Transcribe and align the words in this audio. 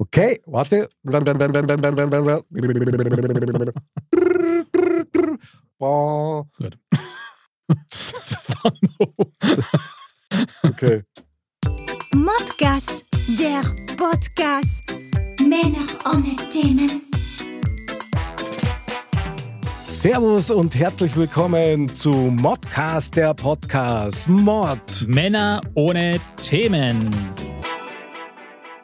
Okay, 0.00 0.40
warte. 0.46 0.88
Gut. 6.56 6.78
Okay. 10.62 11.02
Modcast, 12.14 13.04
der 13.40 13.62
Podcast. 13.96 14.82
Männer 15.40 15.86
ohne 16.04 16.36
Themen. 16.48 17.02
Servus 19.82 20.52
und 20.52 20.76
herzlich 20.76 21.16
willkommen 21.16 21.88
zu 21.88 22.12
Modcast, 22.12 23.16
der 23.16 23.34
Podcast. 23.34 24.28
Mod. 24.28 25.08
Männer 25.08 25.60
ohne 25.74 26.20
Themen. 26.36 27.10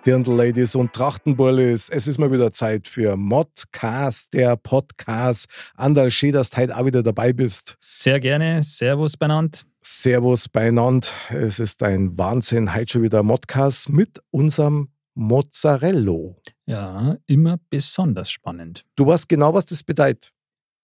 Dirndl-Ladies 0.07 0.75
und 0.75 0.93
Trachtenbullis. 0.93 1.89
Es 1.89 2.07
ist 2.07 2.18
mal 2.18 2.30
wieder 2.30 2.52
Zeit 2.52 2.88
für 2.88 3.16
Modcast, 3.16 4.34
der 4.34 4.55
Podcast. 4.56 5.47
Andal, 5.77 6.11
schön, 6.11 6.33
dass 6.33 6.51
du 6.51 6.59
heute 6.59 6.77
auch 6.77 6.84
wieder 6.84 7.02
dabei 7.02 7.33
bist. 7.33 7.78
Sehr 7.80 8.20
gerne. 8.20 8.62
Servus 8.62 9.16
benannt. 9.16 9.64
Servus 9.80 10.51
beieinander. 10.51 11.09
Es 11.30 11.59
ist 11.59 11.83
ein 11.83 12.19
Wahnsinn. 12.19 12.75
Heute 12.75 12.92
schon 12.92 13.02
wieder 13.02 13.23
Modcast 13.23 13.88
mit 13.88 14.20
unserem 14.30 14.91
Mozzarello. 15.14 16.36
Ja, 16.66 17.16
immer 17.27 17.59
besonders 17.70 18.30
spannend. 18.30 18.84
Du 18.97 19.06
weißt 19.06 19.27
genau, 19.27 19.55
was 19.55 19.64
das 19.64 19.83
bedeutet. 19.83 20.33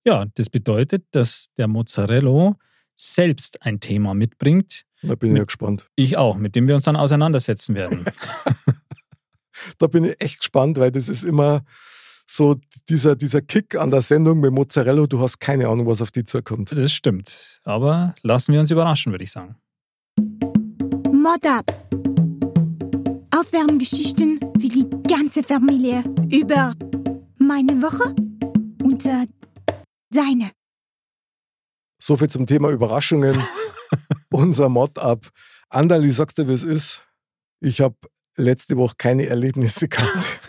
Ja, 0.02 0.24
das 0.34 0.48
bedeutet, 0.48 1.04
dass 1.10 1.48
der 1.58 1.68
Mozzarello 1.68 2.56
selbst 2.96 3.60
ein 3.60 3.80
Thema 3.80 4.14
mitbringt. 4.14 4.86
Da 5.02 5.14
bin 5.14 5.32
ich 5.32 5.38
ja 5.38 5.44
gespannt. 5.44 5.90
Ich 5.96 6.16
auch, 6.16 6.36
mit 6.36 6.54
dem 6.54 6.68
wir 6.68 6.74
uns 6.74 6.84
dann 6.84 6.96
auseinandersetzen 6.96 7.74
werden. 7.74 8.06
Da 9.78 9.86
bin 9.86 10.04
ich 10.04 10.20
echt 10.20 10.40
gespannt, 10.40 10.78
weil 10.78 10.90
das 10.90 11.08
ist 11.08 11.24
immer 11.24 11.62
so 12.26 12.56
dieser, 12.88 13.16
dieser 13.16 13.42
Kick 13.42 13.74
an 13.74 13.90
der 13.90 14.02
Sendung 14.02 14.40
mit 14.40 14.52
Mozzarella. 14.52 15.06
Du 15.06 15.20
hast 15.20 15.40
keine 15.40 15.68
Ahnung, 15.68 15.86
was 15.86 16.00
auf 16.00 16.10
die 16.10 16.24
zukommt. 16.24 16.72
Das 16.72 16.92
stimmt. 16.92 17.60
Aber 17.64 18.14
lassen 18.22 18.52
wir 18.52 18.60
uns 18.60 18.70
überraschen, 18.70 19.12
würde 19.12 19.24
ich 19.24 19.32
sagen. 19.32 19.56
Mod 21.12 21.46
ab. 21.46 21.66
Aufwärmgeschichten 23.34 24.38
für 24.60 24.68
die 24.68 24.88
ganze 25.08 25.42
Familie 25.42 26.04
über 26.30 26.74
meine 27.38 27.82
Woche 27.82 28.14
und 28.84 29.04
äh, 29.06 29.26
deine. 30.10 30.50
So 31.98 32.16
viel 32.16 32.28
zum 32.28 32.46
Thema 32.46 32.70
Überraschungen. 32.70 33.42
Unser 34.30 34.68
Mod-Up. 34.68 35.30
Andali, 35.68 36.10
sagst 36.10 36.38
du, 36.38 36.48
wie 36.48 36.52
es 36.52 36.62
ist? 36.62 37.06
Ich 37.60 37.80
habe 37.80 37.96
letzte 38.36 38.76
Woche 38.76 38.94
keine 38.98 39.26
Erlebnisse 39.26 39.88
gehabt. 39.88 40.40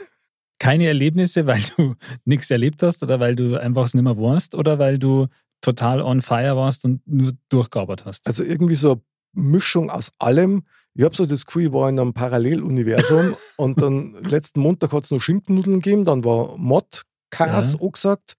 Keine 0.60 0.86
Erlebnisse, 0.88 1.48
weil 1.48 1.62
du 1.76 1.96
nichts 2.26 2.52
erlebt 2.52 2.84
hast 2.84 3.02
oder 3.04 3.20
weil 3.20 3.36
du 3.36 3.60
einfach 3.60 3.84
es 3.86 3.94
nicht 3.96 4.04
mehr 4.04 4.18
warst 4.18 4.54
oder 4.56 4.78
weil 4.80 5.00
du 5.00 5.28
total 5.62 6.02
on 6.02 6.22
fire 6.22 6.56
warst 6.56 6.86
und 6.86 7.02
nur 7.08 7.34
durchgearbeitet 7.50 8.06
hast. 8.06 8.28
Also 8.28 8.44
irgendwie 8.44 8.76
so 8.76 8.92
eine 8.92 9.02
Mischung 9.34 9.90
aus 9.90 10.12
allem. 10.20 10.64
Ich 10.94 11.04
habe 11.04 11.16
so 11.16 11.26
das 11.26 11.46
Gefühl, 11.46 11.66
ich 11.68 11.72
war 11.74 11.90
in 11.90 12.00
einem 12.00 12.14
Paralleluniversum 12.14 13.36
und 13.58 13.82
dann 13.82 14.14
letzten 14.24 14.60
Montag 14.60 14.92
hat 14.92 15.04
es 15.06 15.12
noch 15.12 15.22
Schinkennudeln 15.22 15.80
gegeben, 15.82 16.06
dann 16.06 16.24
war 16.24 16.58
Mod-Kas 16.58 17.74
Ja. 17.74 17.80
angesagt 17.80 18.34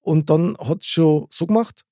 und 0.00 0.30
dann 0.30 0.56
hat 0.58 0.80
es 0.80 0.86
schon 0.86 1.26
so 1.30 1.46
gemacht 1.46 1.84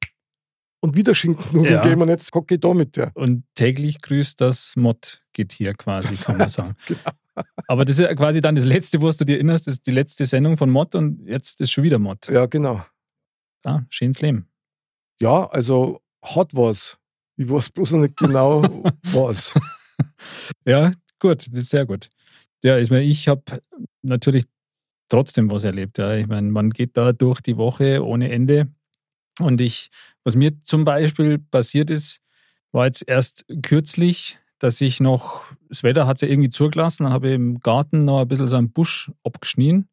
und 0.81 0.97
wieder 0.97 1.15
Schinkennudeln 1.15 1.75
Ja. 1.75 1.83
gegeben 1.83 2.03
und 2.03 2.09
jetzt 2.09 2.35
hocke 2.35 2.55
ich 2.55 2.61
da 2.61 2.73
mit 2.75 2.97
dir. 2.97 3.11
Und 3.15 3.45
täglich 3.55 4.01
grüßt 4.01 4.41
das 4.41 4.75
Mod-Getier 5.39 5.75
quasi, 5.75 6.17
kann 6.17 6.39
man 6.39 6.49
sagen. 6.49 6.77
Genau. 6.87 7.45
Aber 7.69 7.85
das 7.85 8.01
ist 8.01 8.17
quasi 8.17 8.41
dann 8.41 8.57
das 8.57 8.65
Letzte, 8.65 9.01
wo 9.01 9.09
du 9.13 9.25
dir 9.25 9.35
erinnerst, 9.35 9.69
das 9.69 9.75
ist 9.75 9.87
die 9.87 9.93
letzte 9.93 10.27
Sendung 10.27 10.57
von 10.57 10.71
Mod 10.71 10.97
und 10.97 11.25
jetzt 11.25 11.61
ist 11.61 11.71
schon 11.71 11.85
wieder 11.85 12.01
Mod. 12.01 12.29
Ja, 12.29 12.47
genau. 12.47 12.85
Ja, 13.65 13.87
schönes 13.91 14.21
Leben. 14.21 14.49
Ja, 15.21 15.47
also 15.47 16.01
hat 16.21 16.53
was. 16.57 16.99
Ich 17.37 17.49
weiß 17.49 17.71
bloß 17.71 17.93
noch 17.93 18.01
nicht 18.01 18.17
genau, 18.17 18.63
was. 19.13 19.55
Ja, 20.67 20.91
gut, 21.21 21.47
das 21.47 21.61
ist 21.61 21.71
sehr 21.71 21.87
gut. 21.87 22.09
Ja, 22.65 22.77
ich 22.77 22.91
meine, 22.91 23.05
ich 23.05 23.29
habe 23.29 23.63
natürlich 24.03 24.47
trotzdem 25.09 25.49
was 25.49 25.63
erlebt. 25.63 25.99
Ja. 25.99 26.17
Ich 26.17 26.27
meine, 26.27 26.51
man 26.51 26.71
geht 26.71 26.97
da 26.97 27.13
durch 27.13 27.41
die 27.41 27.57
Woche 27.57 28.05
ohne 28.05 28.33
Ende. 28.33 28.67
Und 29.39 29.61
ich, 29.61 29.91
was 30.25 30.35
mir 30.35 30.61
zum 30.63 30.85
Beispiel 30.85 31.39
passiert 31.39 31.91
ist, 31.91 32.21
war 32.73 32.87
jetzt 32.87 33.05
erst 33.07 33.45
kürzlich, 33.63 34.41
dass 34.59 34.81
ich 34.81 35.01
noch, 35.01 35.43
das 35.69 35.83
Wetter 35.83 36.07
hat 36.07 36.21
ja 36.21 36.29
irgendwie 36.29 36.51
zugelassen, 36.51 37.05
dann 37.05 37.13
habe 37.13 37.29
ich 37.29 37.35
im 37.35 37.61
Garten 37.61 38.05
noch 38.05 38.21
ein 38.21 38.29
bisschen 38.29 38.49
so 38.49 38.57
einen 38.57 38.73
Busch 38.73 39.11
abgeschnien. 39.25 39.89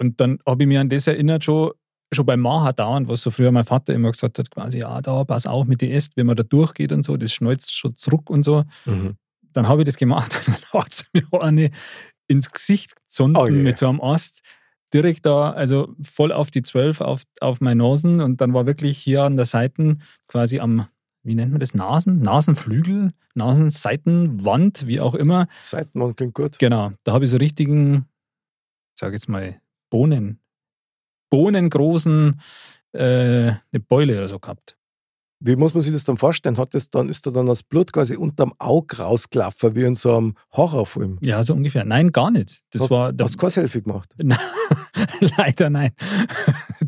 Und 0.00 0.20
dann 0.20 0.38
habe 0.46 0.62
ich 0.62 0.66
mich 0.68 0.78
an 0.78 0.88
das 0.88 1.06
erinnert, 1.06 1.44
schon, 1.44 1.72
schon 2.12 2.26
beim 2.26 2.40
Maha 2.40 2.72
dauernd, 2.72 3.08
was 3.08 3.22
so 3.22 3.30
früher 3.30 3.52
mein 3.52 3.64
Vater 3.64 3.94
immer 3.94 4.10
gesagt 4.10 4.38
hat, 4.38 4.50
quasi, 4.50 4.78
ja, 4.80 5.00
da, 5.00 5.24
pass 5.24 5.46
auf 5.46 5.66
mit 5.66 5.80
den 5.82 5.90
Ästen, 5.90 6.14
wenn 6.16 6.26
man 6.26 6.36
da 6.36 6.42
durchgeht 6.42 6.92
und 6.92 7.04
so, 7.04 7.16
das 7.16 7.32
schneuzt 7.32 7.74
schon 7.76 7.96
zurück 7.96 8.30
und 8.30 8.42
so 8.42 8.64
Mhm. 8.86 9.16
dann 9.52 9.68
habe 9.68 9.82
ich 9.82 9.86
das 9.86 9.96
gemacht 9.96 10.34
und 10.46 10.56
dann 10.72 10.82
hat 10.82 10.92
sie 10.92 11.04
mir 11.12 11.42
eine 11.42 11.70
ins 12.28 12.50
Gesicht 12.50 12.96
gezogen 12.96 13.36
Oh 13.36 13.46
je. 13.46 13.62
mit 13.62 13.76
so 13.78 13.88
einem 13.88 14.00
Ast. 14.00 14.40
Direkt 14.92 15.24
da, 15.26 15.50
also 15.52 15.94
voll 16.02 16.32
auf 16.32 16.50
die 16.50 16.62
12 16.62 17.00
auf, 17.00 17.22
auf 17.40 17.60
meine 17.60 17.82
Nasen 17.82 18.20
und 18.20 18.40
dann 18.40 18.54
war 18.54 18.66
wirklich 18.66 18.98
hier 18.98 19.22
an 19.24 19.36
der 19.36 19.46
Seite 19.46 19.98
quasi 20.26 20.58
am, 20.60 20.86
wie 21.22 21.34
nennt 21.34 21.52
man 21.52 21.60
das, 21.60 21.74
Nasen? 21.74 22.20
Nasenflügel, 22.20 23.12
Nasenseitenwand, 23.34 24.86
wie 24.86 25.00
auch 25.00 25.14
immer. 25.14 25.46
Seitenmann 25.62 26.16
klingt 26.16 26.34
gut. 26.34 26.58
Genau, 26.58 26.92
da 27.04 27.12
habe 27.12 27.24
ich 27.24 27.30
so 27.30 27.36
richtigen, 27.36 28.06
ich 28.94 29.00
sage 29.00 29.14
jetzt 29.14 29.28
mal, 29.28 29.60
Bohnen, 29.90 30.40
bohnengroßen, 31.30 32.40
äh, 32.92 33.00
eine 33.00 33.80
Beule 33.86 34.16
oder 34.16 34.28
so 34.28 34.38
gehabt. 34.38 34.76
Wie 35.42 35.56
muss 35.56 35.72
man 35.72 35.80
sich 35.80 35.92
das 35.92 36.04
dann 36.04 36.18
vorstellen? 36.18 36.58
Hat 36.58 36.74
das 36.74 36.90
dann, 36.90 37.08
ist 37.08 37.26
da 37.26 37.30
dann 37.30 37.46
das 37.46 37.62
Blut 37.62 37.94
quasi 37.94 38.14
unterm 38.14 38.52
Auge 38.58 38.98
rausgelaufen, 38.98 39.74
wie 39.74 39.84
in 39.84 39.94
so 39.94 40.16
einem 40.16 40.34
Horrorfilm? 40.52 41.18
Ja, 41.22 41.42
so 41.42 41.54
ungefähr. 41.54 41.86
Nein, 41.86 42.12
gar 42.12 42.30
nicht. 42.30 42.62
Das 42.70 42.82
hast, 42.82 42.90
war, 42.90 43.14
hast 43.18 43.38
kein 43.38 43.48
Selfie 43.48 43.80
gemacht? 43.80 44.14
Leider 45.38 45.70
nein. 45.70 45.92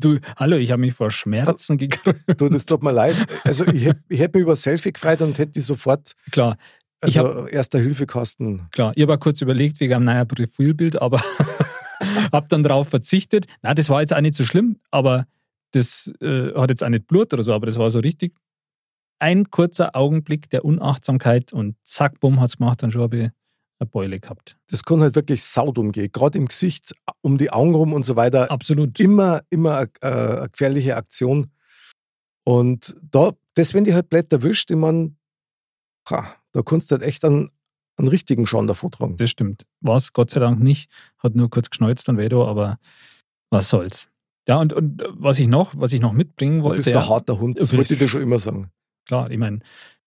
Du, 0.03 0.19
hallo, 0.37 0.57
ich 0.57 0.73
habe 0.73 0.81
mich 0.81 0.95
vor 0.95 1.11
Schmerzen 1.11 1.79
gekrümmt. 1.79 2.23
Du, 2.37 2.49
das 2.49 2.67
tut 2.67 2.83
mir 2.83 2.93
leid. 2.93 3.15
Also 3.45 3.67
ich 3.67 3.85
hätte 3.85 4.03
hätt 4.11 4.35
mich 4.35 4.43
über 4.43 4.57
Selfie 4.57 4.93
gefreut 4.93 5.21
und 5.23 5.39
hätte 5.39 5.53
die 5.53 5.61
sofort, 5.61 6.15
Klar, 6.33 6.57
Ich 7.05 7.19
also 7.19 7.47
erster 7.47 7.79
Hilfekasten. 7.79 8.69
klar. 8.73 8.93
Ich 8.97 9.03
habe 9.03 9.17
kurz 9.19 9.41
überlegt 9.41 9.81
wegen 9.81 9.95
einem 9.95 10.05
neuen 10.05 10.27
Profilbild, 10.27 11.01
aber 11.01 11.21
habe 12.33 12.47
dann 12.49 12.63
darauf 12.63 12.89
verzichtet. 12.89 13.47
Na, 13.63 13.75
das 13.75 13.89
war 13.91 14.01
jetzt 14.01 14.13
auch 14.15 14.21
nicht 14.21 14.35
so 14.35 14.45
schlimm, 14.45 14.79
aber 14.91 15.27
das 15.73 16.13
äh, 16.21 16.53
hat 16.55 16.71
jetzt 16.71 16.83
auch 16.83 16.89
nicht 16.89 17.07
Blut 17.07 17.33
oder 17.33 17.43
so, 17.43 17.55
aber 17.55 17.67
das 17.67 17.79
war 17.79 17.89
so 17.91 18.01
richtig 18.01 18.35
ein 19.21 19.51
kurzer 19.51 19.95
Augenblick 19.95 20.51
der 20.51 20.65
Unachtsamkeit 20.65 21.53
und 21.53 21.77
zack, 21.85 22.19
bumm, 22.19 22.41
hat 22.41 22.49
es 22.51 22.57
gemacht, 22.57 22.83
dann 22.83 22.91
schon 22.91 23.03
habe 23.03 23.17
ich 23.17 23.31
eine 23.83 23.91
Beule 23.91 24.21
gehabt. 24.21 24.57
Das 24.71 24.85
kann 24.85 25.01
halt 25.01 25.15
wirklich 25.15 25.43
saut 25.45 25.79
umgehen. 25.79 26.11
Gerade 26.13 26.39
im 26.39 26.47
Gesicht, 26.47 26.95
um 27.21 27.39
die 27.39 27.51
Augen 27.51 27.75
rum 27.75 27.93
und 27.93 28.05
so 28.05 28.17
weiter. 28.17 28.51
Absolut. 28.51 28.99
Immer, 29.01 29.41
immer 29.51 29.77
eine, 29.77 29.91
äh, 30.01 30.37
eine 30.39 30.49
gefährliche 30.51 30.97
Aktion. 30.97 31.51
Und 32.45 32.95
da, 33.03 33.33
das, 33.55 33.75
wenn 33.75 33.85
die 33.85 33.95
halt 33.95 34.09
blöd 34.09 34.33
erwischt, 34.33 34.71
ich 34.71 34.77
mein, 34.77 35.17
ha, 36.11 36.27
da 36.53 36.63
kannst 36.63 36.91
du 36.91 36.97
halt 36.97 37.03
echt 37.05 37.25
einen, 37.25 37.51
einen 37.99 38.09
richtigen 38.09 38.47
Schaden 38.47 38.67
davor 38.67 38.91
tragen. 38.91 39.17
Das 39.17 39.31
stimmt. 39.31 39.67
War 39.81 39.97
es 39.97 40.13
Gott 40.13 40.31
sei 40.31 40.41
Dank 40.41 40.61
nicht. 40.61 40.91
Hat 41.19 41.35
nur 41.35 41.51
kurz 41.51 41.71
geschneuzt 41.71 42.09
und 42.09 42.19
weh 42.19 42.29
da, 42.29 42.45
aber 42.45 42.79
was 43.51 43.69
soll's. 43.69 44.09
Ja, 44.49 44.57
und, 44.57 44.73
und 44.73 45.05
was 45.09 45.39
ich 45.39 45.47
noch, 45.47 45.73
was 45.77 45.93
ich 45.93 46.01
noch 46.01 46.13
mitbringen 46.13 46.59
Du 46.59 46.65
wollte. 46.65 46.83
bist 46.83 46.89
ein 46.97 47.09
harter 47.09 47.39
Hund, 47.39 47.61
das 47.61 47.71
Du 47.71 47.77
wollte 47.77 47.93
ich 47.93 47.99
dir 47.99 48.09
schon 48.09 48.23
immer 48.23 48.39
sagen. 48.39 48.71
Klar, 49.07 49.31
ich 49.31 49.39
meine, 49.39 49.61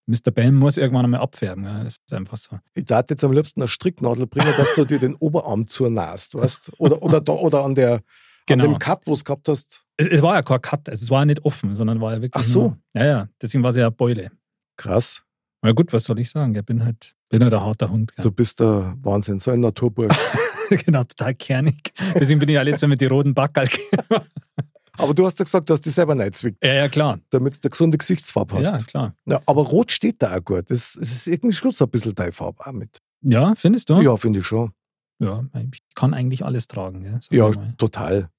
Mr. 0.08 0.32
Bam 0.32 0.56
muss 0.56 0.78
irgendwann 0.78 1.06
einmal 1.06 1.22
abfärben. 1.22 1.64
Ja. 1.64 1.84
Das 1.84 1.96
ist 1.98 2.14
einfach 2.14 2.38
so. 2.38 2.60
Ich 2.76 2.86
darf 2.86 3.06
jetzt 3.10 3.24
am 3.24 3.32
liebsten 3.32 3.62
eine 3.62 3.68
Stricknadel 3.68 4.28
bringen, 4.28 4.54
dass 4.58 4.74
du 4.76 4.86
dir 4.86 5.00
den 5.00 5.16
Oberarm 5.16 5.68
zurnahst, 5.68 6.36
weißt 6.36 6.74
Oder, 6.78 7.02
oder, 7.02 7.22
da, 7.22 7.34
oder 7.34 7.64
an, 7.66 7.76
der, 7.76 8.02
Genau. 8.46 8.66
an 8.66 8.72
dem 8.72 8.80
Cut, 8.80 9.02
wo 9.08 9.14
es 9.14 9.26
gehabt 9.26 9.48
hast. 9.48 9.84
Es, 9.98 10.06
es 10.08 10.22
war 10.22 10.36
ja 10.36 10.44
kein 10.44 10.62
Cut, 10.62 10.90
also 10.90 11.02
es 11.02 11.10
war 11.10 11.22
ja 11.22 11.26
nicht 11.26 11.44
offen, 11.46 11.74
sondern 11.74 12.00
war 12.02 12.14
ja 12.14 12.22
wirklich. 12.22 12.44
Ach 12.44 12.48
so. 12.48 12.62
Nur, 12.62 12.78
ja, 12.94 13.06
ja, 13.06 13.30
deswegen 13.42 13.64
war 13.64 13.72
es 13.72 13.78
ja 13.78 13.86
eine 13.86 13.92
Beule. 13.92 14.32
Krass. 14.78 15.24
Na 15.62 15.72
gut, 15.72 15.92
was 15.94 16.04
soll 16.04 16.20
ich 16.20 16.30
sagen? 16.30 16.54
Ich 16.54 16.64
bin 16.64 16.84
halt, 16.86 17.16
bin 17.30 17.44
halt 17.44 17.54
ein 17.54 17.62
harter 17.62 17.90
Hund. 17.90 18.16
Gell. 18.16 18.22
Du 18.24 18.32
bist 18.32 18.60
der 18.60 18.96
Wahnsinn, 19.02 19.40
so 19.40 19.50
ein 19.50 19.62
Naturburg. 19.62 20.14
genau, 20.70 21.04
total 21.04 21.34
kernig. 21.34 21.92
Deswegen 22.14 22.40
bin 22.40 22.50
ich 22.50 22.56
ja 22.56 22.62
letztes 22.62 22.84
Mal 22.84 22.90
mit 22.90 23.02
den 23.02 23.10
roten 23.10 23.34
Backerl. 23.34 23.68
Aber 24.98 25.14
du 25.14 25.26
hast 25.26 25.38
ja 25.40 25.44
gesagt, 25.46 25.70
du 25.70 25.74
hast 25.74 25.86
dich 25.86 25.94
selber 25.94 26.16
nicht 26.16 26.36
zwickt, 26.38 26.64
ja, 26.66 26.74
ja, 26.74 26.88
klar. 26.90 27.20
damit 27.30 27.56
du 27.56 27.60
eine 27.64 27.70
gesunde 27.72 27.98
Gesichtsfarbe 27.98 28.62
Ja, 28.62 28.74
hast. 28.74 28.88
klar. 28.88 29.16
Ja, 29.26 29.42
aber 29.46 29.62
rot 29.64 29.92
steht 29.92 30.22
da 30.22 30.36
auch 30.36 30.44
gut. 30.44 30.70
Es 30.72 30.96
ist 30.96 31.28
irgendwie 31.28 31.56
Schluss 31.56 31.82
ein 31.82 31.90
bisschen 31.90 32.16
deine 32.16 32.32
Farbe 32.32 32.66
auch 32.66 32.72
mit. 32.72 33.00
Ja, 33.22 33.54
findest 33.56 33.90
du? 33.90 34.02
Ja, 34.02 34.16
finde 34.18 34.40
ich 34.40 34.46
schon. 34.48 34.72
Ja, 35.20 35.44
ich 35.72 35.80
kann 35.96 36.14
eigentlich 36.14 36.44
alles 36.46 36.68
tragen. 36.68 37.02
Gell? 37.02 37.20
Ja, 37.32 37.52
total. 37.78 38.30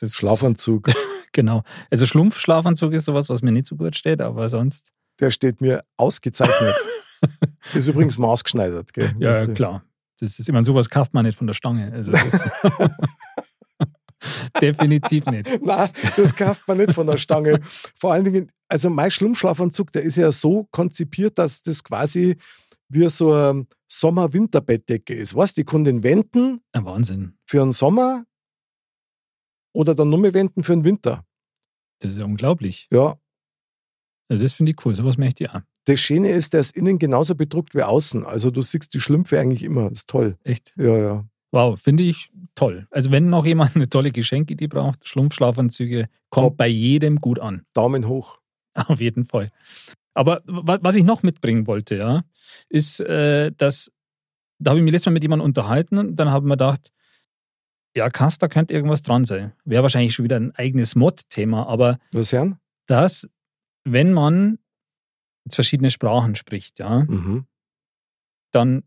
Das 0.00 0.12
Schlafanzug, 0.14 0.88
Genau. 1.32 1.62
Also 1.90 2.06
Schlumpfschlafanzug 2.06 2.92
ist 2.94 3.04
sowas, 3.04 3.28
was 3.28 3.42
mir 3.42 3.52
nicht 3.52 3.66
so 3.66 3.76
gut 3.76 3.94
steht, 3.94 4.20
aber 4.22 4.48
sonst. 4.48 4.92
der 5.20 5.30
steht 5.30 5.60
mir 5.60 5.84
ausgezeichnet. 5.96 6.74
ist 7.74 7.86
übrigens 7.86 8.16
maßgeschneidert, 8.18 8.92
gell? 8.92 9.14
Ja, 9.18 9.34
Richtig. 9.36 9.56
klar. 9.56 9.84
Das 10.20 10.30
ist, 10.38 10.48
ich 10.48 10.52
meine, 10.52 10.64
sowas 10.64 10.88
kauft 10.88 11.14
man 11.14 11.24
nicht 11.26 11.36
von 11.38 11.46
der 11.46 11.54
Stange. 11.54 11.92
Also 11.92 12.12
Definitiv 14.60 15.26
nicht. 15.26 15.60
Nein, 15.62 15.90
das 16.16 16.34
kauft 16.34 16.66
man 16.66 16.78
nicht 16.78 16.94
von 16.94 17.06
der 17.06 17.16
Stange. 17.16 17.60
Vor 17.96 18.12
allen 18.12 18.24
Dingen, 18.24 18.50
also 18.68 18.90
mein 18.90 19.10
Schlummschlafanzug, 19.10 19.92
der 19.92 20.02
ist 20.02 20.16
ja 20.16 20.32
so 20.32 20.66
konzipiert, 20.70 21.38
dass 21.38 21.62
das 21.62 21.82
quasi 21.84 22.36
wie 22.88 23.08
so 23.08 23.32
eine 23.32 23.66
Sommer-Winter-Bettdecke 23.88 25.14
ist. 25.14 25.34
Was? 25.34 25.54
Die 25.54 25.64
kann 25.64 25.84
den 25.84 26.02
wenden. 26.02 26.60
Ein 26.72 26.84
Wahnsinn. 26.84 27.34
Für 27.46 27.58
den 27.58 27.72
Sommer 27.72 28.24
oder 29.72 29.94
dann 29.94 30.10
nur 30.10 30.18
mehr 30.18 30.34
wenden 30.34 30.62
für 30.62 30.72
den 30.72 30.84
Winter. 30.84 31.24
Das 32.00 32.12
ist 32.12 32.18
ja 32.18 32.24
unglaublich. 32.24 32.88
Ja. 32.90 33.18
Also 34.28 34.42
das 34.42 34.52
finde 34.52 34.72
ich 34.72 34.84
cool. 34.84 34.94
Sowas 34.94 35.18
möchte 35.18 35.44
ich 35.44 35.50
auch. 35.50 35.60
Das 35.84 36.00
Schöne 36.00 36.30
ist, 36.30 36.52
der 36.52 36.60
ist 36.60 36.76
innen 36.76 36.98
genauso 36.98 37.34
bedruckt 37.34 37.74
wie 37.74 37.82
außen. 37.82 38.24
Also 38.24 38.50
du 38.50 38.60
siehst 38.60 38.92
die 38.92 39.00
Schlümpfe 39.00 39.40
eigentlich 39.40 39.62
immer. 39.62 39.88
Das 39.88 40.00
ist 40.00 40.08
toll. 40.08 40.36
Echt? 40.44 40.74
Ja, 40.76 40.98
ja. 40.98 41.28
Wow, 41.50 41.80
finde 41.80 42.02
ich 42.02 42.30
toll. 42.58 42.86
Also 42.90 43.10
wenn 43.10 43.28
noch 43.28 43.46
jemand 43.46 43.76
eine 43.76 43.88
tolle 43.88 44.10
Geschenkidee 44.10 44.66
braucht, 44.66 45.06
Schlumpfschlafanzüge, 45.08 46.08
kommt 46.30 46.44
Top. 46.48 46.56
bei 46.56 46.66
jedem 46.68 47.16
gut 47.18 47.38
an. 47.38 47.64
Daumen 47.74 48.06
hoch. 48.08 48.40
Auf 48.74 49.00
jeden 49.00 49.24
Fall. 49.24 49.50
Aber 50.14 50.42
wa- 50.46 50.78
was 50.82 50.96
ich 50.96 51.04
noch 51.04 51.22
mitbringen 51.22 51.66
wollte, 51.66 51.96
ja, 51.96 52.22
ist, 52.68 53.00
äh, 53.00 53.52
dass 53.56 53.92
da 54.60 54.70
habe 54.70 54.80
ich 54.80 54.84
mich 54.84 54.92
letztes 54.92 55.06
Mal 55.06 55.12
mit 55.12 55.22
jemandem 55.22 55.44
unterhalten 55.46 55.98
und 55.98 56.16
dann 56.16 56.30
haben 56.32 56.46
wir 56.48 56.54
gedacht, 56.54 56.90
ja, 57.96 58.10
krass, 58.10 58.38
da 58.38 58.48
könnte 58.48 58.74
irgendwas 58.74 59.02
dran 59.02 59.24
sein. 59.24 59.52
Wäre 59.64 59.82
wahrscheinlich 59.82 60.14
schon 60.14 60.24
wieder 60.24 60.36
ein 60.36 60.52
eigenes 60.56 60.96
Mod-Thema, 60.96 61.66
aber 61.68 61.98
Was 62.12 62.34
dass, 62.86 63.28
wenn 63.84 64.12
man 64.12 64.58
jetzt 65.44 65.54
verschiedene 65.54 65.90
Sprachen 65.90 66.34
spricht, 66.34 66.78
ja, 66.80 67.04
Mhm. 67.04 67.46
dann 68.52 68.82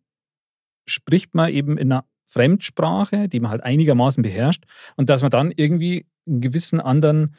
spricht 0.88 1.34
man 1.36 1.52
eben 1.52 1.78
in 1.78 1.92
einer 1.92 2.06
Fremdsprache, 2.32 3.28
die 3.28 3.40
man 3.40 3.52
halt 3.52 3.64
einigermaßen 3.64 4.24
beherrscht, 4.24 4.64
und 4.96 5.10
dass 5.10 5.22
man 5.22 5.32
dann 5.32 5.52
irgendwie 5.52 6.06
einen 6.28 6.42
gewissen 6.42 6.80
anderen 6.80 7.36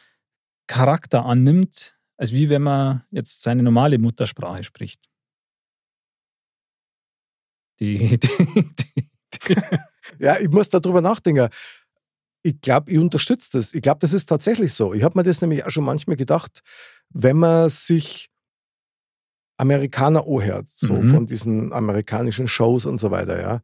Charakter 0.66 1.24
annimmt, 1.24 1.98
als 2.18 2.32
wie 2.32 2.48
wenn 2.50 2.62
man 2.62 3.02
jetzt 3.10 3.42
seine 3.42 3.62
normale 3.62 3.98
Muttersprache 3.98 4.62
spricht. 4.64 5.08
Die, 7.80 8.18
die, 8.18 8.74
die, 9.48 9.56
Ja, 10.18 10.38
ich 10.38 10.48
muss 10.50 10.68
darüber 10.68 11.00
nachdenken. 11.00 11.48
Ich 12.44 12.60
glaube, 12.60 12.90
ich 12.90 12.98
unterstütze 12.98 13.58
das. 13.58 13.72
Ich 13.74 13.82
glaube, 13.82 14.00
das 14.00 14.12
ist 14.12 14.26
tatsächlich 14.28 14.72
so. 14.72 14.92
Ich 14.94 15.02
habe 15.02 15.18
mir 15.18 15.22
das 15.22 15.40
nämlich 15.40 15.64
auch 15.64 15.70
schon 15.70 15.84
manchmal 15.84 16.16
gedacht, 16.16 16.62
wenn 17.10 17.38
man 17.38 17.68
sich 17.68 18.28
Amerikaner 19.58 20.26
anhört, 20.26 20.68
so 20.68 20.94
Mhm. 20.94 21.06
von 21.08 21.26
diesen 21.26 21.72
amerikanischen 21.72 22.48
Shows 22.48 22.84
und 22.84 22.98
so 22.98 23.10
weiter, 23.10 23.40
ja, 23.40 23.60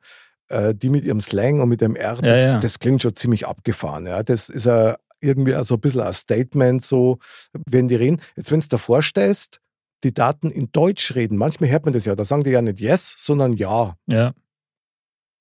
äh, 0.49 0.75
die 0.75 0.91
mit 0.91 1.05
ihrem 1.05 1.21
Slang 1.21 1.61
und 1.61 1.69
mit 1.69 1.81
dem 1.81 1.97
R, 1.97 2.15
Ja, 2.17 2.21
das, 2.21 2.45
ja. 2.45 2.59
das 2.59 2.79
klingt 2.79 3.03
schon 3.03 3.17
ziemlich 3.17 3.47
abgefahren. 3.47 4.07
Ja. 4.07 4.23
Das 4.23 4.49
ist 4.49 4.67
ja 4.67 4.97
irgendwie 5.21 5.55
also 5.55 5.75
ein 5.75 5.81
bisschen 5.81 6.03
ein 6.03 6.13
Statement, 6.13 6.85
so, 6.85 7.19
wenn 7.67 7.89
die 7.89 7.97
reden. 7.97 8.21
Jetzt, 8.37 8.53
wenn 8.53 8.61
du 8.61 8.69
davor 8.69 9.03
stehst, 9.03 9.61
die 10.05 10.15
Daten 10.15 10.51
in 10.51 10.71
Deutsch 10.71 11.15
reden, 11.15 11.37
manchmal 11.37 11.71
hört 11.71 11.85
man 11.85 11.93
das 11.93 12.05
ja, 12.05 12.15
da 12.15 12.25
sagen 12.25 12.45
die 12.45 12.51
ja 12.51 12.63
nicht 12.63 12.81
yes, 12.81 13.17
sondern 13.19 13.55
ja. 13.55 13.97
ja, 14.07 14.33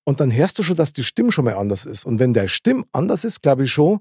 Und 0.03 0.19
dann 0.19 0.33
hörst 0.33 0.57
du 0.57 0.63
schon, 0.63 0.75
dass 0.75 0.93
die 0.93 1.03
Stimme 1.03 1.31
schon 1.31 1.45
mal 1.45 1.53
anders 1.53 1.85
ist. 1.85 2.05
Und 2.05 2.17
wenn 2.19 2.33
der 2.33 2.47
Stimme 2.47 2.83
anders 2.91 3.23
ist, 3.23 3.43
glaube 3.43 3.65
ich 3.65 3.71
schon, 3.71 3.99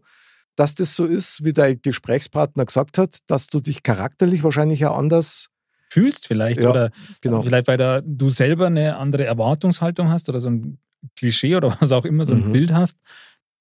dass 0.54 0.74
das 0.74 0.96
so 0.96 1.04
ist, 1.04 1.44
wie 1.44 1.52
dein 1.52 1.82
Gesprächspartner 1.82 2.64
gesagt 2.64 2.96
hat, 2.96 3.18
dass 3.26 3.48
du 3.48 3.60
dich 3.60 3.82
charakterlich 3.82 4.42
wahrscheinlich 4.42 4.86
auch 4.86 4.96
anders, 4.96 5.48
fühlst 5.90 6.26
vielleicht 6.26 6.62
Ja, 6.62 6.70
oder 6.70 6.90
genau. 7.20 7.42
vielleicht, 7.42 7.68
weil 7.68 7.76
da 7.76 8.00
du 8.00 8.30
selber 8.30 8.66
eine 8.66 8.96
andere 8.96 9.24
Erwartungshaltung 9.24 10.08
hast 10.08 10.30
oder 10.30 10.40
so 10.40 10.48
ein 10.48 10.78
Klischee 11.16 11.56
oder 11.56 11.76
was 11.80 11.92
auch 11.92 12.04
immer, 12.04 12.24
so 12.26 12.34
ein 12.34 12.48
Mhm. 12.48 12.52
Bild 12.52 12.72
hast. 12.72 12.98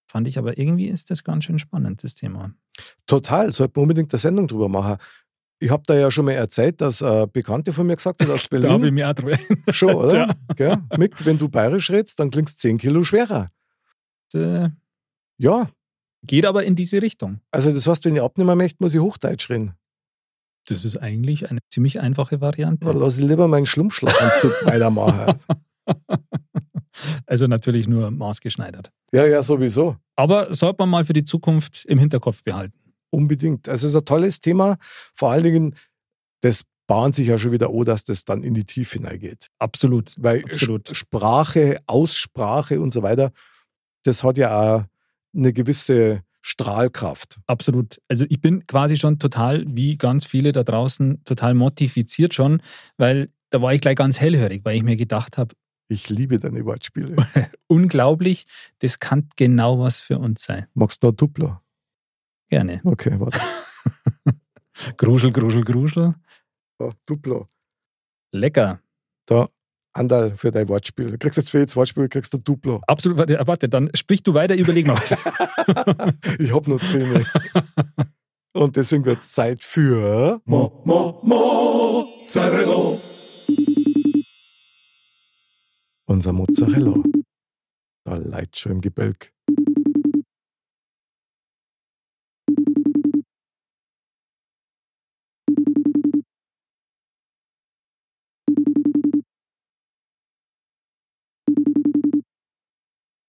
Fand 0.07 0.27
ich 0.27 0.37
aber 0.37 0.57
irgendwie 0.57 0.87
ist 0.87 1.09
das 1.11 1.23
ganz 1.23 1.43
schön 1.45 1.59
spannend, 1.59 2.03
das 2.03 2.15
Thema. 2.15 2.53
Total, 3.07 3.51
sollte 3.51 3.73
man 3.79 3.83
unbedingt 3.83 4.13
eine 4.13 4.19
Sendung 4.19 4.47
drüber 4.47 4.69
machen. 4.69 4.97
Ich 5.59 5.69
habe 5.71 5.83
da 5.85 5.95
ja 5.95 6.11
schon 6.11 6.25
mal 6.25 6.33
erzählt, 6.33 6.81
dass 6.81 7.01
eine 7.01 7.27
Bekannte 7.27 7.71
von 7.73 7.87
mir 7.87 7.95
gesagt 7.95 8.21
hat 8.21 8.29
aus 8.29 8.47
Da 8.49 8.57
habe 8.57 8.65
ich 8.65 8.79
Berlin, 8.79 8.93
mir 8.93 9.09
auch 9.09 9.13
drüber. 9.13 9.37
schon, 9.73 9.93
oder? 9.95 10.35
Ja. 10.59 10.81
Mick, 10.97 11.25
wenn 11.25 11.37
du 11.37 11.49
bayerisch 11.49 11.89
redest, 11.91 12.19
dann 12.19 12.29
klingst 12.29 12.59
10 12.59 12.77
Kilo 12.77 13.03
schwerer. 13.03 13.47
Äh, 14.33 14.69
Ja, 15.37 15.69
Geht 16.23 16.45
aber 16.45 16.63
in 16.63 16.75
diese 16.75 17.01
Richtung. 17.01 17.39
also 17.51 17.71
das 17.71 17.85
heißt, 17.87 18.05
wenn 18.05 18.15
ich 18.15 18.21
abnehmen 18.21 18.57
möchte, 18.57 18.77
muss 18.83 18.93
ich 18.93 18.99
Hochdeutsch 18.99 19.49
reden. 19.49 19.75
Das 20.67 20.83
ist 20.83 20.97
eigentlich 20.97 21.51
eine 21.51 21.59
ziemlich 21.69 21.99
einfache 21.99 22.35
Dann 22.35 22.41
Variante. 22.41 22.91
lass 22.91 23.19
ich 23.19 23.25
lieber 23.25 23.47
meinen 23.47 23.65
Schlummschlaganzug 23.67 24.51
weitermachen. 24.65 25.37
Also 27.25 27.47
natürlich 27.47 27.87
nur 27.87 28.11
maßgeschneidert. 28.11 28.91
Ja, 29.11 29.25
ja, 29.25 29.41
sowieso. 29.41 29.97
Aber 30.15 30.53
sollte 30.53 30.77
man 30.79 30.89
mal 30.89 31.05
für 31.05 31.13
die 31.13 31.25
Zukunft 31.25 31.85
im 31.85 31.99
Hinterkopf 31.99 32.43
behalten. 32.43 32.77
Unbedingt. 33.09 33.69
Also 33.69 33.87
es 33.87 33.93
ist 33.93 33.99
ein 33.99 34.05
tolles 34.05 34.41
Thema. 34.41 34.77
Vor 35.13 35.31
allen 35.31 35.43
Dingen, 35.43 35.75
das 36.41 36.63
bahnt 36.87 37.15
sich 37.15 37.27
ja 37.27 37.37
schon 37.37 37.51
wieder 37.51 37.69
an, 37.69 37.85
dass 37.85 38.03
das 38.03 38.25
dann 38.25 38.43
in 38.43 38.53
die 38.53 38.65
Tiefe 38.65 38.99
hineingeht. 38.99 39.47
Absolut. 39.59 40.15
Weil 40.17 40.43
Absolut. 40.43 40.95
Sprache, 40.95 41.79
Aussprache 41.87 42.79
und 42.79 42.91
so 42.91 43.03
weiter, 43.03 43.31
das 44.03 44.23
hat 44.23 44.37
ja 44.37 44.77
auch 44.77 44.83
eine 45.35 45.53
gewisse 45.53 46.21
Strahlkraft. 46.41 47.39
Absolut. 47.47 47.99
Also 48.07 48.25
ich 48.29 48.39
bin 48.39 48.67
quasi 48.67 48.97
schon 48.97 49.17
total, 49.17 49.65
wie 49.67 49.97
ganz 49.97 50.25
viele 50.25 50.51
da 50.51 50.63
draußen, 50.63 51.23
total 51.25 51.55
motiviziert 51.55 52.35
schon, 52.35 52.61
weil 52.97 53.29
da 53.49 53.61
war 53.61 53.73
ich 53.73 53.81
gleich 53.81 53.95
ganz 53.95 54.19
hellhörig, 54.19 54.63
weil 54.63 54.75
ich 54.75 54.83
mir 54.83 54.95
gedacht 54.95 55.37
habe, 55.37 55.55
Ich 55.87 56.09
liebe 56.09 56.39
deine 56.39 56.65
Wortspiele. 56.65 57.15
unglaublich, 57.67 58.45
das 58.79 58.99
kann 58.99 59.29
genau 59.35 59.79
was 59.79 59.99
für 59.99 60.17
uns 60.17 60.43
sein. 60.43 60.67
Magst 60.73 61.03
du 61.03 61.07
noch 61.07 61.15
Duplo? 61.15 61.59
Gerne. 62.49 62.81
Okay, 62.83 63.19
warte. 63.19 63.39
Gruschel, 64.97 65.31
gruschel, 65.31 65.63
gruschel. 65.63 66.15
Ja, 66.79 66.89
Duplo. 67.05 67.47
Lecker. 68.31 68.81
Da, 69.25 69.47
Andal 69.93 70.35
für 70.35 70.51
dein 70.51 70.67
Wortspiel. 70.67 71.11
Du 71.11 71.17
kriegst 71.17 71.37
jetzt 71.37 71.49
für 71.49 71.59
jedes 71.59 71.75
Wortspiel 71.75 72.09
kriegst 72.09 72.33
du 72.33 72.37
Duplo. 72.37 72.81
Absolut. 72.87 73.17
Warte, 73.17 73.39
warte, 73.45 73.69
dann 73.69 73.89
sprich 73.93 74.21
du 74.23 74.33
weiter, 74.33 74.55
überleg 74.55 74.85
mal 74.87 74.97
was. 74.97 75.15
Ich 76.39 76.53
hab 76.53 76.67
noch 76.67 76.81
Zähne. 76.81 77.25
Und 78.53 78.75
deswegen 78.75 79.05
wird 79.05 79.19
es 79.19 79.31
Zeit 79.31 79.63
für 79.63 80.41
Mo, 80.45 80.81
Mo, 80.85 81.19
Mozzarella. 81.23 82.97
Unser 86.07 86.33
Mozzarella. 86.33 87.01
Da 88.05 88.15
leidet 88.17 88.57
schon 88.57 88.73
im 88.73 88.81
Gebälk. 88.81 89.31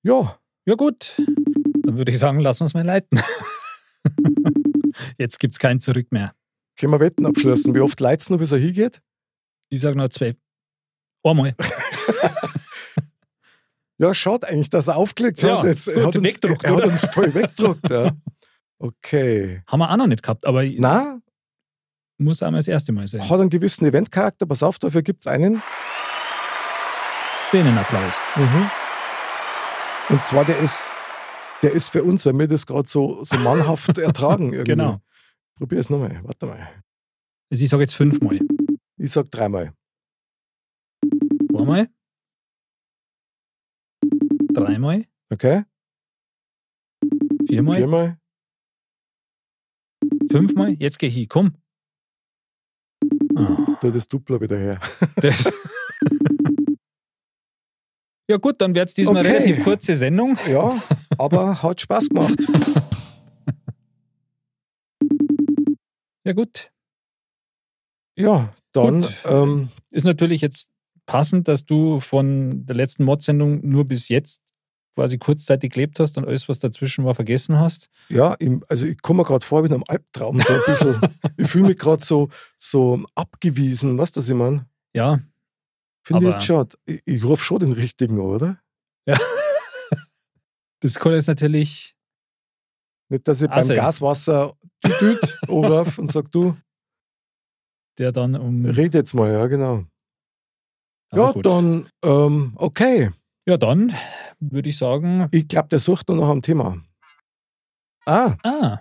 Ja, 0.05 0.39
Ja 0.67 0.75
gut, 0.75 1.15
dann 1.85 1.97
würde 1.97 2.11
ich 2.13 2.19
sagen, 2.19 2.41
lass 2.41 2.61
uns 2.61 2.75
mal 2.75 2.85
leiten. 2.85 3.21
Jetzt 5.19 5.39
gibt 5.39 5.53
es 5.53 5.59
kein 5.59 5.81
Zurück 5.81 6.11
mehr. 6.13 6.33
können 6.79 6.93
wir 6.93 7.01
Wetten 7.01 7.27
abschließen. 7.27 7.75
Wie 7.75 7.81
oft 7.81 7.99
leid's 8.01 8.31
noch, 8.31 8.39
bis 8.39 8.53
er 8.53 8.59
hingeht? 8.59 9.03
Ich 9.69 9.81
sage 9.81 9.97
noch 9.97 10.09
zwei. 10.09 10.37
Einmal. 11.25 11.55
Ja, 13.99 14.13
schaut 14.15 14.45
eigentlich, 14.45 14.71
dass 14.71 14.89
er 14.89 14.97
aufgelegt 14.97 15.41
Ja, 15.43 15.59
hat. 15.59 15.65
Jetzt, 15.65 15.89
er, 15.89 15.95
gut, 16.05 16.15
hat 16.15 16.17
uns, 16.17 16.39
er 16.63 16.77
hat 16.77 16.85
uns 16.85 17.05
voll 17.07 17.35
weggedruckt. 17.35 17.91
Ja. 17.91 18.11
Okay. 18.79 19.63
Haben 19.67 19.81
wir 19.81 19.91
auch 19.91 19.97
noch 19.97 20.07
nicht 20.07 20.23
gehabt, 20.23 20.45
aber 20.45 20.65
Na, 20.77 21.19
muss 22.19 22.43
einmal 22.43 22.59
das 22.59 22.69
erste 22.69 22.93
Mal 22.93 23.07
sein. 23.07 23.27
hat 23.29 23.41
einen 23.41 23.51
gewissen 23.51 23.87
Eventcharakter. 23.87 24.47
Pass 24.47 24.63
auf, 24.63 24.79
dafür 24.79 25.03
gibt 25.03 25.21
es 25.21 25.27
einen. 25.27 25.63
Szenenapplaus. 27.49 28.15
Mhm. 28.37 28.71
Und 30.09 30.27
zwar, 30.27 30.45
der 30.45 30.59
ist, 30.59 30.91
der 31.63 31.73
ist 31.73 31.89
für 31.91 32.03
uns, 32.05 32.25
weil 32.27 32.35
wir 32.39 32.49
das 32.49 32.67
gerade 32.67 32.89
so, 32.89 33.23
so 33.25 33.37
mannhaft 33.39 33.97
ertragen. 33.99 34.53
Irgendwie. 34.53 34.73
Genau. 34.73 35.01
Probier 35.57 35.79
es 35.79 35.91
nochmal. 35.91 36.21
Warte 36.23 36.47
mal. 36.47 36.69
Also 37.51 37.65
ich 37.65 37.71
sage 37.71 37.83
jetzt 37.83 37.95
fünfmal. 37.95 38.41
Ich 38.99 39.13
sag 39.13 39.31
dreimal. 39.31 39.73
Einmal. 41.57 41.89
Dreimal. 44.57 45.05
Okay? 45.31 45.65
Viermal. 47.47 47.77
Viermal. 47.77 48.19
Fünfmal. 50.31 50.77
Jetzt 50.79 50.99
geh 50.99 51.07
ich 51.07 51.15
hin. 51.15 51.29
Komm. 51.29 51.55
Da 53.83 53.91
das 53.91 54.09
Duplo 54.09 54.41
wieder 54.41 54.57
her. 54.57 54.81
das. 55.17 55.53
ja 58.31 58.39
gut, 58.39 58.61
dann 58.61 58.75
wird 58.75 58.89
es 58.89 58.95
diesmal 58.95 59.19
Okay. 59.27 59.37
relativ 59.37 59.63
kurze 59.65 59.95
Sendung. 59.95 60.39
Ja, 60.49 60.81
aber 61.19 61.63
hat 61.63 61.81
Spaß 61.83 62.09
gemacht. 62.09 62.39
Ja 66.25 66.33
gut. 66.33 66.73
Ja, 68.19 68.53
dann 68.73 69.03
Gut. 69.03 69.23
ähm, 69.27 69.69
Ist 69.91 70.05
natürlich 70.05 70.41
jetzt 70.41 70.71
passend, 71.05 71.47
dass 71.47 71.65
du 71.67 72.01
von 72.01 72.65
der 72.67 72.75
letzten 72.75 73.05
Mod-Sendung 73.05 73.61
nur 73.69 73.85
bis 73.87 74.09
jetzt 74.09 74.41
quasi 74.97 75.19
kurzzeitig 75.19 75.73
gelebt 75.75 76.01
hast 76.01 76.17
und 76.19 76.27
alles, 76.27 76.49
was 76.49 76.59
dazwischen 76.59 77.05
war, 77.05 77.15
vergessen 77.15 77.61
hast? 77.61 77.89
Ja, 78.09 78.35
im, 78.35 78.65
also 78.69 78.87
ich 78.87 79.01
komme 79.03 79.19
mir 79.19 79.25
gerade 79.25 79.45
vor 79.45 79.63
wie 79.63 79.67
in 79.69 79.75
einem 79.75 79.85
Albtraum. 79.87 80.41
So 80.41 80.53
ein 80.55 80.61
bisschen, 80.67 81.01
ich 81.37 81.49
fühle 81.49 81.69
mich 81.69 81.79
gerade 81.79 82.03
so, 82.05 82.31
so 82.57 83.01
abgewiesen, 83.15 83.97
weißt 83.99 84.17
du, 84.17 84.21
was 84.21 84.29
ich 84.29 84.35
meine? 84.35 84.67
Ja. 84.95 85.21
Finde 86.03 86.29
ich 86.29 86.35
jetzt 86.35 86.47
schon. 86.47 86.67
Ich, 86.87 87.03
ich 87.05 87.25
rufe 87.25 87.45
schon 87.45 87.59
den 87.61 87.73
richtigen, 87.73 88.19
oder? 88.19 88.59
Ja. 89.07 89.17
Das 90.81 90.95
kann 90.97 91.13
jetzt 91.13 91.27
natürlich. 91.27 91.97
Nicht, 93.09 93.27
dass 93.27 93.41
ich 93.43 93.51
Also- 93.51 93.69
beim 93.69 93.77
Gaswasser 93.83 94.55
düt 95.01 95.39
anrufe 95.49 96.01
und 96.01 96.13
sag, 96.13 96.31
du, 96.33 96.55
Der 97.99 98.13
dann 98.13 98.35
um. 98.35 98.67
red 98.67 98.93
jetzt 98.95 99.15
mal, 99.15 99.33
ja, 99.33 99.47
genau. 99.47 99.85
Aber 101.11 101.23
ja, 101.23 101.33
gut. 101.33 101.47
dann, 101.47 101.89
ähm, 102.05 102.53
okay. 102.57 103.11
Ja, 103.49 103.57
dann 103.57 103.95
würde 104.41 104.69
ich 104.69 104.77
sagen. 104.77 105.29
Ich 105.31 105.47
glaube, 105.47 105.69
der 105.69 105.79
sucht 105.79 106.09
nur 106.09 106.17
noch 106.17 106.29
am 106.29 106.43
Thema. 106.43 106.83
Ah, 108.05 108.35
Ah, 108.43 108.81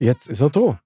jetzt 0.00 0.26
ist 0.28 0.40
er 0.40 0.50
da. 0.50 0.80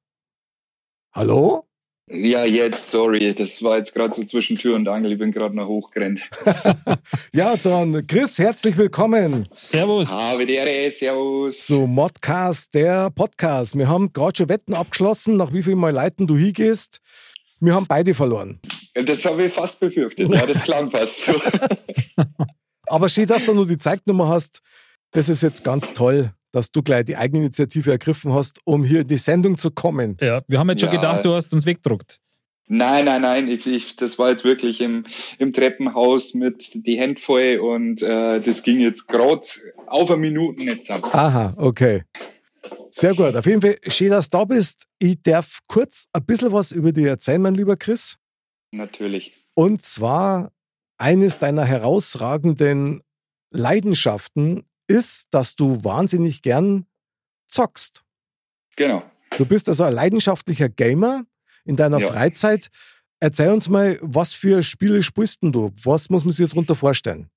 Hallo? 1.15 1.65
Ja, 2.09 2.45
jetzt, 2.45 2.91
sorry, 2.93 3.35
das 3.35 3.63
war 3.65 3.79
jetzt 3.79 3.93
gerade 3.95 4.15
so 4.15 4.23
zwischen 4.25 4.57
Tür 4.57 4.77
und 4.77 4.87
Angel, 4.87 5.13
ich 5.13 5.19
bin 5.19 5.33
gerade 5.33 5.55
noch 5.57 5.67
hochgerannt. 5.67 6.29
Ja, 7.33 7.57
dann, 7.57 8.07
Chris, 8.07 8.39
herzlich 8.39 8.77
willkommen 8.77 9.49
Servus. 9.53 10.11
Habe 10.11 10.47
die 10.47 10.55
Ehre, 10.55 10.91
servus. 10.91 11.67
zu 11.67 11.87
Modcast, 11.87 12.73
der 12.75 13.11
Podcast. 13.11 13.77
Wir 13.77 13.89
haben 13.89 14.13
gerade 14.13 14.37
schon 14.39 14.49
Wetten 14.49 14.75
abgeschlossen, 14.75 15.37
nach 15.37 15.53
wie 15.53 15.63
vielen 15.63 15.79
Mal 15.79 15.93
Leiten 15.93 16.27
du 16.27 16.37
hingehst. 16.37 17.01
Wir 17.61 17.75
haben 17.75 17.87
beide 17.87 18.15
verloren. 18.15 18.61
Das 18.95 19.25
habe 19.25 19.45
ich 19.45 19.53
fast 19.53 19.81
befürchtet, 19.81 20.29
ja, 20.29 20.47
das 20.47 20.63
klang 20.63 20.91
fast 20.91 21.25
so. 21.25 21.33
Aber 22.87 23.09
schön, 23.09 23.27
dass 23.27 23.45
du 23.45 23.55
nur 23.55 23.67
die 23.67 23.79
Zeignummer 23.79 24.29
hast. 24.29 24.61
Das 25.13 25.29
ist 25.29 25.43
jetzt 25.43 25.65
ganz 25.65 25.93
toll, 25.93 26.31
dass 26.53 26.71
du 26.71 26.83
gleich 26.83 27.05
die 27.05 27.17
Eigeninitiative 27.17 27.91
ergriffen 27.91 28.33
hast, 28.33 28.61
um 28.65 28.85
hier 28.85 29.01
in 29.01 29.07
die 29.09 29.17
Sendung 29.17 29.59
zu 29.59 29.71
kommen. 29.71 30.17
Ja, 30.21 30.43
wir 30.49 30.59
haben 30.59 30.69
jetzt 30.71 30.81
schon 30.81 30.91
Ja. 30.93 30.97
gedacht, 30.97 31.25
du 31.25 31.35
hast 31.35 31.53
uns 31.53 31.67
weggedruckt. 31.67 32.19
Nein, 32.69 33.05
nein, 33.05 33.23
nein, 33.23 33.49
ich, 33.49 33.67
ich, 33.67 33.95
das 33.97 34.19
war 34.19 34.31
jetzt 34.31 34.43
wirklich 34.43 34.81
im, 34.81 35.05
im 35.39 35.53
Treppenhaus 35.53 36.35
mit 36.35 36.85
die 36.87 36.99
Hände 36.99 37.21
voll 37.21 37.59
und 37.63 38.03
äh, 38.03 38.41
das 38.41 38.63
ging 38.65 38.81
jetzt 38.81 39.07
gerade 39.07 39.47
auf 39.87 40.11
eine 40.11 40.19
Minute 40.21 40.65
nicht 40.65 40.91
ab. 40.91 41.15
Aha, 41.15 41.55
okay. 41.59 42.03
Sehr 42.91 43.15
gut. 43.15 43.35
Auf 43.37 43.47
jeden 43.47 43.61
Fall 43.61 43.77
schön, 43.87 44.11
dass 44.11 44.31
du 44.31 44.39
da 44.39 44.45
bist. 44.45 44.85
Ich 44.99 45.21
darf 45.23 45.61
kurz 45.69 46.07
ein 46.13 46.25
bisschen 46.25 46.53
was 46.53 46.73
über 46.73 46.93
dich 46.93 47.05
erzählen, 47.07 47.43
mein 47.43 47.55
lieber 47.55 47.77
Chris. 47.77 48.17
Natürlich. 48.73 49.33
Und 49.55 49.83
zwar 49.83 50.53
eines 50.99 51.39
deiner 51.39 51.65
herausragenden 51.65 53.03
Leidenschaften 53.51 54.65
ist, 54.87 55.27
dass 55.31 55.57
du 55.57 55.83
wahnsinnig 55.85 56.43
gern 56.43 56.87
zockst. 57.49 58.03
Genau. 58.77 59.03
Du 59.37 59.45
bist 59.47 59.69
also 59.69 59.85
ein 59.85 59.93
leidenschaftlicher 59.95 60.69
Gamer 60.69 61.25
in 61.65 61.77
deiner 61.77 61.99
Ja. 61.99 62.09
Freizeit. 62.09 62.69
Erzähl 63.21 63.51
uns 63.51 63.69
mal, 63.69 63.99
was 64.03 64.33
für 64.33 64.63
Spiele 64.63 65.03
spielst 65.03 65.39
du? 65.43 65.73
Was 65.83 66.11
muss 66.11 66.25
man 66.25 66.33
sich 66.33 66.49
darunter 66.49 66.75
vorstellen? 66.75 67.29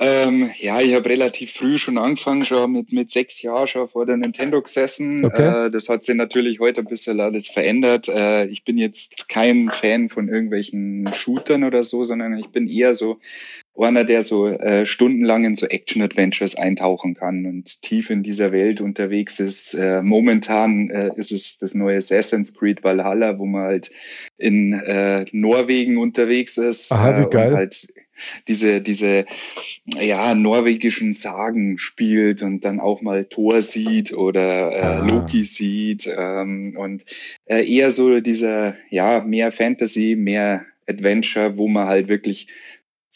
Ähm, 0.00 0.48
ja, 0.58 0.80
ich 0.80 0.94
habe 0.94 1.08
relativ 1.08 1.52
früh 1.52 1.76
schon 1.76 1.98
angefangen, 1.98 2.44
schon 2.44 2.70
mit, 2.70 2.92
mit 2.92 3.10
sechs 3.10 3.42
Jahren 3.42 3.66
schon 3.66 3.88
vor 3.88 4.06
der 4.06 4.16
Nintendo 4.16 4.62
gesessen. 4.62 5.24
Okay. 5.24 5.66
Äh, 5.66 5.70
das 5.70 5.88
hat 5.88 6.04
sich 6.04 6.14
natürlich 6.14 6.60
heute 6.60 6.82
ein 6.82 6.86
bisschen 6.86 7.18
alles 7.18 7.48
verändert. 7.48 8.08
Äh, 8.08 8.46
ich 8.46 8.62
bin 8.62 8.78
jetzt 8.78 9.28
kein 9.28 9.70
Fan 9.70 10.08
von 10.08 10.28
irgendwelchen 10.28 11.08
Shootern 11.12 11.64
oder 11.64 11.82
so, 11.82 12.04
sondern 12.04 12.38
ich 12.38 12.50
bin 12.50 12.68
eher 12.68 12.94
so 12.94 13.18
einer, 13.84 14.04
der 14.04 14.22
so 14.22 14.46
äh, 14.46 14.86
stundenlang 14.86 15.44
in 15.44 15.54
so 15.54 15.66
Action-Adventures 15.66 16.56
eintauchen 16.56 17.14
kann 17.14 17.46
und 17.46 17.82
tief 17.82 18.10
in 18.10 18.22
dieser 18.22 18.52
Welt 18.52 18.80
unterwegs 18.80 19.40
ist. 19.40 19.74
Äh, 19.74 20.02
momentan 20.02 20.90
äh, 20.90 21.10
ist 21.16 21.32
es 21.32 21.58
das 21.58 21.74
neue 21.74 21.98
Assassin's 21.98 22.54
Creed 22.54 22.82
Valhalla, 22.82 23.38
wo 23.38 23.46
man 23.46 23.62
halt 23.62 23.90
in 24.36 24.72
äh, 24.72 25.24
Norwegen 25.32 25.98
unterwegs 25.98 26.56
ist. 26.56 26.92
Aha, 26.92 27.18
wie 27.18 27.22
äh, 27.22 27.30
geil. 27.30 27.54
Halt 27.54 27.88
diese, 28.48 28.80
diese 28.80 29.26
ja, 29.94 30.34
norwegischen 30.34 31.12
Sagen 31.12 31.78
spielt 31.78 32.42
und 32.42 32.64
dann 32.64 32.80
auch 32.80 33.00
mal 33.00 33.24
Thor 33.24 33.62
sieht 33.62 34.12
oder 34.12 34.72
äh, 34.72 34.88
Ah. 34.88 35.06
Loki 35.06 35.44
sieht 35.44 36.08
ähm, 36.18 36.74
und 36.76 37.04
äh, 37.46 37.64
eher 37.64 37.90
so 37.90 38.20
dieser, 38.20 38.74
ja, 38.90 39.20
mehr 39.20 39.52
Fantasy, 39.52 40.16
mehr 40.16 40.64
Adventure, 40.88 41.58
wo 41.58 41.68
man 41.68 41.86
halt 41.86 42.08
wirklich 42.08 42.48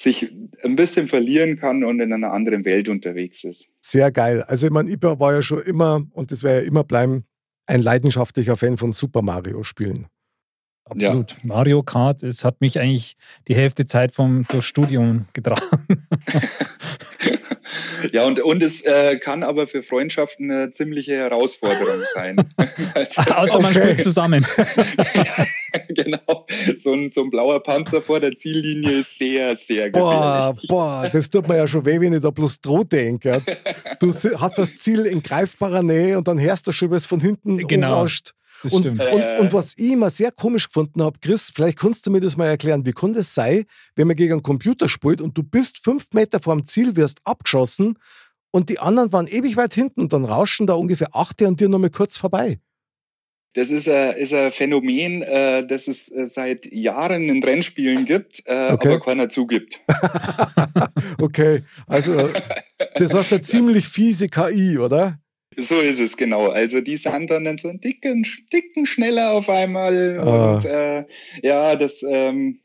sich 0.03 0.33
ein 0.63 0.77
bisschen 0.77 1.07
verlieren 1.09 1.57
kann 1.57 1.85
und 1.85 2.01
in 2.01 2.13
einer 2.13 2.33
anderen 2.33 2.65
Welt 2.65 2.89
unterwegs 2.89 3.45
ist. 3.45 3.73
Sehr 3.81 4.11
geil. 4.11 4.43
Also, 4.43 4.67
ich 4.67 4.73
meine, 4.73 4.91
ich 4.91 5.01
war 5.03 5.33
ja 5.33 5.43
schon 5.43 5.63
immer, 5.63 6.03
und 6.13 6.31
das 6.31 6.43
werde 6.43 6.63
ja 6.63 6.67
immer 6.67 6.85
bleiben, 6.85 7.25
ein 7.67 7.83
leidenschaftlicher 7.83 8.57
Fan 8.57 8.77
von 8.77 8.93
Super 8.93 9.23
Mario-Spielen. 9.23 10.07
Absolut. 10.85 11.37
Mario 11.43 11.83
Kart, 11.83 12.23
es 12.23 12.45
hat 12.45 12.61
mich 12.61 12.79
eigentlich 12.79 13.17
die 13.49 13.55
Hälfte 13.55 13.87
Zeit 13.87 14.13
vom 14.13 14.45
durchs 14.49 14.67
Studium 14.67 15.27
getragen. 15.33 15.87
Ja, 18.13 18.27
und, 18.27 18.41
und 18.41 18.63
es 18.63 18.85
äh, 18.85 19.17
kann 19.19 19.43
aber 19.43 19.67
für 19.67 19.83
Freundschaften 19.83 20.51
eine 20.51 20.71
ziemliche 20.71 21.17
Herausforderung 21.17 22.03
sein. 22.13 22.37
also, 22.95 23.21
Außer 23.35 23.61
man 23.61 23.73
Okay. 23.73 23.83
spielt 23.83 24.03
zusammen. 24.03 24.45
genau, 25.89 26.47
so 26.77 26.93
ein, 26.93 27.11
so 27.11 27.23
ein 27.23 27.31
blauer 27.31 27.63
Panzer 27.63 28.03
vor 28.03 28.21
der 28.21 28.37
Ziellinie 28.37 28.99
ist 28.99 29.17
sehr, 29.19 29.55
sehr 29.57 29.91
Boah, 29.91 30.53
gefährlich. 30.53 30.69
boah, 30.69 31.09
das 31.13 31.31
tut 31.31 31.49
mir 31.49 31.57
ja 31.57 31.69
schon 31.69 31.85
weh, 31.85 32.01
wenn 32.01 32.13
ich 32.13 32.21
da 32.23 32.31
bloß 32.31 32.61
droh 32.61 32.85
denke. 32.85 33.43
Du 34.01 34.13
hast 34.13 34.59
das 34.59 34.77
Ziel 34.79 35.07
in 35.07 35.23
greifbarer 35.23 35.83
Nähe 35.83 36.19
und 36.19 36.29
dann 36.29 36.41
hörst 36.41 36.67
du 36.67 36.73
schon, 36.73 36.91
was 36.91 37.07
von 37.07 37.21
hinten 37.21 37.59
Genau. 37.67 37.89
umrauscht. 37.93 38.33
Das 38.63 38.73
Und, 38.75 38.83
stimmt. 38.83 39.01
Äh. 39.01 39.35
und, 39.39 39.41
und 39.41 39.53
was 39.53 39.75
ich 39.77 39.91
immer 39.93 40.09
sehr 40.09 40.31
komisch 40.31 40.69
gefunden 40.69 41.03
habe, 41.03 41.19
Chris, 41.21 41.51
vielleicht 41.53 41.79
kannst 41.79 42.07
du 42.07 42.11
mir 42.13 42.21
das 42.21 42.37
mal 42.37 42.47
erklären, 42.47 42.87
wie 42.87 42.93
kann 42.93 43.13
das 43.13 43.35
sein, 43.35 43.65
wenn 43.97 44.07
man 44.07 44.15
gegen 44.17 44.35
einen 44.35 44.43
Computer 44.43 44.89
spielt 44.89 45.21
und 45.21 45.37
du 45.37 45.43
bist 45.43 45.83
fünf 45.83 46.07
Meter 46.13 46.39
vorm 46.39 46.65
Ziel, 46.65 46.95
wirst 46.95 47.19
abgeschossen 47.25 47.99
und 48.53 48.69
die 48.69 48.79
anderen 48.79 49.13
waren 49.13 49.27
ewig 49.27 49.57
weit 49.57 49.75
hinten 49.75 50.03
und 50.03 50.13
dann 50.13 50.25
rauschen 50.25 50.67
da 50.69 50.75
ungefähr 50.75 51.09
acht 51.17 51.43
an 51.43 51.57
dir 51.57 51.69
noch 51.69 51.81
mal 51.81 51.91
kurz 51.91 52.17
vorbei. 52.19 52.61
Das 53.55 53.71
ist 53.71 53.89
ein, 53.89 54.17
ist 54.17 54.33
ein 54.33 54.51
Phänomen, 54.51 55.23
äh, 55.23 55.67
das 55.67 55.87
es 55.87 56.11
äh, 56.11 56.27
seit 56.27 56.67
Jahren 56.73 57.29
in 57.29 57.43
Rennspielen 57.43 58.07
gibt, 58.07 58.43
äh, 58.47 58.73
Okay. 58.73 58.89
aber 58.89 59.01
keiner 59.01 59.29
zugibt. 59.29 59.81
Okay, 61.19 61.63
also 61.87 62.31
das 62.95 63.15
heißt 63.15 63.33
eine 63.33 63.43
ziemlich 63.43 63.87
fiese 63.87 64.29
KI, 64.29 64.79
oder? 64.79 65.19
So 65.57 65.79
ist 65.81 66.01
es 66.01 66.17
genau. 66.17 66.49
Also 66.49 66.81
die 66.81 66.97
sind 66.97 67.31
dann 67.31 67.59
so 67.59 67.69
einen 67.69 67.81
dicken, 67.81 68.27
dicken 68.53 68.87
schneller 68.87 69.33
auf 69.33 69.49
einmal. 69.49 70.19
Ah. 70.19 70.55
Und 70.55 70.65
äh, 70.65 71.05
ja, 71.43 71.77
das, 71.77 72.03
ähm, 72.09 72.61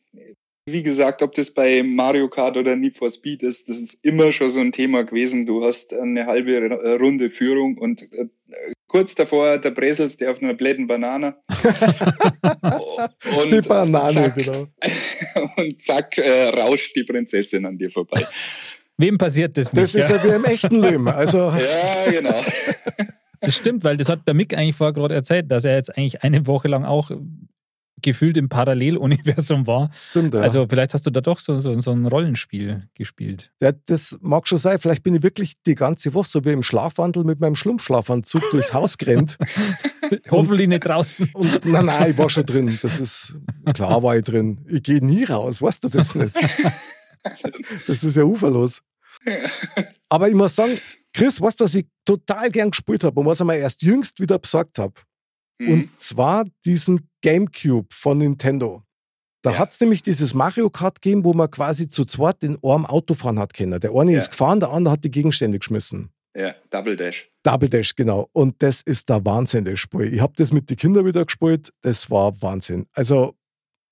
wie 0.69 0.83
gesagt, 0.83 1.21
ob 1.21 1.33
das 1.33 1.51
bei 1.53 1.81
Mario 1.81 2.27
Kart 2.29 2.57
oder 2.57 2.75
Need 2.75 2.97
for 2.97 3.09
Speed 3.09 3.41
ist, 3.41 3.69
das 3.69 3.77
ist 3.79 4.03
immer 4.05 4.31
schon 4.33 4.49
so 4.49 4.59
ein 4.59 4.73
Thema 4.73 5.03
gewesen. 5.03 5.45
Du 5.45 5.63
hast 5.63 5.93
eine 5.93 6.25
halbe 6.25 6.55
R- 6.57 6.97
Runde 6.99 7.29
Führung 7.29 7.77
und 7.77 8.01
äh, 8.13 8.25
kurz 8.87 9.15
davor 9.15 9.57
der 9.59 9.71
Bresels, 9.71 10.17
der 10.17 10.31
auf 10.31 10.41
einer 10.41 10.53
bläden 10.53 10.85
Banane. 10.85 11.35
und 13.41 13.51
Die 13.51 13.61
Banane, 13.67 14.13
zack, 14.13 14.35
genau. 14.35 14.67
Und 15.57 15.81
zack, 15.83 16.17
äh, 16.17 16.49
rauscht 16.49 16.95
die 16.95 17.03
Prinzessin 17.03 17.65
an 17.65 17.77
dir 17.77 17.89
vorbei. 17.91 18.25
Wem 18.97 19.17
passiert 19.17 19.57
das 19.57 19.71
nicht? 19.73 19.83
Das 19.83 19.95
ist 19.95 20.09
ja 20.09 20.23
wie 20.23 20.35
im 20.35 20.45
echten 20.45 20.81
Leben. 20.81 21.07
Also 21.07 21.37
Ja, 21.57 22.11
genau. 22.11 22.43
Das 23.39 23.55
stimmt, 23.55 23.83
weil 23.83 23.97
das 23.97 24.09
hat 24.09 24.27
der 24.27 24.33
Mick 24.33 24.53
eigentlich 24.57 24.75
vorher 24.75 24.93
gerade 24.93 25.15
erzählt, 25.15 25.49
dass 25.51 25.63
er 25.63 25.75
jetzt 25.75 25.95
eigentlich 25.97 26.23
eine 26.23 26.45
Woche 26.47 26.67
lang 26.67 26.83
auch 26.85 27.11
gefühlt 28.01 28.37
im 28.37 28.49
Paralleluniversum 28.49 29.67
war. 29.67 29.89
stimmt, 30.11 30.33
ja. 30.33 30.41
Also 30.41 30.65
vielleicht 30.69 30.93
hast 30.93 31.05
du 31.05 31.09
da 31.09 31.21
doch 31.21 31.39
so, 31.39 31.59
so, 31.59 31.79
so 31.79 31.91
ein 31.91 32.05
Rollenspiel 32.05 32.87
gespielt. 32.93 33.51
Ja, 33.59 33.71
das 33.71 34.17
mag 34.21 34.47
schon 34.47 34.57
sein. 34.57 34.79
Vielleicht 34.79 35.03
bin 35.03 35.15
ich 35.15 35.23
wirklich 35.23 35.55
die 35.65 35.75
ganze 35.75 36.13
Woche 36.13 36.29
so 36.29 36.45
wie 36.45 36.51
im 36.51 36.63
Schlafwandel 36.63 37.23
mit 37.23 37.39
meinem 37.39 37.55
Schlumpfschlafanzug 37.55 38.49
durchs 38.51 38.73
Haus 38.73 38.97
gerannt. 38.97 39.37
Hoffentlich 40.31 40.67
nicht 40.67 40.85
draußen. 40.85 41.29
Und 41.33 41.65
nein, 41.65 41.85
nein, 41.85 42.11
ich 42.11 42.17
war 42.17 42.29
schon 42.29 42.45
drin. 42.45 42.77
Das 42.81 42.99
ist 42.99 43.35
klar, 43.73 44.01
war 44.03 44.15
ich 44.15 44.23
drin. 44.23 44.65
Ich 44.69 44.83
gehe 44.83 45.03
nie 45.03 45.23
raus, 45.23 45.61
weißt 45.61 45.83
du 45.83 45.89
das 45.89 46.15
nicht? 46.15 46.35
Das 47.87 48.03
ist 48.03 48.15
ja 48.15 48.23
uferlos. 48.23 48.81
Aber 50.09 50.29
ich 50.29 50.35
muss 50.35 50.55
sagen, 50.55 50.77
Chris, 51.13 51.41
weißt 51.41 51.59
du, 51.59 51.63
was 51.63 51.75
ich 51.75 51.87
total 52.05 52.49
gern 52.51 52.71
gespielt 52.71 53.03
habe 53.03 53.19
und 53.19 53.25
was 53.25 53.39
ich 53.39 53.45
mir 53.45 53.57
erst 53.57 53.81
jüngst 53.81 54.19
wieder 54.19 54.37
besorgt 54.39 54.77
habe? 54.79 54.93
Mhm. 55.59 55.71
Und 55.71 55.99
zwar 55.99 56.45
diesen 56.65 57.09
Gamecube 57.21 57.87
von 57.91 58.17
Nintendo. 58.19 58.83
Da 59.43 59.51
Ja. 59.51 59.59
hat 59.59 59.71
es 59.71 59.79
nämlich 59.79 60.01
dieses 60.03 60.33
Mario 60.33 60.69
Kart 60.69 61.01
gegeben, 61.01 61.23
wo 61.23 61.33
man 61.33 61.49
quasi 61.49 61.87
zu 61.87 62.05
zweit 62.05 62.43
in 62.43 62.57
einem 62.63 62.85
Auto 62.85 63.13
fahren 63.13 63.39
hat 63.39 63.53
können. 63.53 63.79
Der 63.79 63.91
eine 63.93 64.11
Ja. 64.11 64.17
ist 64.17 64.31
gefahren, 64.31 64.59
der 64.59 64.71
andere 64.71 64.93
hat 64.93 65.03
die 65.03 65.11
Gegenstände 65.11 65.59
geschmissen. 65.59 66.11
Ja, 66.35 66.53
Double 66.69 66.95
Dash. 66.95 67.29
Double 67.43 67.69
Dash, 67.69 67.95
genau. 67.95 68.29
Und 68.33 68.61
das 68.61 68.81
ist 68.83 69.09
der 69.09 69.23
Wahnsinn, 69.25 69.65
das 69.65 69.79
Spiel. 69.79 70.13
Ich 70.13 70.21
habe 70.21 70.33
das 70.35 70.51
mit 70.51 70.69
den 70.69 70.77
Kindern 70.77 71.05
wieder 71.05 71.25
gespielt. 71.25 71.71
Das 71.81 72.11
war 72.11 72.39
Wahnsinn. 72.41 72.85
Also, 72.93 73.35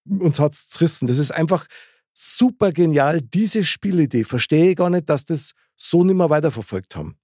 uns 0.07 0.39
hat's 0.39 0.69
zerrissen. 0.69 1.07
Das 1.07 1.17
ist 1.17 1.31
einfach 1.31 1.65
super 2.13 2.71
genial. 2.71 3.21
Diese 3.21 3.63
Spielidee 3.63 4.23
verstehe 4.23 4.71
ich 4.71 4.75
gar 4.75 4.89
nicht, 4.91 5.09
dass 5.09 5.25
das 5.25 5.53
so 5.75 6.03
nicht 6.03 6.15
mehr 6.15 6.29
weiterverfolgt 6.29 6.95
haben. 6.95 7.17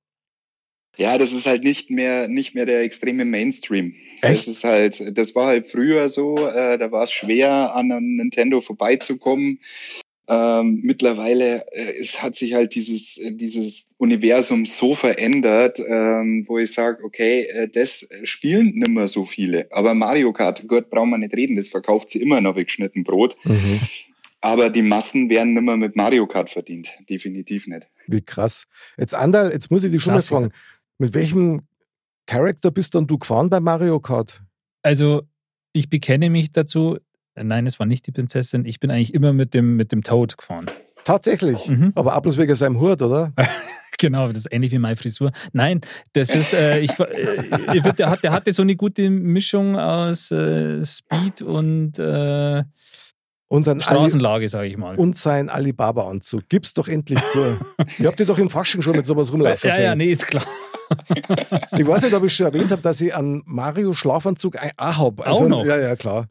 Ja, 0.98 1.18
das 1.18 1.32
ist 1.32 1.46
halt 1.46 1.64
nicht 1.64 1.90
mehr 1.90 2.28
nicht 2.28 2.54
mehr 2.54 2.66
der 2.66 2.82
extreme 2.82 3.26
Mainstream. 3.26 3.96
Echt? 4.22 4.34
Das 4.34 4.48
ist 4.48 4.64
halt, 4.64 5.18
das 5.18 5.36
war 5.36 5.48
halt 5.48 5.68
früher 5.68 6.10
so. 6.10 6.36
Äh, 6.36 6.78
da 6.78 6.92
war 6.92 7.04
es 7.04 7.12
schwer, 7.12 7.74
an 7.74 7.92
einem 7.92 8.18
Nintendo 8.18 8.62
vorbeizukommen. 8.62 9.60
Ähm, 10.28 10.80
mittlerweile 10.84 11.66
äh, 11.72 12.00
es 12.00 12.22
hat 12.22 12.36
sich 12.36 12.54
halt 12.54 12.76
dieses 12.76 13.20
dieses 13.32 13.90
Universum 13.98 14.66
so 14.66 14.94
verändert, 14.94 15.80
ähm, 15.80 16.46
wo 16.48 16.60
ich 16.60 16.72
sage, 16.72 17.04
okay, 17.04 17.48
äh, 17.48 17.68
das 17.68 18.08
spielen 18.24 18.76
nimmer 18.76 19.08
so 19.08 19.26
viele. 19.26 19.68
Aber 19.72 19.94
Mario 19.94 20.32
Kart, 20.32 20.66
Gott, 20.68 20.90
brauchen 20.90 21.10
wir 21.10 21.18
nicht 21.18 21.36
reden, 21.36 21.56
das 21.56 21.70
verkauft 21.70 22.10
sie 22.10 22.22
immer 22.22 22.40
noch 22.40 22.56
wie 22.56 22.64
geschnitten 22.64 23.04
Brot. 23.04 23.36
Mhm. 23.44 23.80
Aber 24.42 24.70
die 24.70 24.82
Massen 24.82 25.30
werden 25.30 25.54
nimmer 25.54 25.78
mit 25.78 25.96
Mario 25.96 26.28
Kart 26.28 26.50
verdient, 26.50 26.98
definitiv 27.10 27.68
nicht. 27.68 27.88
Wie 28.08 28.22
krass. 28.22 28.68
Jetzt 28.98 29.14
Andal, 29.14 29.52
jetzt 29.52 29.70
muss 29.70 29.84
ich 29.84 29.92
dich 29.92 30.02
schon 30.02 30.14
mal 30.14 30.22
fragen, 30.22 30.52
mit 31.02 31.14
welchem 31.14 31.62
Charakter 32.28 32.72
bist 32.72 32.96
dann 32.96 33.08
du 33.08 33.18
gefahren 33.18 33.50
bei 33.50 33.60
Mario 33.60 34.00
Kart? 34.00 34.42
Also, 34.84 35.24
ich 35.74 35.90
bekenne 35.90 36.30
mich 36.30 36.52
dazu. 36.52 36.98
Nein, 37.36 37.66
es 37.66 37.80
war 37.80 37.86
nicht 37.88 38.08
die 38.08 38.12
Prinzessin. 38.12 38.66
Ich 38.66 38.80
bin 38.80 38.92
eigentlich 38.92 39.14
immer 39.14 39.34
mit 39.34 39.54
dem, 39.54 39.76
mit 39.76 39.92
dem 39.92 40.04
Toad 40.04 40.38
gefahren. 40.38 40.68
Tatsächlich. 41.04 41.68
Mhm. 41.68 41.92
Aber 41.96 42.14
ab 42.14 42.24
bloß 42.24 42.38
wegen 42.38 42.56
seinem 42.56 42.80
Hut, 42.80 43.02
oder? 43.02 43.34
Genau, 44.00 44.28
das 44.30 44.38
ist 44.38 44.48
ähnlich 44.52 44.72
wie 44.72 44.80
meine 44.80 44.96
Frisur. 44.96 45.32
Nein, 45.54 45.82
das 46.14 46.34
ist, 46.34 46.54
äh, 46.56 46.80
ich, 46.80 46.90
äh, 47.00 47.94
der, 48.00 48.10
hat, 48.10 48.24
der 48.24 48.32
hatte 48.32 48.52
so 48.52 48.64
eine 48.64 48.76
gute 48.76 49.12
Mischung 49.12 49.78
aus 49.78 50.32
äh, 50.32 50.84
Speed 50.84 51.44
und 51.44 52.00
äh, 52.00 52.64
Und 53.48 53.66
Straßenlage, 53.84 54.50
sage 54.50 54.70
ich 54.70 54.78
mal. 54.78 54.96
und 54.96 55.16
sein 55.18 55.50
Alibaba-Anzug. 55.50 56.50
Gib's 56.50 56.74
doch 56.74 56.88
endlich 56.88 57.24
zu. 57.26 57.60
Ihr 58.00 58.08
habt 58.08 58.20
ihr 58.20 58.26
doch 58.26 58.40
im 58.40 58.50
Fasching 58.50 58.82
schon 58.82 58.96
mit 58.96 59.06
sowas 59.06 59.32
rumlaufen 59.32 59.70
ja, 59.70 59.76
ja, 59.78 59.90
sehen. 59.92 60.00
nee, 60.00 60.12
ist 60.12 60.26
klar. 60.26 60.48
Ich 61.78 61.88
weiß 61.88 62.02
nicht, 62.04 62.14
ob 62.14 62.24
ich 62.24 62.34
schon 62.36 62.48
erwähnt 62.48 62.72
habe, 62.72 62.82
dass 62.82 63.00
ich 63.02 63.14
einen 63.16 63.44
Mario-Schlafanzug 63.46 64.58
ein- 64.62 64.72
auch 64.78 64.98
habe. 64.98 65.26
Auch 65.28 65.48
noch? 65.48 65.66
Ja, 65.66 65.78
ja, 65.80 65.96
klar. 65.96 66.28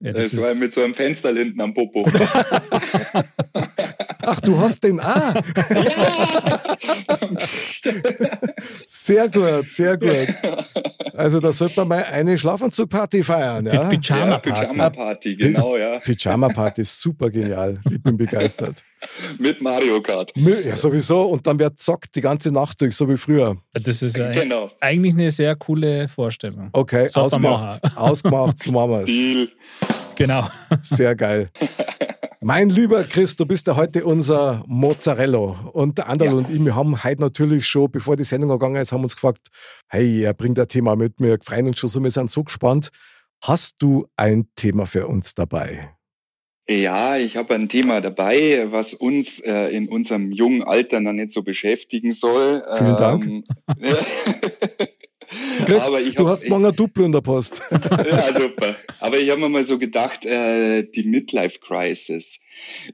Ja, 0.00 0.12
Das, 0.12 0.30
das 0.30 0.40
war 0.40 0.50
ist, 0.52 0.60
mit 0.60 0.72
so 0.72 0.82
einem 0.82 0.94
Fenster 0.94 1.32
hinten 1.32 1.60
am 1.60 1.74
Popo. 1.74 2.04
Ach, 4.30 4.40
du 4.40 4.58
hast 4.58 4.84
den 4.84 5.00
auch. 5.00 5.34
Sehr 8.86 9.28
gut, 9.28 9.70
sehr 9.70 9.96
gut. 9.96 10.28
Also 11.14 11.40
da 11.40 11.50
sollte 11.52 11.76
man 11.80 11.88
mal 11.88 12.04
eine 12.04 12.36
Schlafanzugparty 12.36 13.22
feiern. 13.22 13.66
Ja? 13.66 13.88
Pyjama-Party. 13.88 14.50
Pyjama-Party, 14.52 15.36
genau, 15.36 15.76
ja. 15.76 15.98
Pyjama-Party 16.00 16.82
ist 16.82 17.00
super 17.00 17.30
genial. 17.30 17.80
Ich 17.90 18.02
bin 18.02 18.16
begeistert. 18.16 18.76
Mit 19.38 19.62
Mario 19.62 20.02
Kart. 20.02 20.32
Ja, 20.36 20.76
sowieso. 20.76 21.22
Und 21.22 21.46
dann 21.46 21.58
wird 21.58 21.78
zockt 21.78 22.14
die 22.14 22.20
ganze 22.20 22.52
Nacht 22.52 22.80
durch, 22.80 22.94
so 22.94 23.08
wie 23.08 23.16
früher. 23.16 23.56
das 23.72 24.02
ist 24.02 24.16
ja 24.16 24.30
Genau. 24.32 24.70
eigentlich 24.80 25.14
eine 25.14 25.30
sehr 25.30 25.56
coole 25.56 26.08
Vorstellung. 26.08 26.68
Okay, 26.72 27.08
man 27.14 27.24
ausgemacht. 27.24 27.96
Ausgemacht, 27.96 28.62
so 28.62 28.72
machen 28.72 28.90
wir's. 28.90 29.06
Deal. 29.06 29.48
Genau. 30.16 30.48
Sehr 30.82 31.14
geil. 31.14 31.50
Mein 32.40 32.70
lieber 32.70 33.02
Chris, 33.02 33.34
du 33.34 33.46
bist 33.46 33.66
ja 33.66 33.74
heute 33.74 34.04
unser 34.04 34.62
Mozzarella. 34.68 35.70
Und 35.72 35.98
der 35.98 36.08
Anderl 36.08 36.28
Ja. 36.28 36.34
und 36.34 36.50
ich, 36.50 36.64
wir 36.64 36.76
haben 36.76 37.02
heute 37.02 37.20
natürlich 37.20 37.66
schon, 37.66 37.90
bevor 37.90 38.16
die 38.16 38.22
Sendung 38.24 38.50
gegangen 38.50 38.76
ist, 38.76 38.92
haben 38.92 39.02
uns 39.02 39.16
gefragt, 39.16 39.48
hey, 39.88 40.22
er 40.22 40.34
bringt 40.34 40.58
ein 40.58 40.68
Thema 40.68 40.94
mit, 40.94 41.14
wir 41.18 41.38
freuen 41.42 41.66
uns 41.66 41.78
schon 41.80 41.88
so, 41.90 42.02
wir 42.02 42.10
sind 42.12 42.30
so 42.30 42.44
gespannt. 42.44 42.90
Hast 43.42 43.76
du 43.78 44.06
ein 44.16 44.48
Thema 44.54 44.86
für 44.86 45.08
uns 45.08 45.34
dabei? 45.34 45.94
Ja, 46.68 47.16
ich 47.16 47.36
habe 47.36 47.54
ein 47.54 47.68
Thema 47.68 48.00
dabei, 48.00 48.66
was 48.70 48.94
uns 48.94 49.40
äh, 49.40 49.68
in 49.70 49.88
unserem 49.88 50.30
jungen 50.30 50.62
Alter 50.62 51.00
noch 51.00 51.14
nicht 51.14 51.30
so 51.32 51.42
beschäftigen 51.42 52.12
soll. 52.12 52.62
Vielen 52.76 52.96
Dank. 52.96 53.26
Kriegst, 55.66 55.86
aber 55.88 56.00
ich 56.00 56.14
du 56.14 56.24
hab- 56.24 56.30
hast 56.32 56.48
morgen 56.48 56.66
ein 56.66 56.74
Duplo 56.76 57.04
in 57.04 57.12
der 57.12 57.20
Post. 57.20 57.62
ja, 57.70 58.32
super. 58.32 58.76
Aber 59.00 59.18
ich 59.18 59.28
habe 59.30 59.40
mir 59.40 59.48
mal 59.48 59.62
so 59.62 59.78
gedacht, 59.78 60.24
äh, 60.24 60.84
die 60.84 61.04
Midlife 61.04 61.58
Crisis. 61.60 62.40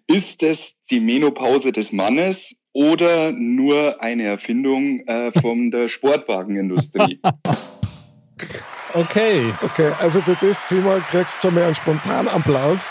Ist 0.07 0.43
es 0.43 0.81
die 0.91 1.01
Menopause 1.01 1.71
des 1.73 1.93
Mannes 1.93 2.61
oder 2.73 3.31
nur 3.33 4.01
eine 4.03 4.25
Erfindung 4.25 5.01
äh, 5.07 5.31
von 5.33 5.71
der 5.71 5.89
Sportwagenindustrie? 5.89 7.21
Okay. 8.97 9.53
Okay, 9.63 9.91
also 9.99 10.23
für 10.23 10.37
das 10.41 10.65
Thema 10.67 11.01
kriegst 11.01 11.37
du 11.37 11.49
schon 11.49 11.55
mal 11.55 11.65
einen 11.65 11.75
spontanen 11.75 12.29
Applaus. 12.29 12.91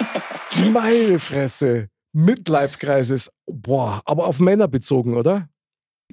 Meine 0.72 1.18
Fresse. 1.20 1.86
Midlife-Crisis. 2.12 3.30
Boah, 3.46 4.02
aber 4.04 4.26
auf 4.26 4.40
Männer 4.40 4.66
bezogen, 4.66 5.14
oder? 5.14 5.48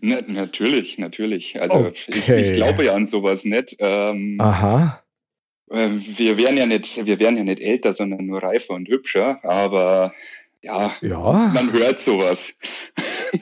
Na, 0.08 0.22
natürlich, 0.28 0.98
natürlich. 0.98 1.60
Also 1.62 1.88
ich, 1.88 2.08
Okay. 2.10 2.42
ich 2.42 2.54
glaube 2.54 2.86
ja 2.86 2.94
an 2.94 3.06
sowas 3.06 3.44
nicht. 3.46 3.76
Ähm, 3.80 4.38
Aha. 4.40 5.02
äh, 5.72 5.90
wir 6.00 6.38
werden 6.38 6.58
ja 6.58 6.66
nicht, 6.66 7.06
wir 7.06 7.20
werden 7.20 7.38
ja 7.38 7.44
nicht 7.44 7.60
älter, 7.60 7.92
sondern 7.94 8.26
nur 8.26 8.44
reifer 8.44 8.74
und 8.76 8.88
hübscher. 8.88 9.40
Aber 9.44 10.14
ja, 10.62 10.94
Ja. 11.02 11.52
man 11.54 11.72
hört 11.74 12.00
sowas. 12.00 12.54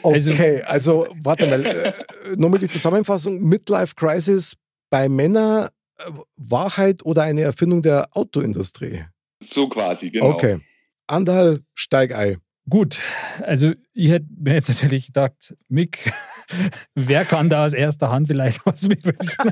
Also- 0.04 0.32
Okay, 0.32 0.62
also, 0.65 1.08
warte 1.23 1.47
mal. 1.47 1.65
Äh, 1.65 1.93
Nochmal 2.38 2.60
die 2.60 2.69
Zusammenfassung. 2.69 3.41
Midlife 3.43 3.93
Crisis 3.95 4.56
bei 4.89 5.08
Männern, 5.10 5.67
äh, 5.99 6.04
Wahrheit 6.38 7.06
oder 7.06 7.23
eine 7.23 7.41
Erfindung 7.41 7.82
der 7.82 8.08
Autoindustrie? 8.12 9.04
So 9.41 9.67
quasi, 9.67 10.10
genau. 10.10 10.30
Okay. 10.32 10.60
Andal, 11.08 11.60
steig 11.76 12.15
ein. 12.15 12.38
Gut, 12.69 13.02
also 13.41 13.73
ich 13.93 14.10
hätte 14.10 14.28
mir 14.38 14.54
jetzt 14.54 14.69
natürlich 14.69 15.08
gedacht, 15.08 15.54
Mick, 15.67 16.12
wer 16.95 17.26
kann 17.26 17.49
da 17.49 17.65
aus 17.65 17.73
erster 17.73 18.10
Hand 18.10 18.28
vielleicht 18.28 18.65
was 18.65 18.88
berichten? 18.88 19.52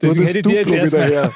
Deswegen 0.00 0.24
das 0.24 0.34
hätte 0.34 0.38
ich 0.38 0.42
dir 0.42 0.62
jetzt 0.62 0.72
erstmal, 0.72 1.32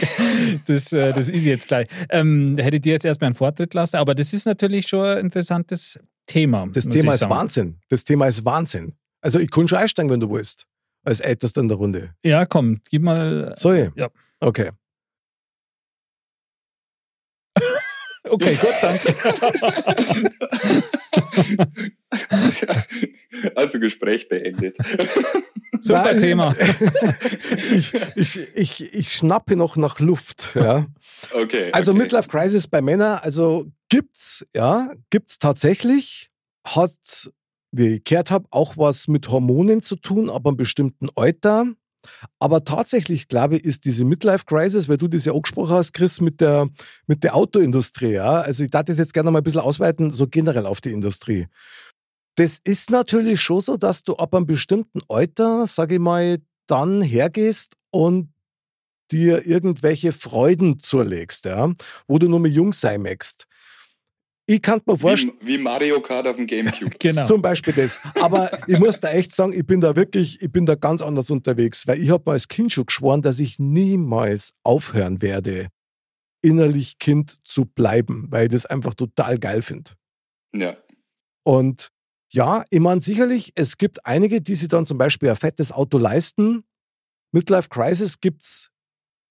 das, 0.66 0.92
äh, 0.92 1.12
das 1.12 1.28
ist 1.28 1.44
jetzt 1.44 1.68
gleich, 1.68 1.86
ähm, 2.10 2.58
hätte 2.58 2.76
ich 2.76 2.82
dir 2.82 2.92
jetzt 2.94 3.04
erstmal 3.04 3.28
einen 3.28 3.36
Vortritt 3.36 3.72
lassen, 3.72 3.96
aber 3.96 4.16
das 4.16 4.32
ist 4.32 4.46
natürlich 4.46 4.88
schon 4.88 5.04
ein 5.04 5.18
interessantes 5.18 6.00
Thema. 6.26 6.66
Das 6.72 6.86
Thema 6.86 7.12
ist 7.12 7.20
sagen. 7.20 7.32
Wahnsinn. 7.32 7.80
Das 7.88 8.04
Thema 8.04 8.26
ist 8.26 8.44
Wahnsinn. 8.44 8.94
Also, 9.20 9.38
ich 9.38 9.50
kann 9.50 9.66
schon 9.66 9.78
einsteigen, 9.78 10.10
wenn 10.10 10.20
du 10.20 10.30
willst. 10.30 10.66
Als 11.04 11.20
Ältester 11.20 11.60
in 11.60 11.68
der 11.68 11.76
Runde. 11.76 12.14
Ja, 12.24 12.44
komm, 12.44 12.80
gib 12.90 13.02
mal. 13.02 13.54
Ich? 13.56 13.64
Ja. 13.96 14.08
Okay. 14.40 14.70
Okay, 18.30 18.56
gut, 18.56 18.74
danke. 18.80 19.14
also 23.54 23.80
Gespräch 23.80 24.28
beendet. 24.28 24.76
Super 25.80 26.04
Nein, 26.04 26.20
Thema. 26.20 26.54
ich, 27.72 27.92
ich, 28.16 28.48
ich, 28.54 28.94
ich 28.94 29.12
schnappe 29.12 29.56
noch 29.56 29.76
nach 29.76 30.00
Luft. 30.00 30.52
Ja. 30.54 30.86
Okay. 31.32 31.70
Also 31.72 31.92
okay. 31.92 32.00
Midlife 32.00 32.28
Crisis 32.28 32.66
bei 32.66 32.82
Männern, 32.82 33.20
also 33.22 33.66
gibt's, 33.88 34.46
ja, 34.54 34.92
gibt's 35.10 35.38
tatsächlich, 35.38 36.30
hat, 36.64 37.30
wie 37.70 37.96
ich 37.96 38.04
gehört 38.04 38.30
habe, 38.30 38.46
auch 38.50 38.76
was 38.76 39.08
mit 39.08 39.28
Hormonen 39.28 39.82
zu 39.82 39.96
tun, 39.96 40.30
aber 40.30 40.50
einem 40.50 40.56
bestimmten 40.56 41.08
Alter. 41.14 41.66
Aber 42.38 42.64
tatsächlich, 42.64 43.28
glaube 43.28 43.56
ich, 43.56 43.64
ist 43.64 43.84
diese 43.84 44.04
Midlife 44.04 44.44
Crisis, 44.44 44.88
weil 44.88 44.96
du 44.96 45.08
das 45.08 45.24
ja 45.24 45.32
angesprochen 45.32 45.74
hast, 45.74 45.92
Chris, 45.92 46.20
mit 46.20 46.40
der, 46.40 46.68
mit 47.06 47.24
der 47.24 47.34
Autoindustrie, 47.34 48.12
ja. 48.12 48.40
Also 48.40 48.64
ich 48.64 48.70
darf 48.70 48.84
das 48.84 48.98
jetzt 48.98 49.14
gerne 49.14 49.30
mal 49.30 49.38
ein 49.38 49.44
bisschen 49.44 49.60
ausweiten, 49.60 50.10
so 50.10 50.26
generell 50.26 50.66
auf 50.66 50.80
die 50.80 50.92
Industrie. 50.92 51.46
Das 52.36 52.58
ist 52.62 52.90
natürlich 52.90 53.40
schon 53.40 53.60
so, 53.60 53.76
dass 53.76 54.04
du 54.04 54.14
ab 54.16 54.34
einem 54.34 54.46
bestimmten 54.46 55.00
Alter, 55.08 55.66
sage 55.66 55.94
ich 55.94 56.00
mal, 56.00 56.38
dann 56.66 57.02
hergehst 57.02 57.74
und 57.90 58.32
dir 59.10 59.46
irgendwelche 59.46 60.12
Freuden 60.12 60.78
zulegst, 60.78 61.46
ja, 61.46 61.72
wo 62.06 62.18
du 62.18 62.28
nur 62.28 62.40
mehr 62.40 62.50
jung 62.50 62.72
sein 62.72 63.02
möchtest. 63.02 63.46
Ich 64.50 64.62
kann 64.62 64.80
mir 64.86 64.96
vorstellen, 64.96 65.34
wie, 65.40 65.58
wie 65.58 65.58
Mario 65.58 66.00
Kart 66.00 66.26
auf 66.26 66.36
dem 66.36 66.46
Gamecube. 66.46 66.90
Genau. 66.98 67.26
zum 67.26 67.42
Beispiel 67.42 67.74
das. 67.74 68.00
Aber 68.14 68.50
ich 68.66 68.78
muss 68.78 68.98
da 68.98 69.10
echt 69.10 69.34
sagen, 69.34 69.52
ich 69.52 69.66
bin 69.66 69.82
da 69.82 69.94
wirklich, 69.94 70.40
ich 70.40 70.50
bin 70.50 70.64
da 70.64 70.74
ganz 70.74 71.02
anders 71.02 71.30
unterwegs, 71.30 71.86
weil 71.86 72.00
ich 72.00 72.08
habe 72.08 72.22
mir 72.26 72.32
als 72.32 72.48
Kind 72.48 72.72
schon 72.72 72.86
geschworen, 72.86 73.20
dass 73.20 73.40
ich 73.40 73.58
niemals 73.58 74.54
aufhören 74.62 75.20
werde, 75.20 75.68
innerlich 76.40 76.98
Kind 76.98 77.38
zu 77.44 77.66
bleiben, 77.66 78.26
weil 78.30 78.44
ich 78.44 78.52
das 78.52 78.64
einfach 78.64 78.94
total 78.94 79.38
geil 79.38 79.60
finde. 79.60 79.90
Ja. 80.54 80.78
Und 81.44 81.88
ja, 82.32 82.64
ich 82.70 82.80
meine 82.80 83.02
sicherlich, 83.02 83.52
es 83.54 83.76
gibt 83.76 84.06
einige, 84.06 84.40
die 84.40 84.54
sich 84.54 84.68
dann 84.68 84.86
zum 84.86 84.96
Beispiel 84.96 85.28
ein 85.28 85.36
fettes 85.36 85.72
Auto 85.72 85.98
leisten. 85.98 86.64
Midlife 87.32 87.68
Crisis 87.68 88.18
gibt's 88.18 88.70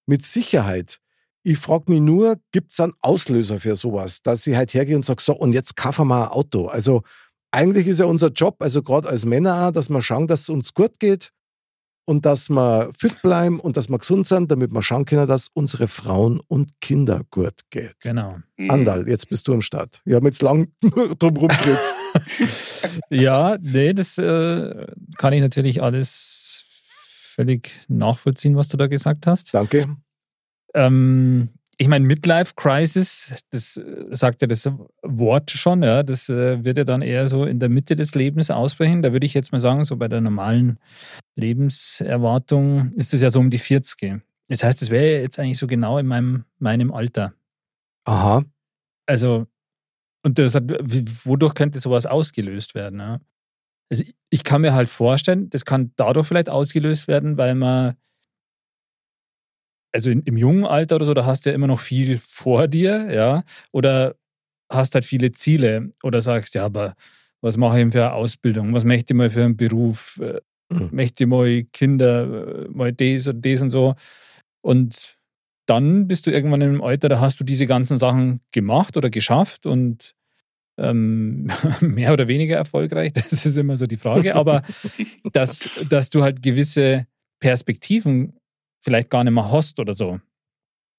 mit 0.06 0.24
Sicherheit. 0.24 1.00
Ich 1.48 1.56
frage 1.56 1.84
mich 1.90 2.02
nur, 2.02 2.36
gibt 2.52 2.72
es 2.72 2.80
einen 2.80 2.92
Auslöser 3.00 3.58
für 3.58 3.74
sowas, 3.74 4.20
dass 4.22 4.46
ich 4.46 4.54
halt 4.54 4.74
hergehe 4.74 4.94
und 4.96 5.04
sage, 5.04 5.22
so, 5.22 5.34
und 5.34 5.54
jetzt 5.54 5.76
kaufen 5.76 6.08
wir 6.08 6.24
ein 6.26 6.28
Auto. 6.28 6.66
Also 6.66 7.04
eigentlich 7.50 7.86
ist 7.86 8.00
ja 8.00 8.04
unser 8.04 8.28
Job, 8.28 8.56
also 8.60 8.82
gerade 8.82 9.08
als 9.08 9.24
Männer, 9.24 9.68
auch, 9.68 9.72
dass 9.72 9.88
wir 9.88 10.02
schauen, 10.02 10.26
dass 10.26 10.42
es 10.42 10.48
uns 10.50 10.74
gut 10.74 11.00
geht. 11.00 11.32
und 12.04 12.24
dass 12.26 12.48
wir 12.48 12.90
fit 12.98 13.20
bleiben 13.22 13.60
und 13.60 13.76
dass 13.76 13.88
wir 13.88 13.98
gesund 13.98 14.26
sind, 14.26 14.50
damit 14.50 14.72
wir 14.72 14.82
schauen 14.82 15.04
können, 15.04 15.26
dass 15.26 15.48
unsere 15.48 15.88
Frauen 15.88 16.40
und 16.48 16.80
Kinder 16.80 17.22
gut 17.30 17.60
geht. 17.68 18.00
Genau. 18.00 18.38
Mhm. 18.56 18.70
Andal, 18.70 19.08
jetzt 19.08 19.28
bist 19.28 19.46
du 19.46 19.52
am 19.52 19.60
Start. 19.62 20.00
Wir 20.06 20.16
haben 20.16 20.24
jetzt 20.26 20.42
lang 20.42 20.68
drum 21.18 21.36
rumgeredet. 21.36 21.94
Ja, 23.10 23.56
nee, 23.60 23.92
das 23.94 24.18
äh, 24.18 24.86
kann 25.16 25.32
ich 25.32 25.40
natürlich 25.40 25.82
alles 25.82 26.64
völlig 27.34 27.72
nachvollziehen, 27.88 28.56
was 28.56 28.68
du 28.68 28.76
da 28.76 28.86
gesagt 28.86 29.26
hast. 29.26 29.54
Danke. 29.54 29.96
Ähm, 30.74 31.48
ich 31.80 31.86
meine, 31.86 32.04
Midlife 32.04 32.54
Crisis, 32.56 33.44
das 33.50 33.76
äh, 33.76 34.06
sagt 34.10 34.42
ja 34.42 34.48
das 34.48 34.68
Wort 35.02 35.52
schon, 35.52 35.84
ja, 35.84 36.02
das 36.02 36.28
äh, 36.28 36.64
wird 36.64 36.76
ja 36.76 36.84
dann 36.84 37.02
eher 37.02 37.28
so 37.28 37.44
in 37.44 37.60
der 37.60 37.68
Mitte 37.68 37.94
des 37.94 38.16
Lebens 38.16 38.50
ausbrechen. 38.50 39.00
Da 39.00 39.12
würde 39.12 39.26
ich 39.26 39.34
jetzt 39.34 39.52
mal 39.52 39.60
sagen, 39.60 39.84
so 39.84 39.96
bei 39.96 40.08
der 40.08 40.20
normalen 40.20 40.78
Lebenserwartung 41.36 42.90
ist 42.92 43.14
es 43.14 43.20
ja 43.22 43.30
so 43.30 43.38
um 43.38 43.50
die 43.50 43.58
40. 43.58 44.20
Das 44.48 44.64
heißt, 44.64 44.82
es 44.82 44.90
wäre 44.90 45.22
jetzt 45.22 45.38
eigentlich 45.38 45.58
so 45.58 45.68
genau 45.68 45.98
in 45.98 46.06
meinem, 46.06 46.44
meinem 46.58 46.92
Alter. 46.92 47.34
Aha. 48.04 48.42
Also, 49.06 49.46
und 50.24 50.38
das 50.38 50.56
hat, 50.56 50.64
wodurch 51.24 51.54
könnte 51.54 51.78
sowas 51.78 52.06
ausgelöst 52.06 52.74
werden? 52.74 52.98
Ja? 52.98 53.20
Also, 53.90 54.02
ich 54.30 54.42
kann 54.42 54.62
mir 54.62 54.74
halt 54.74 54.88
vorstellen, 54.88 55.48
das 55.50 55.64
kann 55.64 55.92
dadurch 55.96 56.26
vielleicht 56.26 56.50
ausgelöst 56.50 57.06
werden, 57.06 57.36
weil 57.36 57.54
man, 57.54 57.94
also 59.98 60.10
in, 60.10 60.22
im 60.22 60.36
jungen 60.36 60.64
Alter 60.64 60.96
oder 60.96 61.04
so, 61.06 61.14
da 61.14 61.26
hast 61.26 61.44
du 61.44 61.50
ja 61.50 61.54
immer 61.54 61.66
noch 61.66 61.80
viel 61.80 62.18
vor 62.18 62.68
dir, 62.68 63.12
ja, 63.12 63.42
oder 63.72 64.14
hast 64.70 64.94
halt 64.94 65.04
viele 65.04 65.32
Ziele 65.32 65.92
oder 66.02 66.20
sagst, 66.20 66.54
ja, 66.54 66.64
aber 66.64 66.94
was 67.40 67.56
mache 67.56 67.78
ich 67.78 67.82
denn 67.82 67.92
für 67.92 68.04
eine 68.04 68.12
Ausbildung? 68.12 68.74
Was 68.74 68.84
möchte 68.84 69.12
ich 69.12 69.16
mal 69.16 69.30
für 69.30 69.44
einen 69.44 69.56
Beruf? 69.56 70.20
Äh, 70.22 70.40
Mhm. 70.70 70.88
Möchte 70.92 71.24
ich 71.24 71.28
mal 71.28 71.64
Kinder, 71.72 72.64
äh, 72.64 72.68
mal 72.68 72.92
das 72.92 73.28
und 73.28 73.44
das 73.44 73.62
und 73.62 73.70
so. 73.70 73.94
Und 74.60 75.16
dann 75.66 76.08
bist 76.08 76.26
du 76.26 76.30
irgendwann 76.30 76.60
in 76.60 76.68
einem 76.70 76.82
Alter, 76.82 77.08
da 77.08 77.20
hast 77.20 77.40
du 77.40 77.44
diese 77.44 77.66
ganzen 77.66 77.98
Sachen 77.98 78.40
gemacht 78.52 78.96
oder 78.96 79.10
geschafft 79.10 79.66
und 79.66 80.14
ähm, 80.78 81.48
mehr 81.80 82.12
oder 82.12 82.28
weniger 82.28 82.56
erfolgreich, 82.56 83.12
das 83.14 83.46
ist 83.46 83.56
immer 83.56 83.76
so 83.76 83.86
die 83.86 83.96
Frage, 83.96 84.34
aber 84.34 84.62
dass, 85.32 85.68
dass 85.88 86.10
du 86.10 86.22
halt 86.22 86.42
gewisse 86.42 87.06
Perspektiven 87.40 88.34
vielleicht 88.80 89.10
gar 89.10 89.24
nicht 89.24 89.32
mehr 89.32 89.50
hast 89.50 89.80
oder 89.80 89.94
so. 89.94 90.20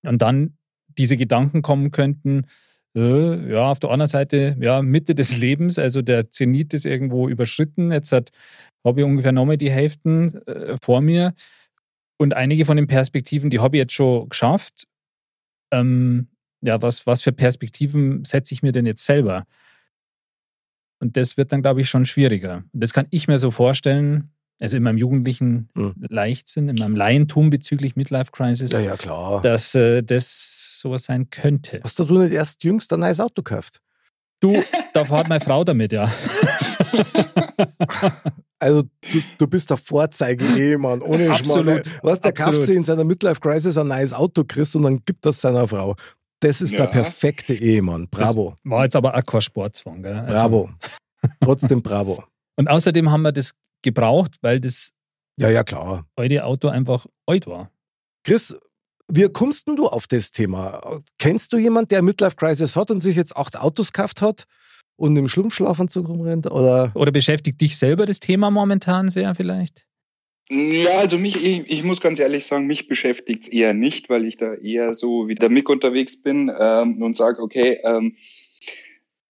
Und 0.03 0.21
dann 0.21 0.57
diese 0.97 1.17
Gedanken 1.17 1.61
kommen 1.61 1.91
könnten, 1.91 2.45
äh, 2.95 3.51
ja, 3.51 3.71
auf 3.71 3.79
der 3.79 3.91
anderen 3.91 4.09
Seite, 4.09 4.57
ja, 4.59 4.81
Mitte 4.81 5.15
des 5.15 5.37
Lebens, 5.41 5.79
also 5.79 6.01
der 6.01 6.31
Zenit 6.31 6.73
ist 6.73 6.85
irgendwo 6.85 7.29
überschritten, 7.29 7.91
jetzt 7.91 8.11
habe 8.11 8.31
ich 8.95 9.03
ungefähr 9.03 9.31
nochmal 9.31 9.57
die 9.57 9.71
Hälften 9.71 10.35
äh, 10.47 10.75
vor 10.81 11.01
mir 11.01 11.33
und 12.17 12.33
einige 12.33 12.65
von 12.65 12.77
den 12.77 12.87
Perspektiven, 12.87 13.49
die 13.49 13.59
habe 13.59 13.77
ich 13.77 13.81
jetzt 13.81 13.93
schon 13.93 14.29
geschafft. 14.29 14.87
Ähm, 15.71 16.27
ja, 16.61 16.81
was, 16.81 17.07
was 17.07 17.23
für 17.23 17.31
Perspektiven 17.31 18.25
setze 18.25 18.53
ich 18.53 18.61
mir 18.61 18.71
denn 18.71 18.85
jetzt 18.85 19.05
selber? 19.05 19.45
Und 21.01 21.15
das 21.15 21.37
wird 21.37 21.53
dann, 21.53 21.61
glaube 21.61 21.79
ich, 21.79 21.89
schon 21.89 22.05
schwieriger. 22.05 22.65
Das 22.73 22.91
kann 22.91 23.07
ich 23.11 23.29
mir 23.29 23.39
so 23.39 23.51
vorstellen, 23.51 24.31
also 24.59 24.77
in 24.77 24.83
meinem 24.83 24.97
jugendlichen 24.97 25.69
Mhm. 25.73 25.93
Leichtsinn, 26.09 26.69
in 26.69 26.75
meinem 26.75 26.95
Laientum 26.95 27.49
bezüglich 27.49 27.95
Midlife 27.95 28.31
Crisis, 28.31 28.71
Ja, 28.71 28.79
ja, 28.79 28.95
klar. 28.97 29.41
dass 29.41 29.73
äh, 29.75 30.01
das 30.03 30.77
sowas 30.81 31.03
sein 31.05 31.29
könnte. 31.29 31.81
Hast 31.83 31.99
du 31.99 32.05
nicht 32.19 32.33
erst 32.33 32.63
jüngst 32.63 32.91
ein 32.93 32.99
neues 33.01 33.19
Auto 33.19 33.41
gekauft? 33.43 33.81
Du, 34.41 34.63
da 34.93 35.03
fahrt 35.05 35.27
meine 35.27 35.43
Frau 35.43 35.63
damit, 35.63 35.91
ja. 35.91 36.09
Also 38.61 38.83
du, 38.83 39.21
du 39.37 39.47
bist 39.47 39.69
der 39.69 39.77
Vorzeige-Ehemann, 39.77 41.01
ohne 41.01 41.29
Absolut, 41.31 41.63
Schmarrn. 41.65 41.81
Was, 42.03 42.19
der 42.19 42.33
kauft 42.33 42.47
absolut. 42.49 42.65
sich 42.67 42.75
in 42.75 42.83
seiner 42.83 43.05
Midlife-Crisis 43.05 43.77
ein 43.77 43.87
neues 43.87 44.13
Auto, 44.13 44.43
Chris, 44.43 44.75
und 44.75 44.81
dann 44.81 44.99
gibt 45.05 45.25
das 45.25 45.39
seiner 45.39 45.65
Frau. 45.65 45.95
Das 46.41 46.61
ist 46.61 46.73
der 46.73 46.79
Ja. 46.81 46.87
perfekte 46.87 47.53
Ehemann. 47.53 48.07
Bravo, 48.11 48.55
War 48.65 48.83
jetzt 48.83 48.97
aber 48.97 49.15
auch 49.15 49.23
kein 49.25 49.39
Sportzwang. 49.41 50.03
Gell? 50.03 50.13
Also- 50.13 50.33
bravo. 50.33 50.69
Trotzdem 51.39 51.81
bravo. 51.81 52.23
Und 52.57 52.67
außerdem 52.69 53.09
haben 53.09 53.21
wir 53.21 53.31
das 53.31 53.51
gebraucht, 53.81 54.37
weil 54.41 54.59
das 54.59 54.91
Ja, 55.37 55.49
ja, 55.49 55.63
klar. 55.63 56.05
alte 56.15 56.43
Auto 56.43 56.67
einfach 56.67 57.05
alt 57.25 57.47
war. 57.47 57.71
Chris, 58.23 58.57
wie 59.11 59.27
kommst 59.29 59.67
denn 59.67 59.75
du 59.75 59.87
auf 59.87 60.07
das 60.07 60.31
Thema? 60.31 60.99
Kennst 61.17 61.51
du 61.53 61.57
jemanden, 61.57 61.89
der 61.89 62.01
Midlife-Crisis 62.01 62.75
hat 62.75 62.91
und 62.91 63.01
sich 63.01 63.15
jetzt 63.15 63.35
acht 63.35 63.57
Autos 63.57 63.91
gekauft 63.91 64.21
hat 64.21 64.43
und 64.97 65.15
im 65.15 65.27
Schlumpfschlafanzug 65.27 66.09
rumrennt? 66.09 66.51
Oder? 66.51 66.91
Oder 66.95 67.11
beschäftigt 67.11 67.59
dich 67.61 67.77
selber 67.77 68.05
das 68.05 68.19
Thema 68.19 68.51
momentan 68.51 69.09
sehr 69.09 69.33
vielleicht? 69.33 69.85
Ja, 70.51 70.97
also 70.99 71.17
mich, 71.19 71.43
ich, 71.43 71.71
ich 71.71 71.83
muss 71.83 72.01
ganz 72.01 72.19
ehrlich 72.19 72.45
sagen, 72.45 72.65
mich 72.65 72.87
beschäftigt's 72.87 73.47
eher 73.47 73.73
nicht, 73.75 74.09
weil 74.09 74.25
ich 74.25 74.35
da 74.37 74.55
eher 74.55 74.95
so 74.95 75.27
wie 75.27 75.35
der 75.35 75.49
Mick 75.49 75.69
unterwegs 75.69 76.21
bin 76.21 76.51
ähm, 76.59 77.01
und 77.03 77.15
sage, 77.15 77.41
okay, 77.41 77.79
ähm, 77.83 78.15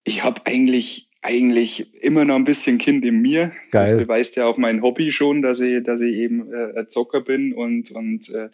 ich 0.06 0.24
habe 0.24 0.46
eigentlich 0.46 1.09
eigentlich 1.22 1.94
immer 2.02 2.26
noch 2.26 2.36
ein 2.36 2.46
bisschen 2.46 2.78
Kind 2.78 3.04
in 3.04 3.22
mir. 3.22 3.52
Das 3.72 3.90
Geil. 3.90 3.98
beweist 3.98 4.36
ja 4.36 4.46
auch 4.46 4.58
mein 4.58 4.82
Hobby 4.82 5.12
schon, 5.12 5.42
dass 5.42 5.60
ich, 5.60 5.84
dass 5.84 6.02
ich 6.02 6.16
eben 6.16 6.52
äh, 6.54 6.80
ein 6.80 6.88
Zocker 6.88 7.22
bin 7.22 7.54
und, 7.54 7.92
und 7.92 8.30
äh, 8.30 8.50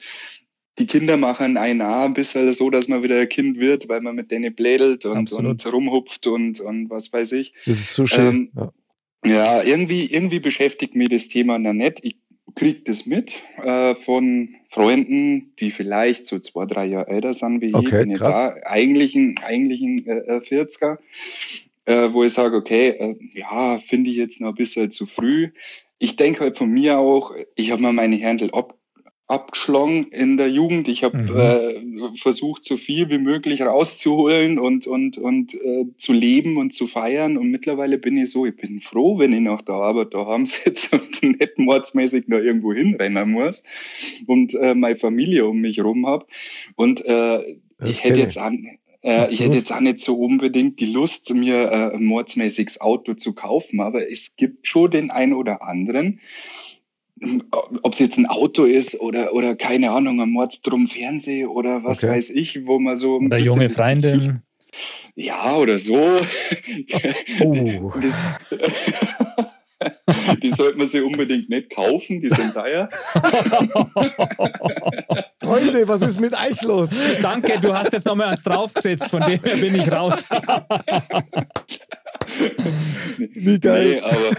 die 0.80 0.88
Kinder 0.88 1.16
machen 1.16 1.58
einen 1.58 1.82
auch 1.82 2.06
ein 2.06 2.14
bisschen 2.14 2.52
so, 2.54 2.70
dass 2.70 2.88
man 2.88 3.04
wieder 3.04 3.20
ein 3.20 3.30
Kind 3.30 3.60
wird, 3.60 3.88
weil 3.88 4.02
man 4.02 4.16
mit 4.16 4.32
denen 4.32 4.54
blädelt 4.54 5.06
und, 5.06 5.18
Absolut. 5.18 5.66
und 5.66 5.74
rumhupft 5.74 6.28
und, 6.28 6.60
und 6.60 6.90
was 6.90 7.14
weiß 7.14 7.32
ich. 7.34 7.54
Das 7.66 7.80
ist 7.80 7.94
so 7.94 8.06
schön. 8.08 8.28
Ähm, 8.28 8.52
ja. 8.56 8.74
Ja, 9.26 9.64
irgendwie, 9.64 10.06
irgendwie 10.06 10.40
beschäftigt 10.40 10.96
mich 10.96 11.10
das 11.10 11.28
Thema 11.28 11.58
noch 11.58 11.74
nicht. 11.74 12.04
Ich 12.04 12.18
krieg 12.54 12.86
das 12.86 13.06
mit 13.06 13.34
äh, 13.58 13.96
von 13.96 14.56
Freunden, 14.70 15.54
die 15.60 15.72
vielleicht 15.72 16.28
so 16.28 16.38
zwei, 16.40 16.66
drei 16.66 16.86
Jahre 16.86 17.08
älter 17.08 17.34
sind 17.34 17.62
wie 17.62 17.68
ich. 17.68 17.76
Okay, 17.76 17.86
Ich 17.86 18.02
bin 18.02 18.10
jetzt 18.12 18.20
krass. 18.20 18.44
auch 18.44 18.54
eigentlich 18.64 19.16
ein, 19.16 19.36
eigentlich 19.44 19.82
ein 19.82 20.06
äh, 20.06 20.36
äh, 20.36 20.38
40er, 20.38 20.98
äh, 21.86 22.10
wo 22.12 22.24
ich 22.24 22.34
sage, 22.34 22.56
okay, 22.58 22.90
äh, 22.90 23.16
ja, 23.34 23.78
finde 23.78 24.10
ich 24.10 24.18
jetzt 24.18 24.42
noch 24.42 24.50
ein 24.50 24.56
bisschen 24.56 24.92
zu 24.92 25.06
früh. 25.06 25.52
Ich 26.00 26.16
denke 26.16 26.42
halt 26.42 26.58
von 26.58 26.70
mir 26.70 26.98
auch, 27.00 27.34
ich 27.56 27.72
habe 27.72 27.82
mal 27.82 27.94
meine 27.94 28.22
Handel 28.22 28.52
ab, 28.52 28.78
abgeschlagen 29.28 30.06
in 30.12 30.38
der 30.38 30.50
Jugend. 30.50 30.88
Ich 30.88 31.04
habe 31.04 31.18
Mhm. 31.18 31.40
äh, 31.40 32.18
versucht, 32.18 32.64
so 32.64 32.78
viel 32.78 33.10
wie 33.10 33.18
möglich 33.18 33.62
rauszuholen 33.62 34.60
und, 34.60 34.86
und, 34.86 35.18
und 35.18 35.56
äh, 35.56 35.86
zu 35.98 36.14
leben 36.14 36.58
und 36.58 36.74
zu 36.74 36.86
feiern. 36.86 37.38
Und 37.38 37.50
mittlerweile 37.50 37.98
bin 37.98 38.18
ich 38.18 38.30
so, 38.30 38.46
ich 38.46 38.56
bin 38.56 38.82
froh, 38.82 39.18
wenn 39.18 39.34
ich 39.34 39.40
nach 39.40 39.62
der 39.62 39.76
Arbeit 39.76 40.14
daheim 40.14 40.46
sitze 40.46 40.96
und 41.00 41.24
nicht 41.24 41.58
mordsmäßig 41.58 42.28
noch 42.28 42.38
irgendwo 42.40 42.74
hinrennen 42.74 43.32
muss 43.32 43.64
und 44.28 44.54
äh, 44.56 44.76
meine 44.76 44.96
Familie 44.96 45.48
um 45.48 45.60
mich 45.60 45.84
rum 45.84 46.06
habe. 46.06 46.28
Und 46.76 47.04
äh, 47.06 47.58
Das 47.80 47.90
ich 47.90 48.04
hätte 48.04 48.20
jetzt 48.20 48.38
an, 48.38 48.78
äh, 49.06 49.32
ich 49.32 49.40
hätte 49.40 49.58
jetzt 49.58 49.72
auch 49.72 49.80
nicht 49.80 50.00
so 50.00 50.16
unbedingt 50.16 50.80
die 50.80 50.92
Lust, 50.92 51.34
mir 51.34 51.72
äh, 51.72 51.96
ein 51.96 52.04
mordsmäßiges 52.04 52.82
Auto 52.82 53.14
zu 53.14 53.34
kaufen, 53.34 53.80
aber 53.80 54.10
es 54.10 54.36
gibt 54.36 54.68
schon 54.68 54.90
den 54.90 55.12
einen 55.12 55.34
oder 55.34 55.62
anderen, 55.62 56.20
ob 57.82 57.94
es 57.94 58.00
jetzt 58.00 58.18
ein 58.18 58.26
Auto 58.26 58.66
ist 58.66 59.00
oder, 59.00 59.34
oder 59.34 59.56
keine 59.56 59.92
Ahnung, 59.92 60.20
ein 60.22 60.32
Mordstrom 60.32 60.88
Fernseh 60.88 61.46
oder 61.46 61.84
was 61.84 62.04
Okay. 62.04 62.14
weiß 62.14 62.32
ich, 62.32 62.68
wo 62.68 62.80
man 62.80 62.96
so 62.96 63.18
ein 63.18 63.28
Oder 63.28 63.38
junge 63.38 63.70
Freundin. 63.70 64.42
Ja, 65.16 65.56
oder 65.56 65.80
so. 65.80 66.20
Oh. 67.40 67.94
Das, 68.02 68.14
die 70.44 70.52
sollte 70.52 70.78
man 70.78 70.88
sich 70.88 71.02
unbedingt 71.02 71.50
nicht 71.50 71.76
kaufen, 71.76 72.22
die 72.22 72.30
sind 72.30 72.54
teuer. 72.54 72.88
Freunde, 75.42 75.88
was 75.88 76.02
ist 76.02 76.20
mit 76.20 76.34
euch 76.34 76.62
los? 76.64 76.92
Danke, 77.22 77.60
du 77.60 77.74
hast 77.74 77.94
jetzt 77.94 78.06
nochmal 78.06 78.30
eins 78.30 78.44
draufgesetzt, 78.44 79.10
von 79.10 79.22
dem 79.22 79.42
her 79.44 79.58
bin 79.58 79.76
ich 79.76 79.92
raus. 79.92 80.26
Wie 83.18 83.60
geil. 83.60 83.96
Nee, 83.96 84.00
aber 84.00 84.32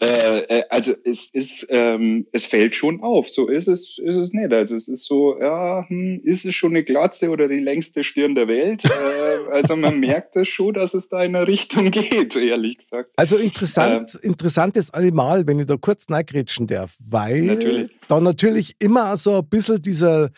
äh, 0.00 0.38
äh, 0.58 0.62
also 0.70 0.92
es 1.04 1.30
ist, 1.30 1.66
ähm, 1.70 2.26
es 2.32 2.46
fällt 2.46 2.74
schon 2.74 3.00
auf. 3.00 3.28
So 3.28 3.48
ist 3.48 3.68
es, 3.68 3.98
ist 3.98 4.16
es 4.16 4.32
nicht. 4.32 4.52
Also 4.52 4.76
es 4.76 4.88
ist 4.88 5.04
so, 5.04 5.38
ja, 5.40 5.84
hm, 5.88 6.20
ist 6.24 6.44
es 6.44 6.54
schon 6.54 6.72
eine 6.72 6.84
Glatze 6.84 7.30
oder 7.30 7.48
die 7.48 7.58
längste 7.58 8.02
Stirn 8.02 8.34
der 8.34 8.48
Welt? 8.48 8.84
äh, 8.84 9.52
also 9.52 9.76
man 9.76 10.00
merkt 10.00 10.36
es 10.36 10.48
schon, 10.48 10.74
dass 10.74 10.94
es 10.94 11.08
da 11.08 11.22
in 11.22 11.36
eine 11.36 11.46
Richtung 11.46 11.90
geht, 11.90 12.36
ehrlich 12.36 12.78
gesagt. 12.78 13.10
Also 13.16 13.36
interessant, 13.36 14.14
interessant 14.22 14.76
ist 14.76 14.94
allemal, 14.94 15.46
wenn 15.46 15.58
ich 15.58 15.66
da 15.66 15.76
kurz 15.76 16.06
reingrätschen 16.10 16.66
darf, 16.66 16.96
weil 16.98 17.42
Natürlich. 17.42 17.90
da 18.08 18.20
natürlich 18.20 18.76
immer 18.78 19.16
so 19.16 19.38
ein 19.38 19.48
bisschen 19.48 19.82
dieser, 19.82 20.30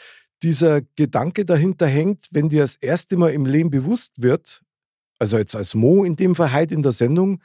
dieser 0.42 0.81
Gedanke 0.96 1.44
dahinter 1.44 1.87
hängt, 1.87 2.27
wenn 2.31 2.48
dir 2.48 2.62
das 2.62 2.77
erste 2.77 3.16
Mal 3.16 3.31
im 3.31 3.46
Leben 3.46 3.70
bewusst 3.70 4.20
wird, 4.20 4.62
also 5.22 5.38
jetzt 5.38 5.54
als 5.54 5.76
Mo 5.76 6.02
in 6.02 6.16
dem 6.16 6.35
Fall 6.35 6.52
heute 6.52 6.74
in 6.74 6.82
der 6.82 6.90
Sendung, 6.90 7.40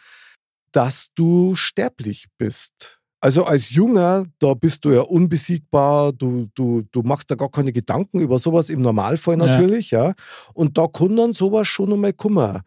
dass 0.72 1.14
du 1.14 1.56
sterblich 1.56 2.26
bist. 2.40 3.00
Also 3.22 3.46
als 3.46 3.70
Junger, 3.70 4.26
da 4.40 4.56
bist 4.56 4.84
du 4.84 4.92
ja 4.92 5.02
unbesiegbar, 5.02 6.12
du, 6.12 6.50
du, 6.56 6.82
du 6.92 7.02
machst 7.04 7.30
da 7.30 7.36
gar 7.36 7.52
keine 7.52 7.72
Gedanken 7.72 8.20
über 8.20 8.40
sowas 8.40 8.70
im 8.70 8.82
Normalfall 8.82 9.38
Ja. 9.38 9.46
natürlich, 9.46 9.92
ja. 9.92 10.14
Und 10.56 10.76
da 10.80 10.88
kann 10.88 11.16
dann 11.16 11.34
sowas 11.34 11.68
schon 11.68 11.94
einmal 11.94 12.14
kommen. 12.14 12.62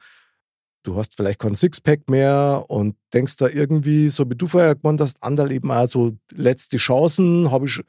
du 0.85 0.97
hast 0.97 1.17
vielleicht 1.17 1.41
kein 1.41 1.57
Sixpack 1.57 2.09
mehr 2.09 2.65
und 2.69 2.95
denkst 3.13 3.37
da 3.37 3.49
irgendwie, 3.49 4.09
so 4.09 4.31
wie 4.31 4.37
du 4.37 4.47
vorher 4.47 4.77
gemeint 4.77 5.01
hast, 5.01 5.21
anderl 5.23 5.51
eben 5.51 5.73
auch 5.73 5.89
so 5.89 6.17
letzte 6.33 6.77
Chancen, 6.77 7.51
habe 7.51 7.67
ich 7.67 7.81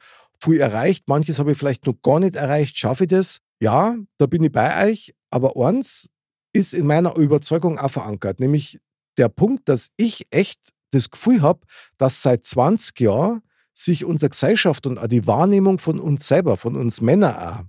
viel 0.42 0.60
erreicht, 0.60 1.04
manches 1.08 1.38
habe 1.38 1.52
ich 1.52 1.58
vielleicht 1.58 1.86
noch 1.86 2.02
gar 2.02 2.18
nicht 2.18 2.34
erreicht, 2.34 2.76
schaffe 2.76 3.04
ich 3.04 3.10
das? 3.10 3.38
Ja, 3.60 3.94
da 4.18 4.26
bin 4.26 4.42
ich 4.42 4.50
bei 4.50 4.88
euch, 4.88 5.14
aber 5.30 5.56
eins 5.56 6.08
ist 6.52 6.74
in 6.74 6.86
meiner 6.86 7.16
Überzeugung 7.16 7.78
auch 7.78 7.90
verankert, 7.90 8.40
nämlich 8.40 8.80
der 9.16 9.28
Punkt, 9.28 9.68
dass 9.68 9.88
ich 9.96 10.26
echt 10.30 10.72
das 10.90 11.10
Gefühl 11.10 11.42
habe, 11.42 11.60
dass 11.96 12.22
seit 12.22 12.44
20 12.44 13.00
Jahren 13.00 13.42
sich 13.74 14.04
unsere 14.04 14.30
Gesellschaft 14.30 14.86
und 14.86 14.98
auch 14.98 15.06
die 15.06 15.26
Wahrnehmung 15.26 15.78
von 15.78 15.98
uns 15.98 16.28
selber, 16.28 16.56
von 16.56 16.76
uns 16.76 17.00
Männern 17.00 17.34
auch, 17.36 17.64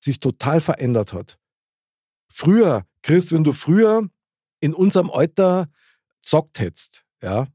sich 0.00 0.20
total 0.20 0.60
verändert 0.60 1.12
hat. 1.12 1.38
Früher, 2.30 2.86
Chris, 3.02 3.32
wenn 3.32 3.44
du 3.44 3.52
früher 3.52 4.08
in 4.60 4.74
unserem 4.74 5.10
Alter 5.10 5.68
zockt 6.20 6.60
hättest, 6.60 7.04
ja, 7.22 7.46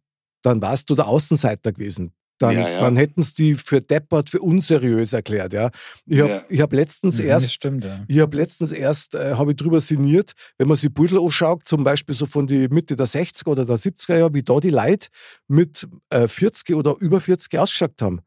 dann 0.42 0.62
warst 0.62 0.90
du 0.90 0.96
der 0.96 1.08
Außenseiter 1.08 1.72
gewesen. 1.72 2.14
Dann, 2.44 2.56
ja, 2.56 2.70
ja. 2.70 2.80
dann 2.82 2.98
hätten 2.98 3.24
sie 3.24 3.34
die 3.36 3.56
für 3.56 3.82
deppert, 3.82 4.30
für 4.30 4.42
unseriös 4.42 5.14
erklärt. 5.14 5.54
Ja. 5.54 5.72
Ich 6.06 6.20
habe 6.20 6.46
ja. 6.50 6.64
hab 6.64 6.74
letztens 6.74 7.18
ja, 7.20 7.26
erst, 7.26 7.54
stimmt, 7.54 7.84
ja. 7.84 8.04
ich 8.08 8.20
habe 8.20 8.36
letztens 8.36 8.72
erst, 8.72 9.16
äh, 9.16 9.36
habe 9.36 9.52
ich 9.52 9.58
drüber 9.58 9.80
sinniert, 9.80 10.34
wenn 10.58 10.68
man 10.68 10.76
sich 10.76 10.94
Beutel 10.94 11.20
anschaut, 11.20 11.66
zum 11.66 11.84
Beispiel 11.84 12.14
so 12.14 12.26
von 12.26 12.48
die 12.48 12.68
Mitte 12.68 12.96
der 12.96 13.08
60er 13.08 13.48
oder 13.50 13.66
der 13.66 13.78
70er 13.78 14.18
Jahre, 14.18 14.34
wie 14.34 14.44
da 14.44 14.60
die 14.60 14.70
Leute 14.70 15.08
mit 15.48 15.88
äh, 16.10 16.28
40 16.28 16.76
oder 16.76 16.96
über 17.00 17.22
40 17.22 17.58
ausgeschaut 17.58 18.02
haben. 18.02 18.22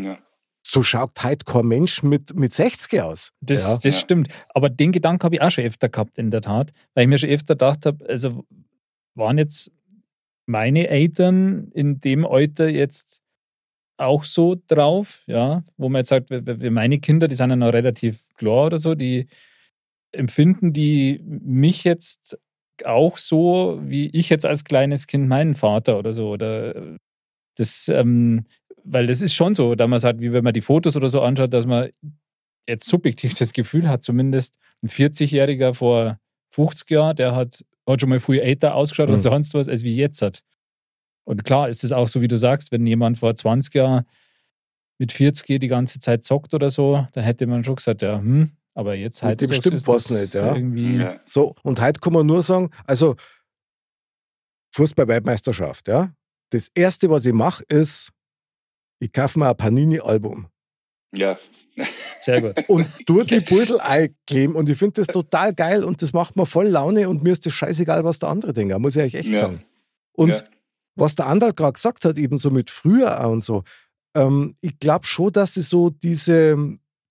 Ja 0.00 0.18
so 0.68 0.82
schaut 0.82 1.22
heute 1.22 1.44
kein 1.44 1.66
Mensch 1.66 2.02
mit, 2.02 2.34
mit 2.34 2.52
60 2.52 3.00
aus. 3.00 3.32
Das, 3.40 3.62
ja. 3.62 3.78
das 3.80 4.00
stimmt. 4.00 4.28
Aber 4.48 4.68
den 4.68 4.90
Gedanken 4.90 5.22
habe 5.22 5.36
ich 5.36 5.40
auch 5.40 5.50
schon 5.50 5.64
öfter 5.64 5.88
gehabt, 5.88 6.18
in 6.18 6.30
der 6.30 6.40
Tat. 6.40 6.72
Weil 6.94 7.04
ich 7.04 7.08
mir 7.08 7.18
schon 7.18 7.30
öfter 7.30 7.54
gedacht 7.54 7.86
habe, 7.86 8.04
also 8.08 8.44
waren 9.14 9.38
jetzt 9.38 9.70
meine 10.46 10.88
Eltern 10.88 11.70
in 11.72 12.00
dem 12.00 12.24
Alter 12.26 12.68
jetzt 12.68 13.22
auch 13.98 14.24
so 14.24 14.56
drauf, 14.66 15.22
ja, 15.26 15.64
wo 15.76 15.88
man 15.88 16.00
jetzt 16.00 16.10
sagt, 16.10 16.30
meine 16.70 16.98
Kinder, 16.98 17.28
die 17.28 17.34
sind 17.34 17.50
ja 17.50 17.56
noch 17.56 17.72
relativ 17.72 18.34
klar 18.34 18.66
oder 18.66 18.78
so, 18.78 18.94
die 18.94 19.26
empfinden 20.12 20.72
die 20.72 21.20
mich 21.24 21.84
jetzt 21.84 22.38
auch 22.84 23.16
so, 23.16 23.80
wie 23.82 24.08
ich 24.08 24.28
jetzt 24.28 24.44
als 24.44 24.64
kleines 24.64 25.06
Kind 25.06 25.28
meinen 25.28 25.54
Vater 25.54 25.98
oder 25.98 26.12
so. 26.12 26.30
Oder 26.30 26.98
das 27.56 27.88
ähm, 27.88 28.44
weil 28.86 29.06
das 29.06 29.20
ist 29.20 29.34
schon 29.34 29.54
so, 29.54 29.74
da 29.74 29.86
man 29.86 29.98
sagt, 29.98 30.20
wie 30.20 30.32
wenn 30.32 30.44
man 30.44 30.54
die 30.54 30.60
Fotos 30.60 30.96
oder 30.96 31.08
so 31.08 31.20
anschaut, 31.20 31.52
dass 31.52 31.66
man 31.66 31.90
jetzt 32.68 32.88
subjektiv 32.88 33.34
das 33.34 33.52
Gefühl 33.52 33.88
hat, 33.88 34.04
zumindest 34.04 34.56
ein 34.82 34.88
40-Jähriger 34.88 35.74
vor 35.74 36.18
50 36.50 36.90
Jahren, 36.90 37.16
der 37.16 37.34
hat, 37.34 37.64
hat 37.86 38.00
schon 38.00 38.10
mal 38.10 38.20
viel 38.20 38.38
älter 38.38 38.74
ausgeschaut 38.74 39.08
mhm. 39.08 39.14
und 39.14 39.20
sonst 39.20 39.54
was, 39.54 39.68
als 39.68 39.82
wie 39.82 39.96
jetzt 39.96 40.22
hat. 40.22 40.42
Und 41.26 41.44
klar 41.44 41.68
ist 41.68 41.84
es 41.84 41.92
auch 41.92 42.06
so, 42.06 42.20
wie 42.20 42.28
du 42.28 42.38
sagst, 42.38 42.70
wenn 42.72 42.86
jemand 42.86 43.18
vor 43.18 43.34
20 43.34 43.74
Jahren 43.74 44.06
mit 44.98 45.12
40 45.12 45.60
die 45.60 45.68
ganze 45.68 45.98
Zeit 45.98 46.24
zockt 46.24 46.54
oder 46.54 46.70
so, 46.70 47.06
dann 47.12 47.24
hätte 47.24 47.46
man 47.46 47.64
schon 47.64 47.76
gesagt, 47.76 48.02
ja, 48.02 48.18
hm, 48.18 48.52
aber 48.74 48.94
jetzt 48.94 49.22
halt. 49.22 49.40
Dem 49.40 49.52
stimmt 49.52 49.86
was 49.86 50.10
nicht, 50.10 50.34
ja. 50.34 50.56
ja. 50.56 51.20
So, 51.24 51.54
und 51.62 51.80
heute 51.80 52.00
kann 52.00 52.12
man 52.12 52.26
nur 52.26 52.42
sagen, 52.42 52.70
also 52.86 53.16
Fußball-Weltmeisterschaft, 54.74 55.88
ja. 55.88 56.12
Das 56.50 56.70
erste, 56.74 57.10
was 57.10 57.26
ich 57.26 57.32
mache, 57.32 57.64
ist 57.68 58.12
ich 58.98 59.12
kaufe 59.12 59.38
mir 59.38 59.48
ein 59.48 59.56
Panini-Album. 59.56 60.46
Ja. 61.14 61.38
Sehr 62.20 62.40
gut. 62.40 62.64
Und 62.68 62.86
durch 63.06 63.26
die 63.26 63.40
Beutel 63.40 63.80
einkleben 63.80 64.54
und 64.54 64.68
ich 64.68 64.78
finde 64.78 65.02
das 65.02 65.08
total 65.08 65.54
geil 65.54 65.84
und 65.84 66.00
das 66.00 66.12
macht 66.12 66.36
mir 66.36 66.46
voll 66.46 66.68
Laune 66.68 67.08
und 67.08 67.22
mir 67.22 67.32
ist 67.32 67.44
das 67.44 67.52
scheißegal, 67.52 68.04
was 68.04 68.18
der 68.18 68.30
andere 68.30 68.54
denkt, 68.54 68.78
muss 68.78 68.96
ich 68.96 69.02
euch 69.02 69.14
echt 69.14 69.28
ja. 69.28 69.40
sagen. 69.40 69.62
Und 70.12 70.30
ja. 70.30 70.42
Was 70.96 71.14
der 71.14 71.26
Andal 71.26 71.52
gerade 71.52 71.74
gesagt 71.74 72.04
hat, 72.04 72.18
eben 72.18 72.38
so 72.38 72.50
mit 72.50 72.70
früher 72.70 73.24
auch 73.24 73.30
und 73.30 73.44
so, 73.44 73.62
ähm, 74.16 74.56
ich 74.60 74.78
glaube 74.80 75.06
schon, 75.06 75.32
dass 75.32 75.54
sie 75.54 75.62
so 75.62 75.90
diese, 75.90 76.56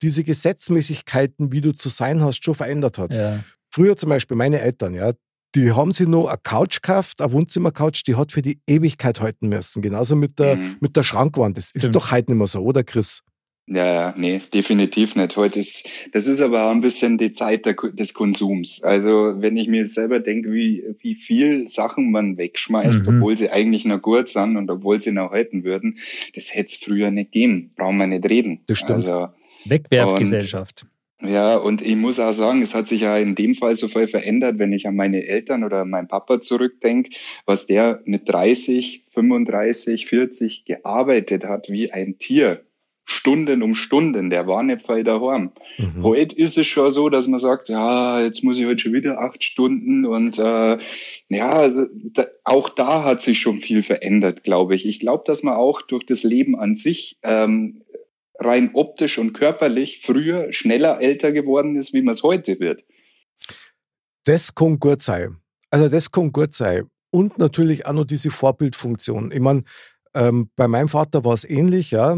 diese 0.01 0.23
Gesetzmäßigkeiten, 0.23 1.51
wie 1.51 1.61
du 1.61 1.73
zu 1.73 1.89
sein 1.89 2.21
hast, 2.21 2.43
schon 2.43 2.55
verändert 2.55 2.97
hat. 2.97 3.15
Ja. 3.15 3.43
Früher 3.71 3.95
zum 3.95 4.09
Beispiel 4.09 4.35
meine 4.35 4.59
Eltern, 4.59 4.93
ja, 4.93 5.13
die 5.55 5.71
haben 5.71 5.93
sich 5.93 6.07
noch 6.07 6.27
eine 6.27 6.37
Couch 6.43 6.81
gekauft, 6.81 7.21
eine 7.21 7.31
Wohnzimmercouch, 7.31 8.03
die 8.05 8.15
hat 8.15 8.31
für 8.33 8.41
die 8.41 8.59
Ewigkeit 8.67 9.21
halten 9.21 9.47
müssen. 9.47 9.81
Genauso 9.81 10.15
mit 10.15 10.37
der, 10.37 10.57
mhm. 10.57 10.77
mit 10.81 10.97
der 10.97 11.03
Schrankwand. 11.03 11.57
Das 11.57 11.71
ist 11.71 11.83
Stimmt. 11.83 11.95
doch 11.95 12.11
heute 12.11 12.31
nicht 12.31 12.37
mehr 12.37 12.47
so, 12.47 12.61
oder 12.61 12.83
Chris? 12.83 13.21
Ja, 13.67 13.85
ja, 13.85 14.13
nee, 14.15 14.41
definitiv 14.53 15.15
nicht. 15.15 15.35
Heute 15.37 15.59
ist, 15.59 15.89
das 16.11 16.27
ist 16.27 16.39
aber 16.39 16.65
auch 16.65 16.71
ein 16.71 16.81
bisschen 16.81 17.17
die 17.17 17.31
Zeit 17.31 17.65
der, 17.65 17.73
des 17.73 18.13
Konsums. 18.13 18.83
Also, 18.83 19.33
wenn 19.37 19.57
ich 19.57 19.67
mir 19.67 19.87
selber 19.87 20.19
denke, 20.19 20.51
wie, 20.51 20.83
wie 20.99 21.15
viel 21.15 21.67
Sachen 21.67 22.11
man 22.11 22.37
wegschmeißt, 22.37 23.07
mhm. 23.07 23.15
obwohl 23.15 23.35
sie 23.35 23.49
eigentlich 23.49 23.85
noch 23.85 24.01
gut 24.01 24.27
sind 24.27 24.55
und 24.55 24.69
obwohl 24.69 25.01
sie 25.01 25.11
noch 25.11 25.31
halten 25.31 25.63
würden, 25.63 25.97
das 26.35 26.53
hätte 26.53 26.73
es 26.73 26.75
früher 26.75 27.09
nicht 27.09 27.31
gegeben. 27.31 27.71
Brauchen 27.75 27.97
wir 27.97 28.05
nicht 28.05 28.29
reden. 28.29 28.59
Das 28.67 28.77
stimmt. 28.77 29.09
Also, 29.09 29.29
Wegwerfgesellschaft. 29.65 30.85
Ja, 31.21 31.55
und 31.55 31.81
ich 31.81 31.95
muss 31.95 32.19
auch 32.19 32.33
sagen, 32.33 32.61
es 32.61 32.75
hat 32.75 32.87
sich 32.87 33.01
ja 33.01 33.17
in 33.17 33.35
dem 33.35 33.55
Fall 33.55 33.73
so 33.75 33.87
viel 33.87 34.05
verändert, 34.05 34.59
wenn 34.59 34.73
ich 34.73 34.87
an 34.87 34.95
meine 34.95 35.25
Eltern 35.25 35.63
oder 35.63 35.85
meinen 35.85 36.07
Papa 36.07 36.39
zurückdenke, 36.39 37.09
was 37.45 37.65
der 37.65 38.01
mit 38.05 38.29
30, 38.29 39.03
35, 39.11 40.05
40 40.05 40.65
gearbeitet 40.65 41.45
hat 41.45 41.69
wie 41.69 41.91
ein 41.91 42.17
Tier. 42.17 42.64
Stunden 43.05 43.61
um 43.61 43.75
Stunden, 43.75 44.29
der 44.29 44.47
war 44.47 44.63
nicht 44.63 44.81
voll 44.81 45.03
daheim. 45.03 45.51
Mhm. 45.77 46.03
Heute 46.03 46.35
ist 46.35 46.57
es 46.57 46.65
schon 46.65 46.91
so, 46.91 47.09
dass 47.09 47.27
man 47.27 47.39
sagt, 47.39 47.69
ja, 47.69 48.19
jetzt 48.19 48.43
muss 48.43 48.57
ich 48.57 48.65
heute 48.65 48.79
schon 48.79 48.93
wieder 48.93 49.19
acht 49.19 49.43
Stunden 49.43 50.05
und 50.05 50.39
äh, 50.39 50.77
ja, 51.29 51.69
da, 51.69 52.25
auch 52.43 52.69
da 52.69 53.03
hat 53.03 53.21
sich 53.21 53.39
schon 53.39 53.57
viel 53.57 53.83
verändert, 53.83 54.43
glaube 54.43 54.75
ich. 54.75 54.87
Ich 54.87 54.99
glaube, 54.99 55.23
dass 55.27 55.43
man 55.43 55.55
auch 55.55 55.83
durch 55.83 56.05
das 56.05 56.23
Leben 56.23 56.57
an 56.57 56.73
sich 56.73 57.19
ähm, 57.21 57.83
rein 58.39 58.71
optisch 58.73 59.19
und 59.19 59.33
körperlich 59.33 60.01
früher 60.01 60.51
schneller 60.51 60.99
älter 60.99 61.31
geworden 61.31 61.75
ist, 61.75 61.93
wie 61.93 62.01
man 62.01 62.13
es 62.15 62.23
heute 62.23 62.59
wird. 62.59 62.83
Das 64.25 64.55
kann 64.55 64.79
gut 64.79 65.03
sein. 65.03 65.37
Also 65.69 65.89
das 65.89 66.11
kann 66.11 66.31
gut 66.31 66.53
sein. 66.53 66.89
Und 67.11 67.37
natürlich 67.37 67.85
auch 67.85 67.93
noch 67.93 68.05
diese 68.05 68.31
Vorbildfunktion. 68.31 69.31
Ich 69.31 69.39
meine, 69.39 69.63
ähm, 70.15 70.49
bei 70.55 70.67
meinem 70.67 70.89
Vater 70.89 71.23
war 71.23 71.33
es 71.33 71.47
ähnlich, 71.47 71.91
ja. 71.91 72.17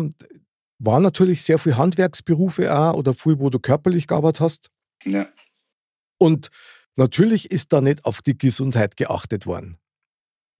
War 0.79 0.99
natürlich 0.99 1.41
sehr 1.41 1.59
viel 1.59 1.77
Handwerksberufe 1.77 2.75
auch 2.75 2.93
oder 2.93 3.13
viel, 3.13 3.39
wo 3.39 3.49
du 3.49 3.59
körperlich 3.59 4.07
gearbeitet 4.07 4.41
hast. 4.41 4.69
Ja. 5.03 5.27
Und 6.19 6.49
natürlich 6.95 7.51
ist 7.51 7.73
da 7.73 7.81
nicht 7.81 8.05
auf 8.05 8.21
die 8.21 8.37
Gesundheit 8.37 8.97
geachtet 8.97 9.45
worden. 9.45 9.77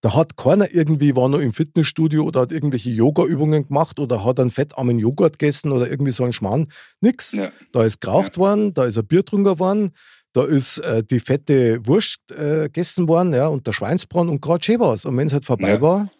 Da 0.01 0.13
hat 0.13 0.37
keiner 0.37 0.71
irgendwie, 0.71 1.15
war 1.15 1.27
noch 1.27 1.39
im 1.39 1.53
Fitnessstudio 1.53 2.23
oder 2.23 2.41
hat 2.41 2.51
irgendwelche 2.51 2.91
Yoga-Übungen 2.91 3.67
gemacht 3.67 3.99
oder 3.99 4.23
hat 4.23 4.39
einen 4.39 4.51
fettarmen 4.51 4.99
Joghurt 4.99 5.39
gegessen 5.39 5.71
oder 5.71 5.89
irgendwie 5.89 6.11
so 6.11 6.23
einen 6.23 6.33
Schmarrn. 6.33 6.67
Nix. 7.01 7.31
Ja. 7.31 7.51
Da 7.71 7.83
ist 7.83 7.99
geraucht 7.99 8.35
ja. 8.35 8.37
worden, 8.37 8.73
da 8.75 8.85
ist 8.85 8.97
ein 8.97 9.07
Bier 9.07 9.23
drunter 9.23 9.57
worden, 9.57 9.91
da 10.33 10.45
ist 10.45 10.77
äh, 10.79 11.03
die 11.03 11.19
fette 11.19 11.85
Wurst 11.87 12.19
äh, 12.31 12.63
gegessen 12.63 13.07
worden 13.07 13.33
ja, 13.33 13.47
und 13.47 13.65
der 13.65 13.73
Schweinsbraten 13.73 14.29
und 14.29 14.39
gerade 14.39 14.63
schön 14.63 14.79
war's. 14.79 15.03
Und 15.05 15.17
wenn 15.17 15.25
es 15.25 15.33
halt 15.33 15.45
vorbei 15.45 15.73
ja. 15.73 15.81
war, 15.81 16.11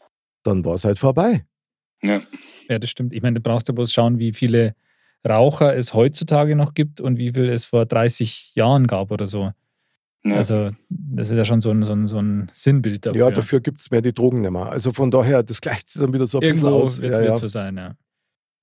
dann 0.44 0.66
war 0.66 0.74
es 0.74 0.84
halt 0.84 0.98
vorbei. 0.98 1.46
Ja. 2.08 2.22
ja, 2.70 2.80
das 2.80 2.89
stimmt. 2.89 3.13
Ich 3.13 3.22
meine, 3.22 3.36
du 3.36 3.41
brauchst 3.41 3.67
ja 3.67 3.74
bloß 3.74 3.91
schauen, 3.91 4.20
wie 4.20 4.34
viele 4.34 4.76
Raucher 5.28 5.76
es 5.76 5.93
heutzutage 5.93 6.56
noch 6.56 6.74
gibt 6.74 7.02
und 7.02 7.17
wie 7.17 7.32
viel 7.34 7.50
es 7.50 7.65
vor 7.65 7.86
30 7.86 8.54
Jahren 8.56 8.88
gab 8.88 9.12
oder 9.12 9.28
so. 9.28 9.52
Ja. 10.24 10.36
Also, 10.36 10.72
das 10.89 11.30
ist 11.30 11.38
ja 11.38 11.46
schon 11.46 11.62
so 11.62 11.72
ein, 11.72 11.84
so 11.84 11.93
ein, 11.93 12.08
so 12.08 12.20
ein 12.20 12.52
Sinnbild 12.54 13.06
dafür. 13.06 13.30
Ja, 13.30 13.32
dafür 13.32 13.60
gibt 13.62 13.80
es 13.80 13.91
mehr 13.91 14.02
die 14.02 14.13
Drogen 14.13 14.41
nicht 14.41 14.52
mehr. 14.52 14.67
Also 14.67 14.91
von 14.93 15.12
daher, 15.12 15.43
das 15.43 15.62
gleicht 15.62 15.89
sich 15.89 16.02
dann 16.02 16.13
wieder 16.13 16.28
so 16.28 16.39
ein 16.39 16.43
Irgendwo 16.43 16.67
bisschen 16.67 16.82
aus. 16.82 17.02
Wird 17.02 17.13
ja, 17.13 17.22
ja. 17.22 17.38
so 17.38 17.48
sein, 17.48 17.78
ja. 17.78 17.96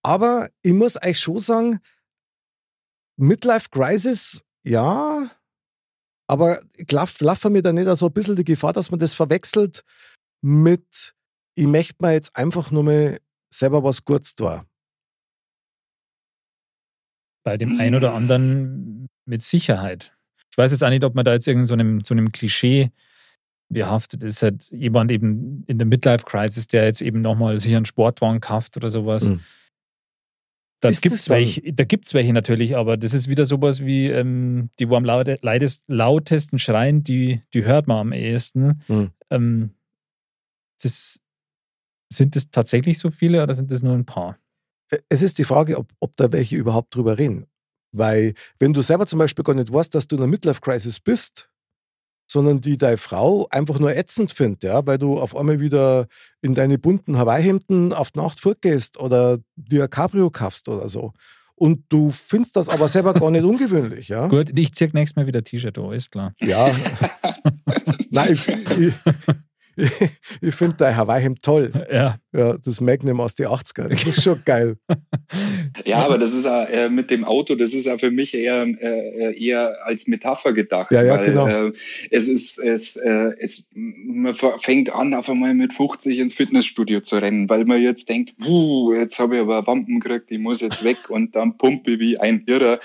Aber 0.02 0.48
ich 0.62 0.72
muss 0.72 1.02
euch 1.02 1.18
schon 1.18 1.38
sagen, 1.38 1.80
Midlife 3.16 3.68
Crisis, 3.70 4.44
ja, 4.62 5.30
aber 6.26 6.60
ich 6.76 6.90
laufe 6.90 7.50
mir 7.50 7.62
da 7.62 7.72
nicht 7.72 7.96
so 7.96 8.06
ein 8.06 8.12
bisschen 8.12 8.36
die 8.36 8.44
Gefahr, 8.44 8.72
dass 8.72 8.90
man 8.90 9.00
das 9.00 9.14
verwechselt 9.14 9.84
mit, 10.42 11.14
ich 11.54 11.66
möchte 11.66 11.96
mir 12.00 12.12
jetzt 12.12 12.34
einfach 12.36 12.70
nur 12.70 12.82
mal 12.82 13.18
selber 13.54 13.82
was 13.84 14.04
Gutes 14.04 14.34
tun. 14.34 14.62
Bei 17.44 17.56
dem 17.56 17.78
einen 17.78 17.94
oder 17.94 18.14
anderen 18.14 19.08
mit 19.26 19.42
Sicherheit. 19.42 20.16
Ich 20.50 20.58
weiß 20.58 20.72
jetzt 20.72 20.82
auch 20.82 20.90
nicht, 20.90 21.04
ob 21.04 21.14
man 21.14 21.24
da 21.24 21.32
jetzt 21.32 21.46
irgend 21.46 21.66
so 21.66 21.74
einem, 21.74 22.02
so 22.02 22.14
einem 22.14 22.32
Klischee 22.32 22.90
behaftet 23.68 24.22
ist. 24.22 24.42
Halt 24.42 24.70
jemand 24.70 25.10
eben 25.10 25.64
in 25.66 25.78
der 25.78 25.86
Midlife-Crisis, 25.86 26.68
der 26.68 26.84
jetzt 26.84 27.02
eben 27.02 27.20
nochmal 27.20 27.60
sich 27.60 27.74
einen 27.74 27.86
Sportwagen 27.86 28.40
kauft 28.40 28.76
oder 28.76 28.90
sowas. 28.90 29.30
Mhm. 29.30 29.40
Das 30.80 31.00
gibt's 31.00 31.30
welche, 31.30 31.72
da 31.72 31.84
gibt 31.84 32.06
es 32.06 32.12
welche 32.12 32.32
natürlich, 32.34 32.76
aber 32.76 32.98
das 32.98 33.14
ist 33.14 33.28
wieder 33.28 33.46
sowas 33.46 33.84
wie 33.84 34.06
ähm, 34.06 34.68
die, 34.78 34.88
wo 34.90 34.96
am 34.96 35.04
lautesten 35.04 36.58
schreien, 36.58 37.04
die, 37.04 37.40
die 37.54 37.64
hört 37.64 37.86
man 37.86 37.98
am 37.98 38.12
ehesten. 38.12 38.82
Mhm. 38.88 39.10
Ähm, 39.30 39.70
das, 40.82 41.20
sind 42.16 42.36
das 42.36 42.50
tatsächlich 42.50 42.98
so 42.98 43.10
viele 43.10 43.42
oder 43.42 43.54
sind 43.54 43.70
das 43.70 43.82
nur 43.82 43.94
ein 43.94 44.06
paar? 44.06 44.38
Es 45.08 45.22
ist 45.22 45.38
die 45.38 45.44
Frage, 45.44 45.78
ob, 45.78 45.92
ob 46.00 46.16
da 46.16 46.30
welche 46.32 46.56
überhaupt 46.56 46.94
drüber 46.94 47.18
reden. 47.18 47.46
Weil, 47.92 48.34
wenn 48.58 48.72
du 48.72 48.82
selber 48.82 49.06
zum 49.06 49.18
Beispiel 49.18 49.44
gar 49.44 49.54
nicht 49.54 49.72
weißt, 49.72 49.94
dass 49.94 50.08
du 50.08 50.16
in 50.16 50.22
einer 50.22 50.30
Midlife-Crisis 50.30 51.00
bist, 51.00 51.48
sondern 52.26 52.60
die 52.60 52.76
deine 52.76 52.96
Frau 52.96 53.46
einfach 53.50 53.78
nur 53.78 53.94
ätzend 53.94 54.32
findet, 54.32 54.64
ja, 54.64 54.86
weil 54.86 54.98
du 54.98 55.18
auf 55.18 55.36
einmal 55.36 55.60
wieder 55.60 56.06
in 56.42 56.54
deine 56.54 56.78
bunten 56.78 57.18
Hawaii-Hemden 57.18 57.92
auf 57.92 58.10
die 58.10 58.20
Nacht 58.20 58.40
fortgehst 58.40 58.98
oder 58.98 59.38
dir 59.56 59.84
ein 59.84 59.90
Cabrio 59.90 60.30
kaufst 60.30 60.68
oder 60.68 60.88
so. 60.88 61.12
Und 61.56 61.84
du 61.88 62.10
findest 62.10 62.56
das 62.56 62.68
aber 62.68 62.88
selber 62.88 63.14
gar 63.14 63.30
nicht 63.30 63.44
ungewöhnlich, 63.44 64.08
ja? 64.08 64.26
Gut, 64.26 64.50
ich 64.58 64.74
zieh 64.74 64.90
nächstes 64.92 65.16
Mal 65.16 65.26
wieder 65.26 65.44
T-Shirt, 65.44 65.78
oh, 65.78 65.92
ist 65.92 66.10
klar. 66.10 66.34
Ja. 66.40 66.74
Nein, 68.10 68.32
ich, 68.32 68.48
ich, 68.48 68.94
ich 70.40 70.54
finde 70.54 70.76
dein 70.78 70.96
Hawaii-Hemd 70.96 71.42
toll. 71.42 71.72
Ja. 71.92 72.16
Ja, 72.36 72.56
das 72.64 72.80
Magnum 72.80 73.20
aus 73.20 73.34
den 73.36 73.46
80er. 73.46 73.88
Das 73.88 74.06
ist 74.06 74.22
schon 74.22 74.42
geil. 74.44 74.76
Ja, 75.84 75.98
aber 76.04 76.18
das 76.18 76.32
ist 76.32 76.44
äh, 76.46 76.88
mit 76.88 77.10
dem 77.10 77.24
Auto, 77.24 77.54
das 77.56 77.74
ist 77.74 77.86
ja 77.86 77.98
für 77.98 78.10
mich 78.10 78.32
eher, 78.34 78.62
äh, 78.80 79.36
eher 79.36 79.76
als 79.84 80.06
Metapher 80.06 80.52
gedacht. 80.52 80.90
Ja, 80.92 81.02
ja, 81.02 81.16
weil, 81.16 81.24
genau. 81.24 81.46
Äh, 81.48 81.72
es 82.10 82.28
ist, 82.28 82.58
es, 82.58 82.96
äh, 82.96 83.32
es, 83.40 83.68
man 83.74 84.34
fängt 84.60 84.94
an, 84.94 85.14
auf 85.14 85.28
einmal 85.28 85.52
mit 85.54 85.72
50 85.72 86.18
ins 86.18 86.34
Fitnessstudio 86.34 87.00
zu 87.00 87.16
rennen, 87.16 87.48
weil 87.48 87.64
man 87.64 87.82
jetzt 87.82 88.08
denkt, 88.08 88.36
puh, 88.38 88.94
jetzt 88.94 89.18
habe 89.18 89.36
ich 89.36 89.40
aber 89.42 89.66
Wampen 89.66 89.98
gekriegt, 90.00 90.30
ich 90.30 90.38
muss 90.38 90.60
jetzt 90.60 90.84
weg 90.84 90.98
und 91.10 91.34
dann 91.34 91.56
pumpe 91.58 91.92
ich 91.92 91.98
wie 92.00 92.18
ein 92.18 92.44
Irrer. 92.46 92.78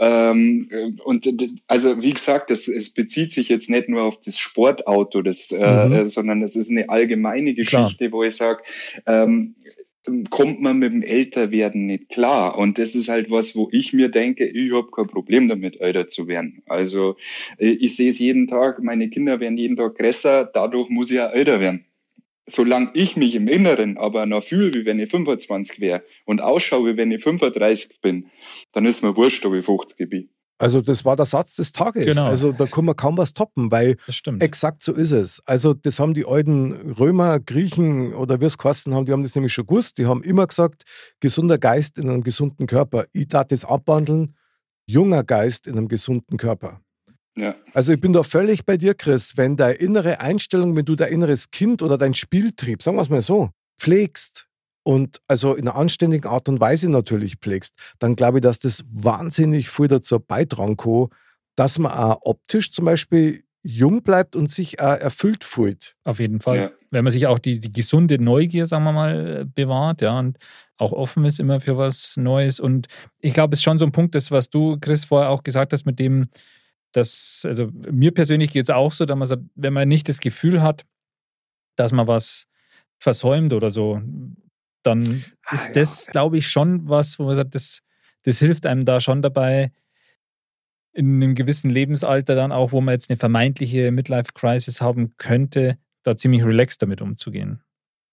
Ähm, 0.00 0.68
und 1.04 1.24
d- 1.26 1.50
also 1.68 2.02
wie 2.02 2.12
gesagt, 2.12 2.50
das, 2.50 2.66
es 2.68 2.90
bezieht 2.90 3.32
sich 3.32 3.48
jetzt 3.48 3.70
nicht 3.70 3.88
nur 3.88 4.02
auf 4.02 4.18
das 4.20 4.38
Sportauto, 4.38 5.22
das, 5.22 5.50
äh, 5.52 5.86
Mhm. 5.86 5.92
äh, 5.92 6.08
sondern 6.32 6.46
es 6.46 6.56
ist 6.56 6.70
eine 6.70 6.88
allgemeine 6.88 7.54
Klar. 7.54 7.84
Geschichte, 7.84 8.10
wo 8.10 8.22
ich 8.22 8.36
sage, 8.36 8.62
ähm, 9.06 9.54
kommt 10.30 10.60
man 10.60 10.78
mit 10.78 10.92
dem 10.92 11.02
Älterwerden 11.02 11.86
nicht 11.86 12.08
klar. 12.08 12.58
Und 12.58 12.78
das 12.78 12.94
ist 12.94 13.08
halt 13.08 13.30
was, 13.30 13.54
wo 13.54 13.68
ich 13.70 13.92
mir 13.92 14.08
denke, 14.08 14.46
ich 14.46 14.72
habe 14.72 14.90
kein 14.90 15.06
Problem 15.06 15.48
damit, 15.48 15.80
älter 15.80 16.08
zu 16.08 16.26
werden. 16.26 16.62
Also 16.66 17.16
äh, 17.58 17.68
ich 17.68 17.96
sehe 17.96 18.08
es 18.08 18.18
jeden 18.18 18.46
Tag, 18.48 18.82
meine 18.82 19.10
Kinder 19.10 19.40
werden 19.40 19.56
jeden 19.56 19.76
Tag 19.76 19.96
größer, 19.96 20.50
dadurch 20.52 20.88
muss 20.88 21.10
ich 21.10 21.16
ja 21.16 21.28
älter 21.28 21.60
werden. 21.60 21.84
Solange 22.46 22.90
ich 22.94 23.16
mich 23.16 23.36
im 23.36 23.46
Inneren 23.46 23.96
aber 23.96 24.26
noch 24.26 24.42
fühle, 24.42 24.72
wie 24.74 24.84
wenn 24.84 24.98
ich 24.98 25.10
25 25.10 25.80
wäre 25.80 26.02
und 26.24 26.40
ausschaue, 26.40 26.92
wie 26.92 26.96
wenn 26.96 27.12
ich 27.12 27.22
35 27.22 28.00
bin, 28.00 28.26
dann 28.72 28.84
ist 28.86 29.02
mir 29.02 29.16
wurscht, 29.16 29.44
ob 29.46 29.54
ich 29.54 29.64
50 29.64 30.10
bin. 30.10 30.28
Also, 30.62 30.80
das 30.80 31.04
war 31.04 31.16
der 31.16 31.26
Satz 31.26 31.56
des 31.56 31.72
Tages. 31.72 32.06
Genau. 32.06 32.24
Also, 32.26 32.52
da 32.52 32.66
kann 32.66 32.84
man 32.84 32.96
kaum 32.96 33.18
was 33.18 33.34
toppen, 33.34 33.70
weil 33.70 33.96
Das 34.06 34.16
stimmt. 34.16 34.42
exakt 34.42 34.82
so 34.82 34.92
ist 34.92 35.12
es. 35.12 35.42
Also, 35.44 35.74
das 35.74 35.98
haben 35.98 36.14
die 36.14 36.24
alten 36.24 36.72
Römer, 36.92 37.40
Griechen 37.40 38.14
oder 38.14 38.40
wie 38.40 38.44
es 38.46 38.58
geheißen 38.58 38.94
haben, 38.94 39.06
die 39.06 39.12
haben 39.12 39.22
das 39.22 39.34
nämlich 39.34 39.52
schon 39.52 39.66
gewusst. 39.66 39.98
Die 39.98 40.06
haben 40.06 40.22
immer 40.22 40.46
gesagt, 40.46 40.84
gesunder 41.20 41.58
Geist 41.58 41.98
in 41.98 42.08
einem 42.08 42.22
gesunden 42.22 42.66
Körper. 42.66 43.06
Ich 43.12 43.28
darf 43.28 43.48
das 43.48 43.64
abwandeln, 43.64 44.32
junger 44.86 45.24
Geist 45.24 45.66
in 45.66 45.76
einem 45.76 45.88
gesunden 45.88 46.36
Körper. 46.36 46.80
Ja. 47.36 47.54
Also 47.72 47.92
ich 47.92 48.00
bin 48.00 48.12
da 48.12 48.22
völlig 48.22 48.64
bei 48.64 48.76
dir, 48.76 48.94
Chris. 48.94 49.32
Wenn 49.36 49.56
deine 49.56 49.74
innere 49.74 50.20
Einstellung, 50.20 50.76
wenn 50.76 50.84
du 50.84 50.96
dein 50.96 51.12
inneres 51.12 51.50
Kind 51.50 51.82
oder 51.82 51.96
dein 51.98 52.14
Spieltrieb, 52.14 52.82
sagen 52.82 52.96
wir 52.96 53.02
es 53.02 53.08
mal 53.08 53.20
so, 53.22 53.50
pflegst 53.78 54.46
und 54.84 55.20
also 55.28 55.54
in 55.54 55.68
einer 55.68 55.76
anständigen 55.76 56.28
Art 56.28 56.48
und 56.48 56.60
Weise 56.60 56.90
natürlich 56.90 57.36
pflegst, 57.36 57.74
dann 57.98 58.16
glaube 58.16 58.38
ich, 58.38 58.42
dass 58.42 58.58
das 58.58 58.84
wahnsinnig 58.90 59.70
viel 59.70 59.88
dazu 59.88 60.18
beitragen 60.18 60.76
kann, 60.76 61.08
dass 61.56 61.78
man 61.78 61.92
auch 61.92 62.18
optisch 62.22 62.72
zum 62.72 62.86
Beispiel 62.86 63.44
jung 63.64 64.02
bleibt 64.02 64.34
und 64.34 64.50
sich 64.50 64.80
auch 64.80 64.98
erfüllt 64.98 65.44
fühlt. 65.44 65.94
Auf 66.04 66.18
jeden 66.18 66.40
Fall. 66.40 66.56
Ja. 66.56 66.70
Wenn 66.90 67.04
man 67.04 67.12
sich 67.12 67.26
auch 67.26 67.38
die, 67.38 67.60
die 67.60 67.72
gesunde 67.72 68.20
Neugier, 68.20 68.66
sagen 68.66 68.84
wir 68.84 68.92
mal, 68.92 69.44
bewahrt, 69.46 70.02
ja, 70.02 70.18
und 70.18 70.36
auch 70.78 70.92
offen 70.92 71.24
ist 71.24 71.38
immer 71.38 71.60
für 71.60 71.78
was 71.78 72.16
Neues. 72.16 72.58
Und 72.58 72.88
ich 73.20 73.34
glaube, 73.34 73.54
es 73.54 73.60
ist 73.60 73.64
schon 73.64 73.78
so 73.78 73.86
ein 73.86 73.92
Punkt, 73.92 74.14
das, 74.14 74.30
was 74.32 74.50
du, 74.50 74.78
Chris, 74.80 75.04
vorher 75.04 75.30
auch 75.30 75.44
gesagt 75.44 75.72
hast, 75.72 75.86
mit 75.86 76.00
dem, 76.00 76.26
dass, 76.90 77.44
also 77.46 77.68
mir 77.90 78.12
persönlich 78.12 78.52
geht 78.52 78.64
es 78.64 78.70
auch 78.70 78.92
so, 78.92 79.04
dass 79.04 79.16
man 79.16 79.28
sagt, 79.28 79.42
wenn 79.54 79.72
man 79.72 79.88
nicht 79.88 80.08
das 80.08 80.18
Gefühl 80.18 80.60
hat, 80.60 80.84
dass 81.76 81.92
man 81.92 82.08
was 82.08 82.46
versäumt 82.98 83.52
oder 83.52 83.70
so, 83.70 84.02
dann 84.82 85.02
Ah, 85.46 85.54
ist 85.54 85.68
ja. 85.68 85.74
das, 85.82 86.06
glaube 86.06 86.38
ich, 86.38 86.48
schon 86.48 86.88
was, 86.88 87.18
wo 87.18 87.24
man 87.24 87.36
sagt, 87.36 87.54
das, 87.54 87.82
das 88.22 88.38
hilft 88.38 88.66
einem 88.66 88.84
da 88.84 89.00
schon 89.00 89.22
dabei, 89.22 89.72
in 90.94 91.22
einem 91.22 91.34
gewissen 91.34 91.70
Lebensalter 91.70 92.34
dann 92.34 92.52
auch, 92.52 92.72
wo 92.72 92.80
man 92.80 92.92
jetzt 92.92 93.10
eine 93.10 93.16
vermeintliche 93.16 93.90
Midlife-Crisis 93.92 94.80
haben 94.80 95.14
könnte, 95.16 95.78
da 96.02 96.16
ziemlich 96.16 96.44
relaxed 96.44 96.82
damit 96.82 97.00
umzugehen. 97.00 97.62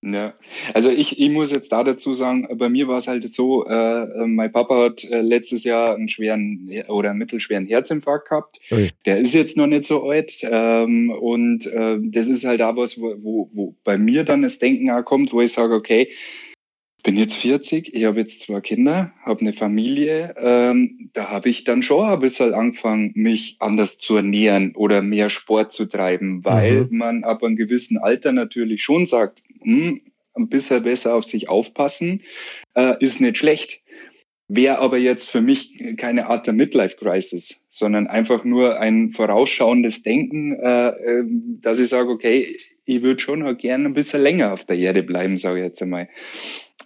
Ja, 0.02 0.34
also 0.74 0.90
ich, 0.90 1.20
ich 1.20 1.30
muss 1.30 1.52
jetzt 1.52 1.74
da 1.74 1.84
dazu 1.84 2.14
sagen, 2.14 2.48
bei 2.58 2.70
mir 2.70 2.88
war 2.88 2.98
es 2.98 3.10
halt 3.10 3.28
so, 3.30 3.66
äh, 3.66 4.26
mein 4.26 4.50
Papa 4.50 4.86
hat 4.86 5.04
äh, 5.04 5.20
letztes 5.20 5.66
Jahr 5.66 5.94
einen 5.96 6.08
schweren 6.08 6.70
oder 6.88 7.10
einen 7.10 7.20
mittelschweren 7.20 7.66
Herzinfarkt 7.66 8.30
gehabt. 8.30 8.60
Ui. 8.72 8.92
Der 9.06 9.18
ist 9.18 9.34
jetzt 9.34 9.58
noch 9.58 9.68
nicht 9.68 9.84
so 9.84 10.10
alt 10.10 10.40
ähm, 10.44 11.10
und 11.10 11.66
äh, 11.68 11.98
das 12.02 12.28
ist 12.28 12.46
halt 12.46 12.62
da 12.62 12.78
was, 12.78 13.02
wo, 13.02 13.14
wo, 13.18 13.50
wo 13.52 13.76
bei 13.84 13.98
mir 13.98 14.24
dann 14.24 14.42
das 14.42 14.60
Denken 14.60 14.90
auch 14.90 15.04
kommt, 15.04 15.34
wo 15.34 15.42
ich 15.42 15.52
sage, 15.52 15.74
okay, 15.76 16.08
bin 17.04 17.16
jetzt 17.18 17.36
40, 17.36 17.94
ich 17.94 18.04
habe 18.06 18.20
jetzt 18.20 18.42
zwei 18.42 18.62
Kinder, 18.62 19.14
habe 19.24 19.42
eine 19.42 19.54
Familie. 19.54 20.36
Ähm, 20.38 21.10
da 21.14 21.30
habe 21.30 21.50
ich 21.50 21.64
dann 21.64 21.82
schon 21.84 22.06
ein 22.06 22.20
bisschen 22.20 22.54
angefangen, 22.54 23.12
mich 23.16 23.58
anders 23.60 23.98
zu 24.00 24.18
ernähren 24.18 24.76
oder 24.76 25.02
mehr 25.02 25.30
Sport 25.30 25.72
zu 25.72 25.86
treiben, 25.86 26.44
weil 26.46 26.88
Mhm. 26.90 26.98
man 26.98 27.24
ab 27.24 27.44
einem 27.44 27.56
gewissen 27.56 27.98
Alter 27.98 28.32
natürlich 28.32 28.84
schon 28.84 29.06
sagt, 29.06 29.44
hm, 29.62 30.02
ein 30.36 30.50
bisschen 30.50 30.84
besser 30.84 31.16
auf 31.16 31.26
sich 31.26 31.50
aufpassen, 31.50 32.22
äh, 32.76 32.96
ist 33.00 33.22
nicht 33.22 33.38
schlecht. 33.38 33.82
Wäre 34.52 34.80
aber 34.80 34.98
jetzt 34.98 35.30
für 35.30 35.42
mich 35.42 35.76
keine 35.98 36.26
Art 36.26 36.48
der 36.48 36.56
Midlife-Crisis, 36.56 37.66
sondern 37.70 38.08
einfach 38.08 38.44
nur 38.44 38.80
ein 38.80 39.12
vorausschauendes 39.12 40.02
Denken, 40.02 40.54
äh, 40.56 40.88
äh, 40.90 41.24
dass 41.62 41.80
ich 41.80 41.90
sage, 41.90 42.10
okay, 42.10 42.58
ich 42.86 43.02
würde 43.04 43.20
schon 43.20 43.44
auch 43.44 43.56
gerne 43.56 43.86
ein 43.86 43.94
bisschen 43.94 44.24
länger 44.24 44.52
auf 44.52 44.66
der 44.66 44.78
Erde 44.78 45.04
bleiben, 45.04 45.38
sage 45.38 45.60
ich 45.60 45.66
jetzt 45.66 45.82
einmal. 45.84 46.10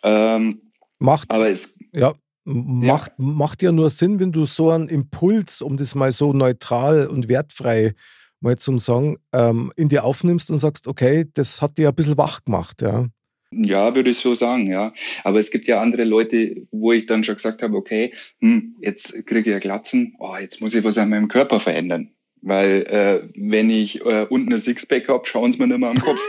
Ähm, 0.03 0.61
Macht, 0.99 1.31
aber 1.31 1.49
es, 1.49 1.79
ja, 1.91 2.13
macht, 2.45 3.11
macht 3.17 3.61
ja 3.61 3.71
nur 3.71 3.89
Sinn, 3.89 4.19
wenn 4.19 4.31
du 4.31 4.45
so 4.45 4.69
einen 4.69 4.87
Impuls, 4.87 5.61
um 5.61 5.75
das 5.75 5.95
mal 5.95 6.11
so 6.11 6.31
neutral 6.31 7.07
und 7.07 7.27
wertfrei 7.27 7.93
mal 8.39 8.57
zum 8.57 8.77
Sagen, 8.77 9.17
ähm, 9.33 9.71
in 9.75 9.89
dir 9.89 10.03
aufnimmst 10.03 10.51
und 10.51 10.57
sagst, 10.57 10.87
okay, 10.87 11.25
das 11.33 11.61
hat 11.61 11.77
dir 11.77 11.89
ein 11.89 11.95
bisschen 11.95 12.17
wach 12.17 12.43
gemacht, 12.43 12.81
ja. 12.81 13.07
Ja, 13.51 13.95
würde 13.95 14.09
ich 14.09 14.17
so 14.17 14.33
sagen, 14.33 14.67
ja. 14.67 14.93
Aber 15.23 15.39
es 15.39 15.51
gibt 15.51 15.67
ja 15.67 15.81
andere 15.81 16.03
Leute, 16.03 16.67
wo 16.71 16.91
ich 16.91 17.05
dann 17.05 17.23
schon 17.23 17.35
gesagt 17.35 17.61
habe, 17.61 17.75
okay, 17.77 18.13
hm, 18.39 18.75
jetzt 18.81 19.25
kriege 19.25 19.49
ich 19.49 19.53
ja 19.53 19.59
Glatzen, 19.59 20.15
oh, 20.19 20.35
jetzt 20.37 20.61
muss 20.61 20.75
ich 20.75 20.83
was 20.83 20.97
an 20.97 21.09
meinem 21.09 21.27
Körper 21.27 21.59
verändern. 21.59 22.11
Weil 22.45 22.81
äh, 22.87 23.29
wenn 23.35 23.69
ich 23.69 24.05
äh, 24.05 24.25
unten 24.29 24.51
ein 24.51 24.59
Sixpack 24.59 25.07
habe, 25.07 25.25
schauen 25.25 25.51
sie 25.53 25.59
mir 25.59 25.67
nicht 25.67 25.79
mehr 25.79 25.89
am 25.89 25.95
Kopf. 25.95 26.19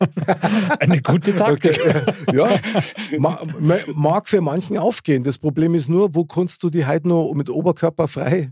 Eine 0.80 1.02
gute 1.02 1.36
Taktik. 1.36 1.78
Okay. 1.78 2.02
ja, 2.32 2.58
ma, 3.18 3.40
ma- 3.60 3.76
mag 3.94 4.28
für 4.28 4.40
manchen 4.40 4.78
aufgehen. 4.78 5.22
Das 5.22 5.38
Problem 5.38 5.74
ist 5.74 5.88
nur, 5.88 6.14
wo 6.14 6.24
kannst 6.24 6.62
du 6.62 6.70
die 6.70 6.86
halt 6.86 7.04
noch 7.06 7.32
mit 7.34 7.50
Oberkörper 7.50 8.08
frei 8.08 8.50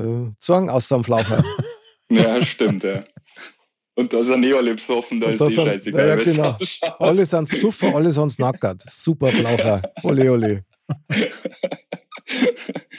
äh, 0.00 0.04
sagen, 0.38 0.70
außer 0.70 0.96
am 0.96 1.04
Flaucher? 1.04 1.44
ja, 2.10 2.42
stimmt, 2.42 2.82
ja. 2.82 3.04
Und 3.94 4.12
da 4.12 4.22
sind 4.22 4.44
eh 4.44 4.54
alle 4.54 4.74
besoffen, 4.74 5.20
da 5.20 5.26
Und 5.26 5.34
ist 5.34 5.40
eh 5.42 5.50
sind- 5.50 5.66
scheißegal. 5.66 6.08
ja, 6.08 6.16
genau. 6.16 6.56
Alle 6.98 7.26
sind 7.26 7.48
besoffen, 7.50 7.94
alle 7.94 8.10
sind 8.12 8.38
nackert. 8.38 8.82
Super 8.88 9.28
Flaucher. 9.28 9.82
Ole, 10.02 10.32
ole. 10.32 10.64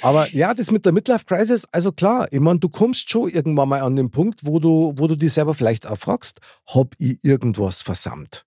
Aber 0.01 0.27
ja, 0.33 0.53
das 0.53 0.71
mit 0.71 0.85
der 0.85 0.93
Midlife 0.93 1.25
Crisis, 1.25 1.65
also 1.71 1.91
klar, 1.91 2.27
ich 2.31 2.39
meine, 2.39 2.59
du 2.59 2.69
kommst 2.69 3.09
schon 3.09 3.29
irgendwann 3.29 3.69
mal 3.69 3.81
an 3.81 3.95
den 3.95 4.11
Punkt, 4.11 4.41
wo 4.45 4.59
du, 4.59 4.93
wo 4.97 5.07
du 5.07 5.15
dich 5.15 5.33
selber 5.33 5.53
vielleicht 5.53 5.87
auch 5.87 5.97
fragst, 5.97 6.39
hab 6.67 6.95
ich 6.99 7.19
irgendwas 7.23 7.81
versammelt? 7.81 8.45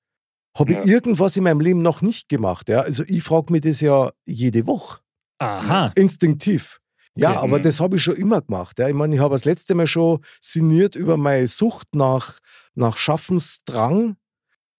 Hab 0.57 0.69
Ja. 0.69 0.81
ich 0.81 0.87
irgendwas 0.87 1.37
in 1.37 1.45
meinem 1.45 1.61
Leben 1.61 1.83
noch 1.83 2.03
nicht 2.03 2.29
gemacht? 2.29 2.69
Ja, 2.69 2.81
also 2.81 3.05
ich 3.07 3.23
frage 3.23 3.53
mich 3.53 3.63
das 3.63 3.81
ja 3.81 4.11
jede 4.27 4.67
Woche. 4.67 5.01
Aha. 5.39 5.93
Instinktiv. 5.95 6.81
Ja, 7.17 7.31
Okay. 7.33 7.39
aber 7.41 7.59
Mhm. 7.59 7.63
das 7.63 7.81
habe 7.81 7.97
ich 7.97 8.03
schon 8.03 8.17
immer 8.17 8.41
gemacht. 8.41 8.79
Ja. 8.79 8.89
Ich 8.89 8.95
meine, 8.95 9.15
ich 9.15 9.21
habe 9.21 9.35
das 9.35 9.45
letzte 9.45 9.75
Mal 9.75 9.87
schon 9.87 10.21
sinniert 10.41 10.97
über 10.97 11.17
meine 11.17 11.47
Sucht 11.47 11.95
nach, 11.95 12.39
nach 12.75 12.97
Schaffensdrang. 12.97 14.17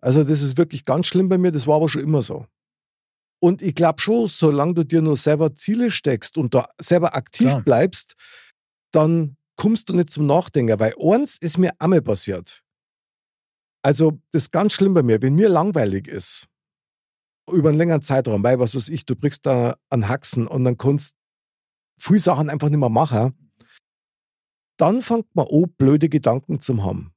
Also, 0.02 0.24
das 0.24 0.42
ist 0.42 0.58
wirklich 0.58 0.84
ganz 0.84 1.08
schlimm 1.08 1.30
bei 1.30 1.38
mir, 1.38 1.52
das 1.52 1.68
war 1.68 1.76
aber 1.78 1.90
schon 1.90 2.02
immer 2.04 2.22
so. 2.22 2.46
Und 3.44 3.62
ich 3.62 3.76
glaube 3.76 4.00
schon, 4.00 4.28
solange 4.28 4.74
du 4.74 4.86
dir 4.86 5.02
nur 5.02 5.18
selber 5.18 5.54
Ziele 5.54 5.92
steckst 5.92 6.38
und 6.38 6.54
da 6.56 6.70
selber 6.80 7.14
aktiv 7.14 7.50
Klar. 7.50 7.62
bleibst, 7.62 8.16
dann 8.94 9.36
kommst 9.58 9.90
du 9.90 9.94
nicht 9.94 10.12
zum 10.12 10.28
Nachdenken. 10.28 10.80
Weil 10.80 10.94
eins 10.98 11.40
ist 11.40 11.58
mir 11.58 11.74
einmal 11.78 12.02
passiert. 12.02 12.64
Also, 13.82 14.22
das 14.32 14.44
ist 14.44 14.52
ganz 14.54 14.72
schlimm 14.72 14.94
bei 14.94 15.04
mir. 15.04 15.22
Wenn 15.22 15.36
mir 15.36 15.50
langweilig 15.50 16.08
ist, 16.08 16.48
über 17.52 17.68
einen 17.68 17.78
längeren 17.78 18.02
Zeitraum, 18.02 18.46
weil, 18.46 18.62
was 18.62 18.76
weiß 18.76 18.88
ich, 18.88 19.06
du 19.06 19.14
brichst 19.14 19.46
da 19.46 19.76
an 19.90 20.08
Haxen 20.08 20.48
und 20.48 20.64
dann 20.64 20.78
kannst 20.78 21.18
viele 22.00 22.20
Sachen 22.20 22.50
einfach 22.50 22.70
nicht 22.70 22.80
mehr 22.80 22.88
machen, 22.88 23.52
dann 24.78 25.02
fängt 25.02 25.36
man 25.36 25.48
an, 25.52 25.66
blöde 25.78 26.08
Gedanken 26.08 26.62
zu 26.62 26.82
haben. 26.82 27.14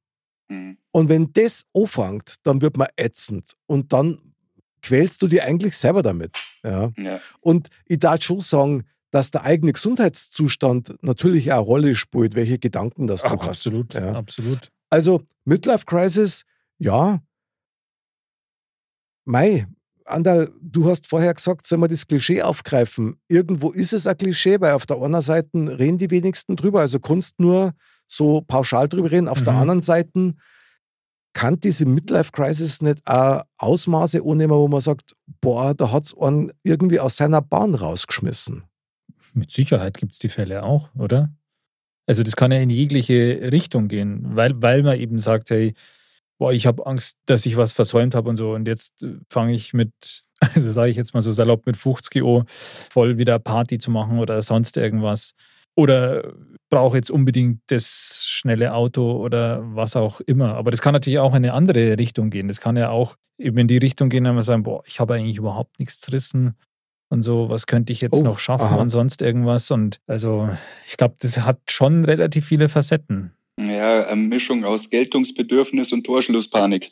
Mhm. 0.49 0.77
Und 0.91 1.09
wenn 1.09 1.33
das 1.35 1.67
anfängt, 1.73 2.35
dann 2.43 2.63
wird 2.63 2.77
man 2.77 2.89
ätzend 2.97 3.55
und 3.67 3.93
dann 3.93 4.26
quälst 4.87 5.21
du 5.23 5.29
dir 5.29 5.45
eigentlich 5.45 5.77
selber 5.77 6.03
damit. 6.03 6.37
Ja. 6.65 6.93
Ja. 6.97 7.21
Und 7.41 7.69
ich 7.87 7.99
darf 7.99 8.23
schon 8.23 8.41
sagen, 8.41 8.85
dass 9.11 9.31
der 9.31 9.45
eigene 9.45 9.73
Gesundheitszustand 9.73 10.97
natürlich 11.03 11.53
auch 11.53 11.57
eine 11.59 11.65
Rolle 11.67 11.95
spielt, 11.95 12.35
welche 12.35 12.59
Gedanken 12.59 13.07
das 13.07 13.23
du 13.23 13.29
Ach, 13.29 13.33
hast. 13.41 13.49
absolut, 13.49 13.95
Ja. 13.95 14.13
absolut. 14.13 14.71
Also 14.91 15.23
Midlife 15.45 15.85
Crisis, 15.87 16.43
ja. 16.79 17.21
Mei, 19.25 19.67
Andal, 20.05 20.53
du 20.63 20.89
hast 20.89 21.07
vorher 21.09 21.35
gesagt, 21.35 21.67
soll 21.67 21.79
man 21.79 21.91
das 21.91 22.07
Klischee 22.07 22.43
aufgreifen. 22.43 23.17
Irgendwo 23.29 23.73
ist 23.73 23.93
es 23.93 24.07
ein 24.07 24.17
Klischee, 24.17 24.61
weil 24.61 24.73
auf 24.75 24.87
der 24.87 25.01
einen 25.03 25.21
Seite 25.21 25.49
reden 25.79 25.99
die 25.99 26.11
wenigsten 26.11 26.55
drüber, 26.55 26.81
also 26.81 27.01
kannst 27.01 27.41
nur 27.41 27.73
so 28.07 28.41
pauschal 28.43 28.89
drüber 28.89 29.11
reden. 29.11 29.27
Auf 29.29 29.43
der 29.43 29.55
Mhm. 29.55 29.59
anderen 29.61 29.83
Seite 29.83 30.35
kann 31.37 31.61
diese 31.61 31.85
Midlife 31.85 32.33
Crisis 32.33 32.81
nicht 32.81 33.07
auch 33.07 33.43
Ausmaße 33.59 34.23
annehmen, 34.25 34.55
wo 34.55 34.69
man 34.69 34.81
sagt, 34.81 35.15
boah, 35.43 35.75
da 35.75 35.93
hat 35.93 36.07
es 36.07 36.17
einen 36.17 36.51
irgendwie 36.63 36.99
aus 36.99 37.19
seiner 37.19 37.43
Bahn 37.43 37.75
rausgeschmissen. 37.75 38.65
Mit 39.35 39.51
Sicherheit 39.51 39.99
gibt 39.99 40.15
es 40.15 40.19
die 40.19 40.31
Fälle 40.31 40.63
auch, 40.63 40.89
oder? 40.95 41.31
Also 42.07 42.23
das 42.23 42.37
kann 42.37 42.53
ja 42.53 42.61
in 42.61 42.71
jegliche 42.71 43.51
Richtung 43.53 43.89
gehen, 43.89 44.35
weil, 44.35 44.63
weil 44.63 44.83
man 44.83 44.99
eben 44.99 45.19
sagt, 45.19 45.51
hey, 45.51 45.75
boah, 46.39 46.55
ich 46.55 46.67
habe 46.67 46.87
Angst, 46.87 47.19
dass 47.27 47.45
ich 47.45 47.59
was 47.59 47.73
versäumt 47.73 48.15
habe 48.15 48.31
und 48.31 48.37
so. 48.37 48.55
Und 48.55 48.67
jetzt 48.67 49.03
äh, 49.03 49.17
fange 49.29 49.53
ich 49.53 49.75
mit, 49.75 49.93
also 50.41 50.71
sage 50.71 50.91
ich 50.91 50.97
jetzt 50.97 51.13
mal 51.13 51.21
so 51.21 51.33
salopp, 51.33 51.67
mit 51.67 51.77
50 51.77 52.23
Euro 52.23 52.45
voll 52.49 53.19
wieder 53.19 53.39
Party 53.39 53.77
zu 53.77 53.91
machen 53.91 54.21
oder 54.21 54.41
sonst 54.41 54.79
irgendwas. 54.79 55.35
Oder 55.77 56.33
brauche 56.71 56.97
jetzt 56.97 57.11
unbedingt 57.11 57.61
das 57.69 58.25
schnelle 58.27 58.75
Auto 58.75 59.13
oder 59.23 59.63
was 59.75 59.95
auch 59.95 60.21
immer. 60.21 60.55
Aber 60.55 60.71
das 60.71 60.83
kann 60.83 60.95
natürlich 60.95 61.19
auch 61.19 61.31
in 61.33 61.37
eine 61.37 61.53
andere 61.53 61.99
Richtung 61.99 62.31
gehen. 62.31 62.49
Das 62.49 62.61
kann 62.61 62.77
ja 62.77 62.91
auch 62.91 63.17
eben 63.39 63.59
in 63.59 63.69
die 63.69 63.77
Richtung 63.79 64.09
gehen, 64.09 64.25
wenn 64.25 64.35
man 64.35 64.43
sagen, 64.43 64.63
boah, 64.63 64.83
ich 64.87 64.99
habe 64.99 65.15
eigentlich 65.15 65.37
überhaupt 65.37 65.79
nichts 65.79 66.01
zerrissen 66.01 66.57
und 67.09 67.23
so, 67.23 67.49
was 67.51 67.67
könnte 67.67 67.93
ich 67.93 68.01
jetzt 68.01 68.15
Oh, 68.15 68.23
noch 68.23 68.39
schaffen 68.39 68.65
aha. 68.67 68.77
und 68.77 68.89
sonst 68.91 69.23
irgendwas. 69.23 69.71
Und 69.71 70.01
also 70.07 70.49
ich 70.87 70.97
glaube, 70.97 71.15
das 71.21 71.39
hat 71.39 71.61
schon 71.71 72.05
relativ 72.05 72.47
viele 72.47 72.69
Facetten. 72.69 73.33
Ja, 73.61 74.07
eine 74.07 74.21
Mischung 74.21 74.65
aus 74.65 74.91
Geltungsbedürfnis 74.91 75.93
und 75.93 76.05
Torschlusspanik. 76.05 76.91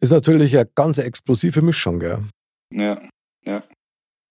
Ist 0.00 0.10
natürlich 0.10 0.56
eine 0.56 0.68
ganz 0.74 0.98
explosive 0.98 1.62
Mischung, 1.62 1.98
gell? 1.98 2.24
Ja, 2.74 3.00
ja. 3.46 3.62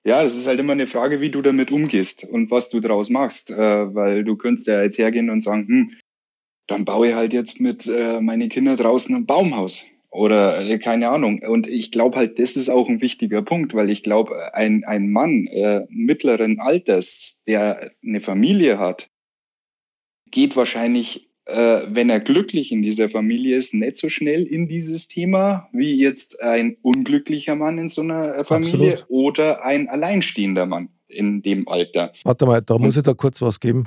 Ja, 0.08 0.24
das 0.24 0.38
ist 0.38 0.48
halt 0.48 0.58
immer 0.58 0.72
eine 0.72 0.88
Frage, 0.88 1.20
wie 1.20 1.32
du 1.32 1.42
damit 1.42 1.70
umgehst 1.70 2.24
und 2.24 2.50
was 2.50 2.70
du 2.70 2.80
daraus 2.80 3.10
machst. 3.10 3.52
Äh, 3.52 3.94
weil 3.94 4.24
du 4.24 4.38
könntest 4.38 4.66
ja 4.66 4.82
jetzt 4.82 4.98
hergehen 4.98 5.30
und 5.30 5.42
sagen, 5.42 5.68
hm, 5.68 5.92
dann 6.66 6.86
baue 6.86 7.10
ich 7.10 7.14
halt 7.14 7.34
jetzt 7.34 7.60
mit 7.60 7.88
äh, 7.88 8.22
meine 8.22 8.48
Kinder 8.48 8.78
draußen 8.78 9.14
ein 9.14 9.26
Baumhaus. 9.26 9.84
Oder 10.10 10.62
äh, 10.66 10.80
keine 10.80 11.10
Ahnung. 11.10 11.42
Und 11.46 11.68
ich 11.68 11.92
glaube 11.92 12.16
halt, 12.18 12.40
das 12.40 12.56
ist 12.56 12.70
auch 12.70 12.88
ein 12.88 13.02
wichtiger 13.02 13.42
Punkt, 13.42 13.74
weil 13.74 13.90
ich 13.90 14.02
glaube, 14.02 14.54
ein, 14.54 14.86
ein 14.86 15.12
Mann 15.12 15.46
äh, 15.48 15.86
mittleren 15.90 16.62
Alters, 16.62 17.44
der 17.46 17.92
eine 18.02 18.22
Familie 18.22 18.80
hat, 18.80 19.10
geht 20.32 20.56
wahrscheinlich, 20.56 21.27
äh, 21.48 21.82
wenn 21.90 22.10
er 22.10 22.20
glücklich 22.20 22.72
in 22.72 22.82
dieser 22.82 23.10
Familie 23.10 23.58
ist, 23.58 23.74
nicht 23.74 23.98
so 23.98 24.10
schnell 24.10 24.44
in 24.44 24.68
dieses 24.68 25.08
Thema 25.08 25.70
wie 25.72 25.96
jetzt 25.96 26.42
ein 26.42 26.78
unglücklicher 26.82 27.56
Mann 27.56 27.78
in 27.78 27.88
so 27.88 28.02
einer 28.02 28.36
äh, 28.36 28.44
Familie 28.44 28.94
Absolut. 28.94 29.06
oder 29.10 29.64
ein 29.64 29.88
alleinstehender 29.88 30.66
Mann 30.66 30.90
in 31.08 31.42
dem 31.42 31.68
Alter. 31.68 32.12
Warte 32.24 32.46
mal, 32.46 32.62
da 32.62 32.78
muss 32.78 32.98
ich 32.98 33.04
da 33.04 33.14
kurz 33.14 33.42
was 33.42 33.60
geben. 33.60 33.86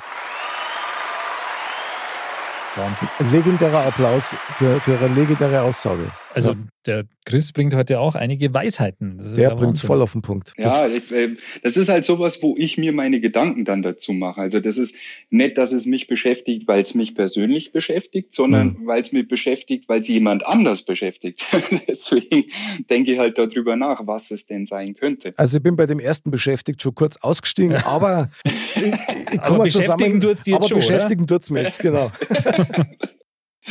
Wahnsinn. 2.76 3.08
Ein 3.18 3.32
legendärer 3.32 3.86
Applaus 3.86 4.34
für, 4.56 4.80
für 4.80 4.98
eine 4.98 5.14
legendäre 5.14 5.62
Aussage. 5.62 6.10
Also 6.32 6.50
Ja. 6.50 6.56
der 6.86 7.04
Chris 7.24 7.52
bringt 7.52 7.74
heute 7.74 7.98
auch 7.98 8.14
einige 8.14 8.54
Weisheiten. 8.54 9.18
Das 9.18 9.26
ist 9.28 9.36
Der 9.36 9.48
ja 9.48 9.54
bringt's 9.54 9.80
Wahnsinn. 9.82 9.86
voll 9.88 10.02
auf 10.02 10.12
den 10.12 10.22
Punkt. 10.22 10.52
Ja, 10.56 10.86
äh, 10.86 11.30
das 11.62 11.76
ist 11.76 11.88
halt 11.88 12.04
sowas, 12.04 12.40
wo 12.42 12.54
ich 12.56 12.78
mir 12.78 12.92
meine 12.92 13.20
Gedanken 13.20 13.64
dann 13.64 13.82
dazu 13.82 14.12
mache. 14.12 14.40
Also 14.40 14.60
das 14.60 14.78
ist 14.78 14.96
nicht, 15.30 15.58
dass 15.58 15.72
es 15.72 15.86
mich 15.86 16.06
beschäftigt, 16.06 16.68
weil 16.68 16.82
es 16.82 16.94
mich 16.94 17.14
persönlich 17.16 17.72
beschäftigt, 17.72 18.32
sondern 18.32 18.76
weil 18.86 19.00
es 19.00 19.10
mich 19.10 19.26
beschäftigt, 19.26 19.88
weil 19.88 20.00
es 20.00 20.08
jemand 20.08 20.46
anders 20.46 20.82
beschäftigt. 20.82 21.44
Deswegen 21.88 22.44
denke 22.88 23.12
ich 23.12 23.18
halt 23.18 23.36
darüber 23.36 23.74
nach, 23.74 24.06
was 24.06 24.30
es 24.30 24.46
denn 24.46 24.66
sein 24.66 24.94
könnte. 24.94 25.32
Also 25.36 25.56
ich 25.56 25.62
bin 25.64 25.74
bei 25.74 25.86
dem 25.86 25.98
ersten 25.98 26.30
beschäftigt 26.30 26.80
schon 26.80 26.94
kurz 26.94 27.16
ausgestiegen, 27.16 27.76
aber 27.76 28.30
ich, 28.76 28.84
ich, 29.32 29.42
komme 29.42 29.64
beschäftigen 29.64 29.98
zusammen. 29.98 30.20
tut's 30.20 30.46
jetzt 30.46 30.56
aber 30.56 30.68
schon, 30.68 30.78
beschäftigen 30.78 31.26
tut's 31.26 31.50
mir 31.50 31.62
jetzt, 31.62 31.80
genau. 31.80 32.12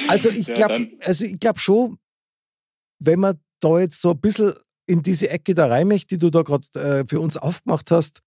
Also 0.07 0.29
ich 0.29 0.45
glaube, 0.53 0.87
also 1.03 1.25
ich 1.25 1.39
glaube 1.39 1.59
schon, 1.59 1.97
wenn 2.99 3.19
man 3.19 3.39
da 3.59 3.79
jetzt 3.79 4.01
so 4.01 4.11
ein 4.11 4.19
bisschen 4.19 4.53
in 4.87 5.03
diese 5.03 5.29
Ecke 5.29 5.53
da 5.53 5.67
rein 5.67 5.87
möchte, 5.87 6.15
die 6.15 6.19
du 6.19 6.29
da 6.29 6.41
gerade 6.41 6.67
äh, 6.79 7.05
für 7.05 7.19
uns 7.19 7.37
aufgemacht 7.37 7.91
hast, 7.91 8.21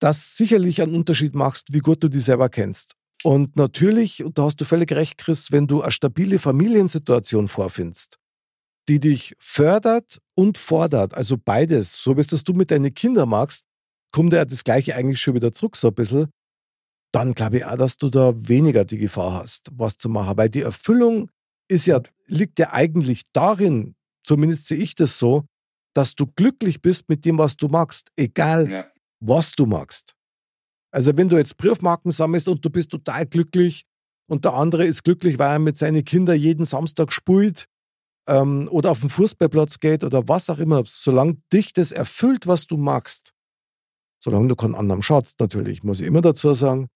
dass 0.00 0.36
sicherlich 0.36 0.82
einen 0.82 0.94
Unterschied 0.94 1.34
machst, 1.34 1.72
wie 1.72 1.78
gut 1.78 2.02
du 2.02 2.08
dich 2.08 2.24
selber 2.24 2.48
kennst. 2.48 2.94
Und 3.22 3.54
natürlich, 3.56 4.24
und 4.24 4.38
da 4.38 4.44
hast 4.44 4.60
du 4.60 4.64
völlig 4.64 4.90
recht, 4.92 5.18
Chris, 5.18 5.52
wenn 5.52 5.66
du 5.66 5.82
eine 5.82 5.92
stabile 5.92 6.38
Familiensituation 6.38 7.46
vorfindest, 7.46 8.18
die 8.88 8.98
dich 8.98 9.34
fördert 9.38 10.18
und 10.34 10.58
fordert, 10.58 11.14
also 11.14 11.36
beides, 11.38 12.02
so 12.02 12.16
wie 12.16 12.20
es 12.20 12.26
das 12.26 12.42
du 12.42 12.52
mit 12.52 12.72
deinen 12.72 12.92
Kindern 12.94 13.28
magst, 13.28 13.64
kommt 14.12 14.32
ja 14.32 14.44
das 14.44 14.64
Gleiche 14.64 14.96
eigentlich 14.96 15.20
schon 15.20 15.34
wieder 15.34 15.52
zurück, 15.52 15.76
so 15.76 15.88
ein 15.88 15.94
bisschen, 15.94 16.30
dann 17.12 17.34
glaube 17.34 17.58
ich 17.58 17.64
auch, 17.64 17.76
dass 17.76 17.98
du 17.98 18.08
da 18.08 18.32
weniger 18.34 18.84
die 18.84 18.98
Gefahr 18.98 19.34
hast, 19.34 19.68
was 19.72 19.98
zu 19.98 20.08
machen. 20.08 20.36
Weil 20.36 20.48
die 20.48 20.62
Erfüllung 20.62 21.30
ist 21.72 21.86
ja, 21.86 22.00
liegt 22.26 22.58
ja 22.58 22.72
eigentlich 22.72 23.24
darin, 23.32 23.94
zumindest 24.24 24.68
sehe 24.68 24.78
ich 24.78 24.94
das 24.94 25.18
so, 25.18 25.44
dass 25.94 26.14
du 26.14 26.26
glücklich 26.26 26.80
bist 26.80 27.08
mit 27.08 27.24
dem, 27.24 27.38
was 27.38 27.56
du 27.56 27.68
magst, 27.68 28.10
egal 28.16 28.70
Ja. 28.70 28.90
was 29.20 29.52
du 29.52 29.66
magst. 29.66 30.14
Also 30.94 31.16
wenn 31.16 31.28
du 31.28 31.36
jetzt 31.36 31.56
Briefmarken 31.56 32.10
sammelst 32.10 32.48
und 32.48 32.64
du 32.64 32.70
bist 32.70 32.90
total 32.90 33.26
glücklich 33.26 33.84
und 34.30 34.44
der 34.44 34.54
andere 34.54 34.84
ist 34.84 35.02
glücklich, 35.04 35.38
weil 35.38 35.52
er 35.52 35.58
mit 35.58 35.76
seinen 35.76 36.04
Kindern 36.04 36.38
jeden 36.38 36.64
Samstag 36.66 37.12
spielt 37.12 37.66
ähm, 38.28 38.68
oder 38.70 38.90
auf 38.90 39.00
den 39.00 39.10
Fußballplatz 39.10 39.80
geht 39.80 40.04
oder 40.04 40.28
was 40.28 40.48
auch 40.50 40.58
immer, 40.58 40.82
solange 40.86 41.36
dich 41.52 41.72
das 41.72 41.92
erfüllt, 41.92 42.46
was 42.46 42.66
du 42.66 42.76
magst, 42.76 43.32
solange 44.22 44.48
du 44.48 44.56
keinen 44.56 44.74
anderen 44.74 45.02
schaust 45.02 45.40
natürlich, 45.40 45.82
muss 45.82 46.00
ich 46.00 46.06
immer 46.06 46.20
dazu 46.20 46.52
sagen, 46.54 46.88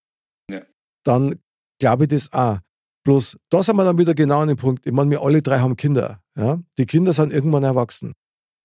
Ja. 0.51 0.62
dann 1.05 1.41
glaube 1.81 2.05
ich 2.05 2.11
das 2.11 2.33
auch. 2.33 2.59
Bloß, 3.07 3.38
da 3.50 3.62
sind 3.62 3.76
wir 3.76 3.84
dann 3.84 3.98
wieder 3.98 4.14
genau 4.14 4.40
an 4.40 4.48
dem 4.48 4.57
Punkt. 4.57 4.84
Ich 4.84 4.92
meine, 4.92 5.09
wir 5.12 5.22
alle 5.22 5.40
drei 5.40 5.61
haben 5.61 5.76
Kinder. 5.76 6.20
Ja? 6.36 6.59
Die 6.76 6.86
Kinder 6.86 7.12
sind 7.12 7.32
irgendwann 7.32 7.62
erwachsen. 7.62 8.14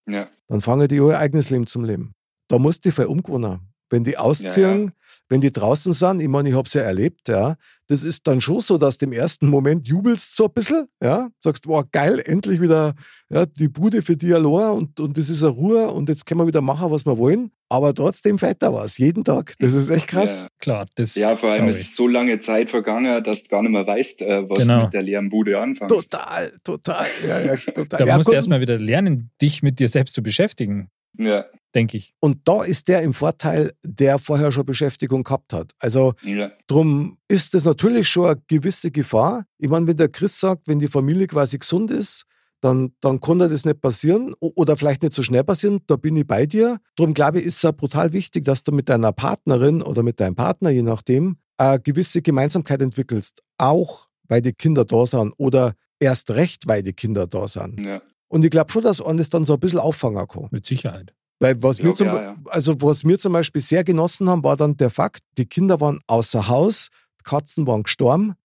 Ja. 0.10 0.28
Dann 0.48 0.62
fangen 0.62 0.88
die 0.88 0.96
ihr 0.96 1.20
eigenes 1.20 1.52
Leben 1.52 1.68
zum 1.68 1.86
Leben. 1.86 2.16
Da 2.48 2.58
musst 2.58 2.84
du 2.84 2.92
voll 2.92 3.06
umgewohnen. 3.06 3.60
Wenn 3.92 4.04
die 4.04 4.18
ausziehen, 4.18 4.86
Ja, 4.88 4.94
wenn 5.30 5.42
die 5.42 5.52
draußen 5.52 5.94
sind, 5.94 6.22
ich 6.22 6.28
meine, 6.28 6.50
ich 6.50 6.56
habe 6.56 6.66
es 6.66 6.74
ja 6.74 6.82
erlebt, 6.82 7.28
ja, 7.28 7.56
das 7.86 8.04
ist 8.04 8.26
dann 8.26 8.42
schon 8.42 8.62
so, 8.62 8.80
dass 8.80 8.98
du 8.98 9.06
im 9.06 9.12
ersten 9.12 9.48
Moment 9.48 9.88
jubelst 9.88 10.36
so 10.36 10.46
ein 10.46 10.54
bisschen, 10.54 10.88
ja, 11.04 11.30
sagst, 11.40 11.68
wow, 11.68 11.86
geil, 11.92 12.20
endlich 12.26 12.62
wieder 12.62 12.96
ja, 13.30 13.46
die 13.46 13.68
Bude 13.68 14.02
für 14.02 14.18
die 14.18 14.34
allein 14.34 14.72
und, 14.72 15.00
und 15.00 15.18
das 15.18 15.30
ist 15.30 15.44
eine 15.44 15.52
Ruhe 15.52 15.92
und 15.92 16.10
jetzt 16.10 16.26
können 16.26 16.40
wir 16.40 16.48
wieder 16.48 16.62
machen, 16.62 16.90
was 16.90 17.06
wir 17.06 17.18
wollen. 17.18 17.52
Aber 17.72 17.94
trotzdem 17.94 18.38
fällt 18.38 18.62
da 18.62 18.74
was, 18.74 18.98
jeden 18.98 19.24
Tag. 19.24 19.54
Das 19.60 19.74
ist 19.74 19.90
echt 19.90 20.08
krass. 20.10 20.42
Ja. 20.42 20.48
Klar, 20.60 20.86
das 20.96 21.16
Ja, 21.16 21.38
vor 21.38 21.52
allem 21.52 21.70
ist 21.70 21.96
so 21.96 22.06
lange 22.06 22.38
Zeit 22.40 22.70
vergangen, 22.70 23.24
dass 23.24 23.44
du 23.44 23.50
gar 23.50 23.62
nicht 23.62 23.72
mehr 23.72 23.88
weißt, 23.88 24.24
äh, 24.24 24.50
was 24.50 24.60
Genau. 24.60 24.80
du 24.80 24.84
mit 24.84 24.94
der 24.94 25.02
leeren 25.04 25.30
Bude 25.30 25.58
anfängst. 25.58 25.90
Total, 26.12 26.52
total. 26.66 27.06
Ja, 27.26 27.40
ja, 27.40 27.56
total. 27.56 27.86
Da 28.00 28.06
ja, 28.06 28.18
musst 28.18 28.28
du 28.28 28.32
gut. 28.32 28.36
erstmal 28.36 28.60
wieder 28.60 28.78
lernen, 28.78 29.32
dich 29.42 29.64
mit 29.64 29.80
dir 29.80 29.88
selbst 29.88 30.14
zu 30.16 30.22
beschäftigen, 30.22 30.90
Ja, 31.18 31.46
denke 31.74 31.96
ich. 31.96 32.14
Und 32.20 32.40
da 32.46 32.62
ist 32.64 32.90
der 32.90 33.04
im 33.04 33.14
Vorteil, 33.14 33.72
der 33.86 34.20
vorher 34.20 34.52
schon 34.52 34.66
Beschäftigung 34.66 35.24
gehabt 35.24 35.54
hat. 35.54 35.72
Also 35.80 36.14
ja, 36.24 36.52
Drum 36.68 37.20
ist 37.30 37.54
das 37.54 37.64
natürlich 37.64 38.10
schon 38.10 38.26
eine 38.32 38.42
gewisse 38.48 38.92
Gefahr. 38.92 39.46
Ich 39.60 39.70
meine, 39.70 39.88
wenn 39.88 39.96
der 39.96 40.10
Chris 40.10 40.38
sagt, 40.38 40.68
wenn 40.68 40.80
die 40.80 40.90
Familie 40.90 41.28
quasi 41.28 41.58
gesund 41.58 41.90
ist, 41.90 42.26
dann, 42.62 42.94
dann 43.02 43.20
kann 43.20 43.40
da 43.40 43.48
das 43.48 43.66
nicht 43.66 43.82
passieren 43.82 44.34
oder 44.40 44.78
vielleicht 44.78 45.02
nicht 45.02 45.14
so 45.14 45.24
schnell 45.24 45.44
passieren. 45.44 45.80
Da 45.88 45.96
bin 45.96 46.16
ich 46.16 46.26
bei 46.26 46.46
dir. 46.46 46.80
Drum 46.96 47.14
glaube 47.14 47.40
ich, 47.40 47.46
ist 47.46 47.58
es 47.58 47.66
auch 47.66 47.76
brutal 47.76 48.14
wichtig, 48.14 48.46
dass 48.46 48.64
du 48.64 48.72
mit 48.72 48.88
deiner 48.88 49.12
Partnerin 49.12 49.82
oder 49.82 50.04
mit 50.04 50.20
deinem 50.20 50.36
Partner, 50.36 50.70
je 50.70 50.84
nachdem, 50.84 51.38
eine 51.58 51.80
gewisse 51.80 52.22
Gemeinsamkeit 52.22 52.82
entwickelst. 52.82 53.42
Auch 53.58 54.08
weil 54.28 54.42
die 54.42 54.54
Kinder 54.54 54.86
da 54.86 55.06
sind 55.06 55.34
oder 55.38 55.74
erst 56.00 56.32
recht, 56.32 56.68
weil 56.68 56.84
die 56.84 56.94
Kinder 56.94 57.28
da 57.28 57.48
sind. 57.48 57.86
ja. 57.86 58.02
Und 58.32 58.46
ich 58.46 58.52
glaube 58.52 58.72
schon, 58.72 58.84
dass 58.84 59.00
man 59.00 59.18
das 59.18 59.30
dann 59.30 59.44
so 59.44 59.54
ein 59.54 59.60
bisschen 59.60 59.80
auffangen 59.80 60.26
kann. 60.26 60.48
Mit 60.52 60.66
Sicherheit. 60.66 61.14
Weil 61.40 61.62
was, 61.62 61.80
wir 61.80 61.94
zum, 61.94 62.08
ja, 62.08 62.22
ja. 62.22 62.36
Also 62.46 62.82
was 62.82 63.04
wir 63.04 63.20
zum 63.20 63.34
Beispiel 63.34 63.62
sehr 63.62 63.84
genossen 63.84 64.30
haben, 64.30 64.42
war 64.44 64.56
dann 64.56 64.78
der 64.78 64.90
Fakt, 64.90 65.22
die 65.38 65.46
Kinder 65.46 65.82
waren 65.82 66.00
außer 66.08 66.48
Haus, 66.48 66.88
die 67.20 67.24
Katzen 67.24 67.68
waren 67.68 67.84
gestorben. 67.84 68.36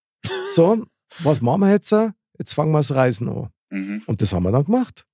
So, 0.55 0.83
was 1.19 1.41
machen 1.41 1.61
wir 1.61 1.71
jetzt? 1.71 1.95
Jetzt 2.37 2.53
fangen 2.53 2.73
wir 2.73 2.79
das 2.79 2.93
Reisen 2.93 3.29
an. 3.29 3.49
Mhm. 3.69 4.03
Und 4.05 4.21
das 4.21 4.33
haben 4.33 4.43
wir 4.43 4.51
dann 4.51 4.65
gemacht. 4.65 5.05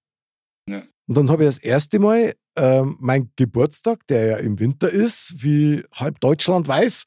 Ja. 0.69 0.83
Und 1.07 1.17
dann 1.17 1.29
habe 1.29 1.43
ich 1.43 1.49
das 1.49 1.59
erste 1.59 1.99
Mal 1.99 2.33
ähm, 2.55 2.97
mein 2.99 3.31
Geburtstag, 3.35 4.05
der 4.07 4.25
ja 4.25 4.37
im 4.37 4.59
Winter 4.59 4.89
ist, 4.89 5.43
wie 5.43 5.83
halb 5.95 6.19
Deutschland 6.19 6.67
weiß, 6.67 7.05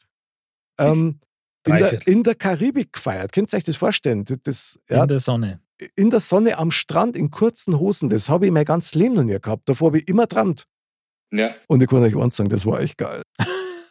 ähm, 0.79 1.21
in, 1.67 1.73
der, 1.77 2.07
in 2.07 2.23
der 2.23 2.35
Karibik 2.35 2.93
gefeiert. 2.93 3.33
Könnt 3.33 3.53
ihr 3.53 3.57
euch 3.57 3.65
das 3.65 3.77
vorstellen? 3.77 4.25
Das, 4.25 4.39
das, 4.43 4.79
ja, 4.89 5.03
In 5.03 5.09
der 5.09 5.19
Sonne. 5.21 5.61
in 5.97 6.11
der 6.11 6.21
Sonne 6.21 6.59
am 6.59 6.71
Strand 6.71 7.17
in 7.17 7.31
kurzen 7.31 7.79
Hosen, 7.79 8.09
das 8.09 8.29
habe 8.29 8.47
ich 8.47 8.53
mein 8.53 8.65
ganzes 8.65 8.95
Leben 8.95 9.15
noch 9.15 9.25
nie 9.25 9.39
gehabt. 9.41 9.69
Davor 9.69 9.89
habe 9.89 9.99
ich 9.99 10.09
immer 10.09 10.29
trammt. 10.29 10.65
Ja, 11.33 11.51
Und 11.67 11.83
ich 11.83 11.89
kann 11.89 12.03
euch 12.03 12.17
eins 12.17 12.37
sagen, 12.37 12.51
das 12.51 12.67
war 12.67 12.81
echt 12.81 12.99
geil. 12.99 13.23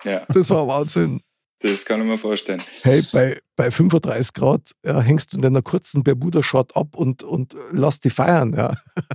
Ja, 0.04 0.26
Das 0.30 0.50
war 0.52 0.68
Wahnsinn. 0.68 1.22
Das 1.60 1.86
kann 1.86 2.02
ich 2.02 2.08
mir 2.08 2.18
vorstellen. 2.18 2.62
Hey, 2.82 3.04
bei, 3.12 3.40
bei 3.56 3.72
35 3.72 4.34
Grad 4.34 4.72
ja, 4.86 5.02
hängst 5.02 5.32
du 5.34 5.38
in 5.38 5.42
deiner 5.42 5.62
kurzen 5.62 6.04
Bermuda-Short 6.04 6.76
ab 6.76 6.96
und, 6.96 7.24
und 7.24 7.56
lass 7.72 8.00
die 8.00 8.10
feiern. 8.10 8.54
Ja. 8.54 8.76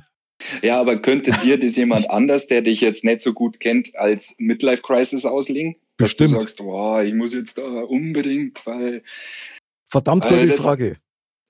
Ja, 0.62 0.80
aber 0.80 0.96
könnte 1.02 1.32
dir 1.44 1.58
das 1.58 1.76
jemand 1.76 2.08
anders, 2.08 2.46
der 2.46 2.62
dich 2.62 2.80
jetzt 2.80 3.04
nicht 3.04 3.20
so 3.20 3.34
gut 3.34 3.60
kennt, 3.60 3.94
als 3.96 4.36
Midlife 4.38 4.80
Crisis 4.80 5.26
auslegen? 5.26 5.74
Dass 5.98 6.08
Bestimmt. 6.08 6.34
du 6.34 6.40
sagst, 6.40 6.56
boah, 6.56 7.02
ich 7.02 7.12
muss 7.12 7.34
jetzt 7.34 7.58
da 7.58 7.62
unbedingt, 7.82 8.64
weil 8.66 9.02
Verdammt 9.86 10.24
Äh, 10.24 10.28
gute 10.30 10.46
das- 10.46 10.60
Frage. 10.60 10.96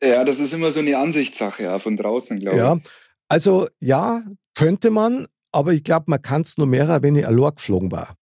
ja, 0.03 0.25
das 0.25 0.41
ist 0.41 0.53
immer 0.53 0.73
so 0.73 0.81
eine 0.81 0.99
Ansichtssache 0.99 1.63
ja, 1.63 1.79
von 1.79 1.97
draußen, 1.97 2.41
glaube 2.41 2.57
Ja, 2.57 2.75
ich. 2.75 2.91
also 3.29 3.69
ja, 3.81 4.25
könnte 4.57 4.91
man, 4.91 5.29
aber 5.53 5.73
ich 5.73 5.85
glaube, 5.85 6.07
man 6.09 6.21
kann 6.21 6.43
es 6.43 6.59
nur 6.59 6.67
mehr, 6.67 7.01
wenn 7.01 7.15
ich 7.15 7.25
allein 7.25 7.55
geflogen 7.55 7.93
war. 7.93 8.17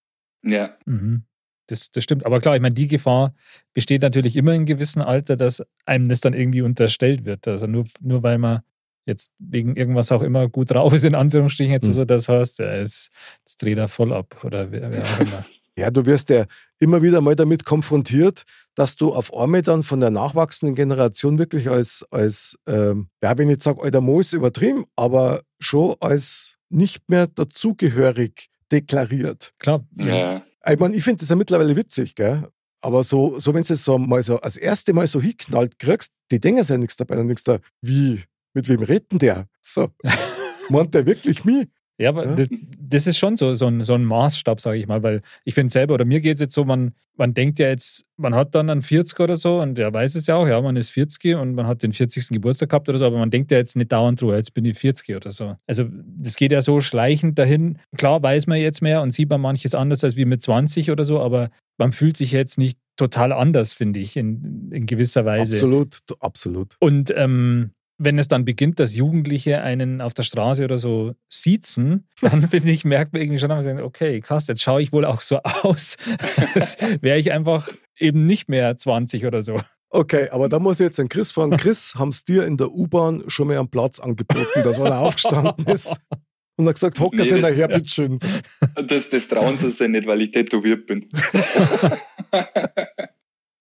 Ja, 0.44 0.76
Mhm. 0.84 1.24
Das, 1.68 1.90
das 1.90 2.02
stimmt. 2.04 2.26
Aber 2.26 2.40
klar, 2.40 2.56
ich 2.56 2.62
meine, 2.62 2.74
die 2.74 2.88
Gefahr 2.88 3.34
besteht 3.74 4.02
natürlich 4.02 4.36
immer 4.36 4.52
in 4.54 4.66
gewissem 4.66 5.02
Alter, 5.02 5.36
dass 5.36 5.62
einem 5.84 6.08
das 6.08 6.20
dann 6.20 6.34
irgendwie 6.34 6.62
unterstellt 6.62 7.24
wird. 7.24 7.46
Also 7.46 7.66
nur, 7.66 7.84
nur 8.00 8.22
weil 8.22 8.38
man 8.38 8.60
jetzt 9.06 9.30
wegen 9.38 9.76
irgendwas 9.76 10.12
auch 10.12 10.22
immer 10.22 10.48
gut 10.48 10.70
drauf 10.72 10.92
ist, 10.92 11.04
in 11.04 11.14
Anführungsstrichen, 11.14 11.72
jetzt 11.72 11.86
Mhm. 11.86 11.92
so 11.92 12.04
das 12.04 12.28
heißt, 12.28 12.58
ja, 12.58 12.76
jetzt, 12.76 13.10
jetzt 13.40 13.62
dreht 13.62 13.78
er 13.78 13.88
voll 13.88 14.12
ab 14.12 14.44
oder 14.44 14.70
wer, 14.70 14.92
wer 14.92 15.02
auch 15.02 15.20
immer. 15.20 15.44
Ja, 15.78 15.92
du 15.92 16.04
wirst 16.06 16.28
ja 16.30 16.44
immer 16.80 17.02
wieder 17.02 17.20
mal 17.20 17.36
damit 17.36 17.64
konfrontiert, 17.64 18.42
dass 18.74 18.96
du 18.96 19.14
auf 19.14 19.32
einmal 19.32 19.62
dann 19.62 19.84
von 19.84 20.00
der 20.00 20.10
nachwachsenden 20.10 20.74
Generation 20.74 21.38
wirklich 21.38 21.70
als, 21.70 22.04
als 22.10 22.58
ähm, 22.66 23.08
ja, 23.22 23.38
wenn 23.38 23.48
ich 23.48 23.54
jetzt 23.54 23.64
sage, 23.64 23.82
alter 23.82 24.00
Mo 24.00 24.18
ist 24.18 24.32
übertrieben, 24.32 24.86
aber 24.96 25.40
schon 25.60 25.94
als 26.00 26.56
nicht 26.68 27.08
mehr 27.08 27.28
dazugehörig 27.28 28.48
deklariert. 28.72 29.52
Klar, 29.58 29.84
ja. 29.96 30.42
Ich 30.70 30.78
meine, 30.78 30.94
ich 30.94 31.04
finde 31.04 31.20
das 31.20 31.28
ja 31.28 31.36
mittlerweile 31.36 31.74
witzig, 31.76 32.14
gell? 32.14 32.48
Aber 32.80 33.02
so, 33.02 33.38
so 33.38 33.54
wenn 33.54 33.62
du 33.62 33.72
es 33.72 33.84
so 33.84 33.98
mal 33.98 34.22
so 34.22 34.40
als 34.40 34.56
erste 34.56 34.92
Mal 34.92 35.06
so 35.06 35.20
hinknallt 35.20 35.78
kriegst, 35.78 36.12
die 36.30 36.40
denken 36.40 36.62
ja 36.62 36.78
nichts 36.78 36.96
dabei. 36.96 37.16
Dann 37.16 37.26
denkst 37.26 37.44
du, 37.44 37.58
wie, 37.82 38.22
mit 38.54 38.68
wem 38.68 38.82
redet 38.82 39.12
denn 39.12 39.18
der? 39.18 39.48
So, 39.60 39.88
meint 40.68 40.94
der 40.94 41.06
wirklich 41.06 41.44
mich? 41.44 41.68
Ja, 41.98 42.10
aber 42.10 42.26
Ja. 42.26 42.36
Das, 42.36 42.48
das 42.80 43.06
ist 43.06 43.18
schon 43.18 43.36
so, 43.36 43.54
so, 43.54 43.66
ein, 43.66 43.82
so 43.82 43.94
ein 43.94 44.04
Maßstab, 44.04 44.60
sage 44.60 44.78
ich 44.78 44.86
mal, 44.86 45.02
weil 45.02 45.20
ich 45.44 45.54
finde 45.54 45.72
selber, 45.72 45.94
oder 45.94 46.04
mir 46.04 46.20
geht 46.20 46.34
es 46.34 46.40
jetzt 46.40 46.54
so, 46.54 46.64
man, 46.64 46.92
man 47.16 47.34
denkt 47.34 47.58
ja 47.58 47.68
jetzt, 47.68 48.06
man 48.16 48.34
hat 48.34 48.54
dann 48.54 48.70
einen 48.70 48.82
40 48.82 49.18
oder 49.20 49.36
so 49.36 49.60
und 49.60 49.76
der 49.76 49.92
weiß 49.92 50.14
es 50.14 50.26
ja 50.26 50.36
auch, 50.36 50.46
ja, 50.46 50.60
man 50.60 50.76
ist 50.76 50.90
40 50.90 51.34
und 51.34 51.54
man 51.54 51.66
hat 51.66 51.82
den 51.82 51.92
40. 51.92 52.28
Geburtstag 52.28 52.70
gehabt 52.70 52.88
oder 52.88 52.98
so, 52.98 53.04
aber 53.04 53.18
man 53.18 53.30
denkt 53.30 53.50
ja 53.50 53.58
jetzt 53.58 53.76
nicht 53.76 53.92
dauernd 53.92 54.20
drüber, 54.20 54.36
jetzt 54.36 54.54
bin 54.54 54.64
ich 54.64 54.78
40 54.78 55.16
oder 55.16 55.30
so. 55.30 55.56
Also 55.66 55.84
das 55.90 56.36
geht 56.36 56.52
ja 56.52 56.62
so 56.62 56.80
schleichend 56.80 57.38
dahin. 57.38 57.78
Klar 57.96 58.22
weiß 58.22 58.46
man 58.46 58.58
jetzt 58.58 58.80
mehr 58.80 59.02
und 59.02 59.10
sieht 59.10 59.28
man 59.28 59.40
manches 59.40 59.74
anders 59.74 60.04
als 60.04 60.16
wie 60.16 60.24
mit 60.24 60.40
20 60.40 60.90
oder 60.90 61.04
so, 61.04 61.20
aber 61.20 61.50
man 61.78 61.92
fühlt 61.92 62.16
sich 62.16 62.32
jetzt 62.32 62.58
nicht 62.58 62.78
total 62.96 63.32
anders, 63.32 63.72
finde 63.72 64.00
ich, 64.00 64.16
in, 64.16 64.70
in 64.72 64.86
gewisser 64.86 65.24
Weise. 65.24 65.54
Absolut, 65.54 65.98
absolut. 66.20 66.76
Und 66.80 67.12
ähm, 67.16 67.70
wenn 67.98 68.18
es 68.18 68.28
dann 68.28 68.44
beginnt, 68.44 68.78
dass 68.78 68.94
Jugendliche 68.94 69.60
einen 69.60 70.00
auf 70.00 70.14
der 70.14 70.22
Straße 70.22 70.64
oder 70.64 70.78
so 70.78 71.14
siezen, 71.28 72.08
dann 72.20 72.48
finde 72.48 72.70
ich, 72.70 72.84
merkt 72.84 73.12
man 73.12 73.22
irgendwie 73.22 73.38
schon, 73.40 73.50
sagt, 73.62 73.80
okay, 73.82 74.20
krass, 74.20 74.46
jetzt 74.46 74.62
schaue 74.62 74.80
ich 74.80 74.92
wohl 74.92 75.04
auch 75.04 75.20
so 75.20 75.40
aus, 75.42 75.96
als 76.54 76.76
wäre 77.00 77.18
ich 77.18 77.32
einfach 77.32 77.68
eben 77.98 78.24
nicht 78.24 78.48
mehr 78.48 78.76
20 78.76 79.26
oder 79.26 79.42
so. 79.42 79.60
Okay, 79.90 80.28
aber 80.30 80.48
da 80.48 80.58
muss 80.58 80.78
ich 80.80 80.84
jetzt 80.84 80.98
den 80.98 81.08
Chris 81.08 81.32
fragen. 81.32 81.56
Chris, 81.56 81.94
haben 81.96 82.10
es 82.10 82.24
dir 82.24 82.46
in 82.46 82.56
der 82.56 82.70
U-Bahn 82.70 83.24
schon 83.26 83.48
mal 83.48 83.58
einen 83.58 83.68
Platz 83.70 83.98
angeboten, 84.00 84.62
dass 84.62 84.78
einer 84.78 84.98
aufgestanden 84.98 85.66
ist 85.66 85.94
und 86.56 86.66
hat 86.68 86.74
gesagt, 86.74 87.00
hocker 87.00 87.16
Nee, 87.16 87.24
Sie 87.24 87.30
das- 87.30 87.40
nachher, 87.40 87.68
bitteschön. 87.68 88.18
Das, 88.86 89.08
das 89.08 89.28
trauen 89.28 89.56
sie 89.56 89.70
sich 89.70 89.88
nicht, 89.88 90.06
weil 90.06 90.20
ich 90.22 90.30
tätowiert 90.30 90.86
bin. 90.86 91.08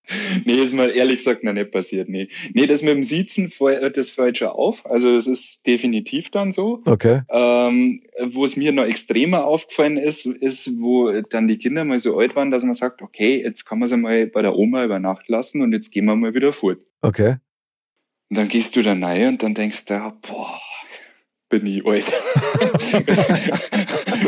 nee, 0.45 0.55
ist 0.55 0.73
mir 0.73 0.89
ehrlich 0.91 1.17
gesagt 1.17 1.43
noch 1.43 1.53
nicht 1.53 1.71
passiert. 1.71 2.09
Nee, 2.09 2.27
nee 2.53 2.67
das 2.67 2.81
mit 2.81 2.93
dem 2.93 3.03
Siezen 3.03 3.47
fällt 3.47 3.97
das 3.97 4.09
fällt 4.09 4.37
schon 4.37 4.49
auf. 4.49 4.85
Also 4.85 5.15
es 5.15 5.27
ist 5.27 5.65
definitiv 5.65 6.31
dann 6.31 6.51
so. 6.51 6.81
Okay, 6.85 7.21
Ähm, 7.29 8.01
wo 8.29 8.45
es 8.45 8.55
mir 8.55 8.71
noch 8.71 8.85
extremer 8.85 9.45
aufgefallen 9.45 9.97
ist, 9.97 10.25
ist, 10.25 10.79
wo 10.79 11.11
dann 11.21 11.47
die 11.47 11.57
Kinder 11.57 11.85
mal 11.85 11.99
so 11.99 12.17
alt 12.17 12.35
waren, 12.35 12.51
dass 12.51 12.63
man 12.63 12.73
sagt, 12.73 13.01
okay, 13.01 13.41
jetzt 13.41 13.65
kann 13.65 13.79
man 13.79 13.87
sie 13.87 13.97
mal 13.97 14.27
bei 14.27 14.41
der 14.41 14.55
Oma 14.55 14.85
über 14.85 14.99
Nacht 14.99 15.27
lassen 15.29 15.61
und 15.61 15.73
jetzt 15.73 15.91
gehen 15.91 16.05
wir 16.05 16.15
mal 16.15 16.33
wieder 16.33 16.53
fort. 16.53 16.79
okay. 17.01 17.37
Und 18.29 18.37
dann 18.37 18.49
gehst 18.49 18.75
du 18.75 18.81
da 18.81 18.91
rein 18.91 19.29
und 19.29 19.43
dann 19.43 19.53
denkst 19.53 19.85
du, 19.85 20.13
boah, 20.21 20.59
bin 21.49 21.65
ich 21.65 21.85
alt. 21.85 22.05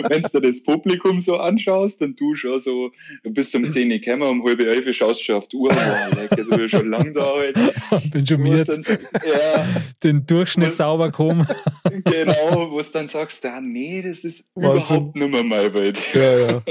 Wenn 0.09 0.21
du 0.21 0.29
dir 0.29 0.41
das 0.41 0.63
Publikum 0.63 1.19
so 1.19 1.37
anschaust 1.37 2.01
und 2.01 2.19
du 2.19 2.35
schon 2.35 2.59
so, 2.59 2.91
du 3.23 3.31
bist 3.31 3.53
um 3.55 3.69
10 3.69 3.91
Uhr 3.91 3.99
gekommen, 3.99 4.23
um 4.23 4.43
halb 4.45 4.59
elf 4.59 4.95
schaust 4.95 5.19
du 5.19 5.23
schon 5.25 5.35
auf 5.35 5.47
die 5.47 5.57
Uhr, 5.57 5.71
jetzt 5.73 6.49
bin 6.49 6.59
ich 6.61 6.71
schon 6.71 6.87
lang 6.87 7.13
da 7.13 7.33
halt. 7.33 7.57
Bin 8.11 8.25
schon 8.25 8.41
mir 8.41 8.55
es 8.55 8.67
dann, 8.67 8.83
ja, 9.27 9.67
den 10.03 10.25
Durchschnitt 10.25 10.69
Was- 10.69 10.77
sauber 10.77 11.07
gekommen. 11.07 11.47
genau, 12.05 12.71
wo 12.71 12.81
du 12.81 12.87
dann 12.93 13.07
sagst, 13.07 13.43
ja, 13.43 13.59
nee, 13.59 14.01
das 14.01 14.19
ist 14.19 14.51
Wahnsinn. 14.55 14.97
überhaupt 14.97 15.15
nicht 15.15 15.29
mehr 15.31 15.43
meine 15.43 15.73
Welt. 15.73 15.99
Ja, 16.13 16.39
ja. 16.39 16.61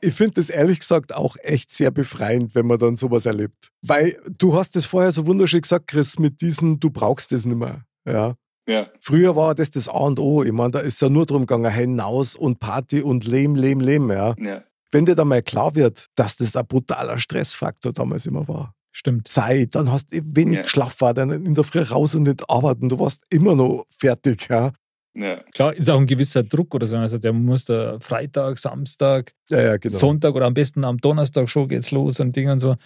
Ich 0.00 0.14
finde 0.14 0.34
das 0.36 0.48
ehrlich 0.48 0.80
gesagt 0.80 1.14
auch 1.14 1.36
echt 1.42 1.70
sehr 1.72 1.90
befreiend, 1.90 2.54
wenn 2.54 2.66
man 2.66 2.78
dann 2.78 2.96
sowas 2.96 3.26
erlebt. 3.26 3.70
Weil 3.82 4.16
du 4.38 4.54
hast 4.54 4.74
es 4.76 4.86
vorher 4.86 5.12
so 5.12 5.26
wunderschön 5.26 5.60
gesagt, 5.60 5.88
Chris, 5.88 6.18
mit 6.18 6.40
diesen, 6.40 6.80
du 6.80 6.88
brauchst 6.90 7.32
das 7.32 7.44
nicht 7.44 7.58
mehr. 7.58 7.84
Ja. 8.06 8.34
Ja, 8.70 8.86
Früher 9.00 9.34
war 9.34 9.54
das 9.54 9.70
das 9.70 9.88
A 9.88 9.98
und 9.98 10.18
O. 10.20 10.42
Ich 10.44 10.52
meine, 10.52 10.70
da 10.70 10.78
ist 10.78 11.00
ja 11.02 11.08
nur 11.08 11.26
drum 11.26 11.42
gegangen, 11.46 11.72
hinaus 11.72 12.36
und 12.36 12.60
Party 12.60 13.02
und 13.02 13.26
Lehm, 13.26 13.56
Lehm, 13.56 13.80
Lehm. 13.80 14.10
Ja. 14.10 14.34
ja. 14.38 14.62
Wenn 14.92 15.06
dir 15.06 15.14
dann 15.14 15.28
mal 15.28 15.42
klar 15.42 15.74
wird, 15.74 16.06
dass 16.14 16.36
das 16.36 16.54
ein 16.56 16.66
brutaler 16.66 17.18
Stressfaktor 17.18 17.92
damals 17.92 18.26
immer 18.26 18.46
war. 18.48 18.74
Stimmt. 18.92 19.28
Zeit, 19.28 19.74
dann 19.74 19.90
hast 19.90 20.12
du 20.12 20.20
wenig 20.24 20.56
Ja. 20.56 20.62
geschlafen, 20.62 21.14
dann 21.14 21.30
in 21.30 21.54
der 21.54 21.64
Früh 21.64 21.80
raus 21.80 22.14
und 22.14 22.24
nicht 22.24 22.48
arbeiten. 22.50 22.88
Du 22.88 22.98
warst 22.98 23.22
immer 23.30 23.54
noch 23.54 23.84
fertig. 23.88 24.48
Ja, 24.48 24.72
Ja, 25.14 25.36
Klar, 25.54 25.74
ist 25.74 25.88
auch 25.90 25.98
ein 25.98 26.06
gewisser 26.06 26.42
Druck 26.44 26.72
oder 26.74 26.86
so. 26.86 26.96
Also 26.96 27.18
der 27.18 27.32
muss 27.32 27.64
da 27.64 27.98
Freitag, 28.00 28.58
Samstag, 28.58 29.32
ja, 29.48 29.60
ja 29.62 29.76
genau. 29.76 29.96
Sonntag 29.96 30.34
oder 30.34 30.46
am 30.46 30.54
besten 30.54 30.84
am 30.84 30.98
Donnerstag 30.98 31.48
schon 31.48 31.68
geht's 31.68 31.90
los 31.90 32.20
und 32.20 32.34
Ding 32.36 32.48
und 32.48 32.58
so. 32.60 32.76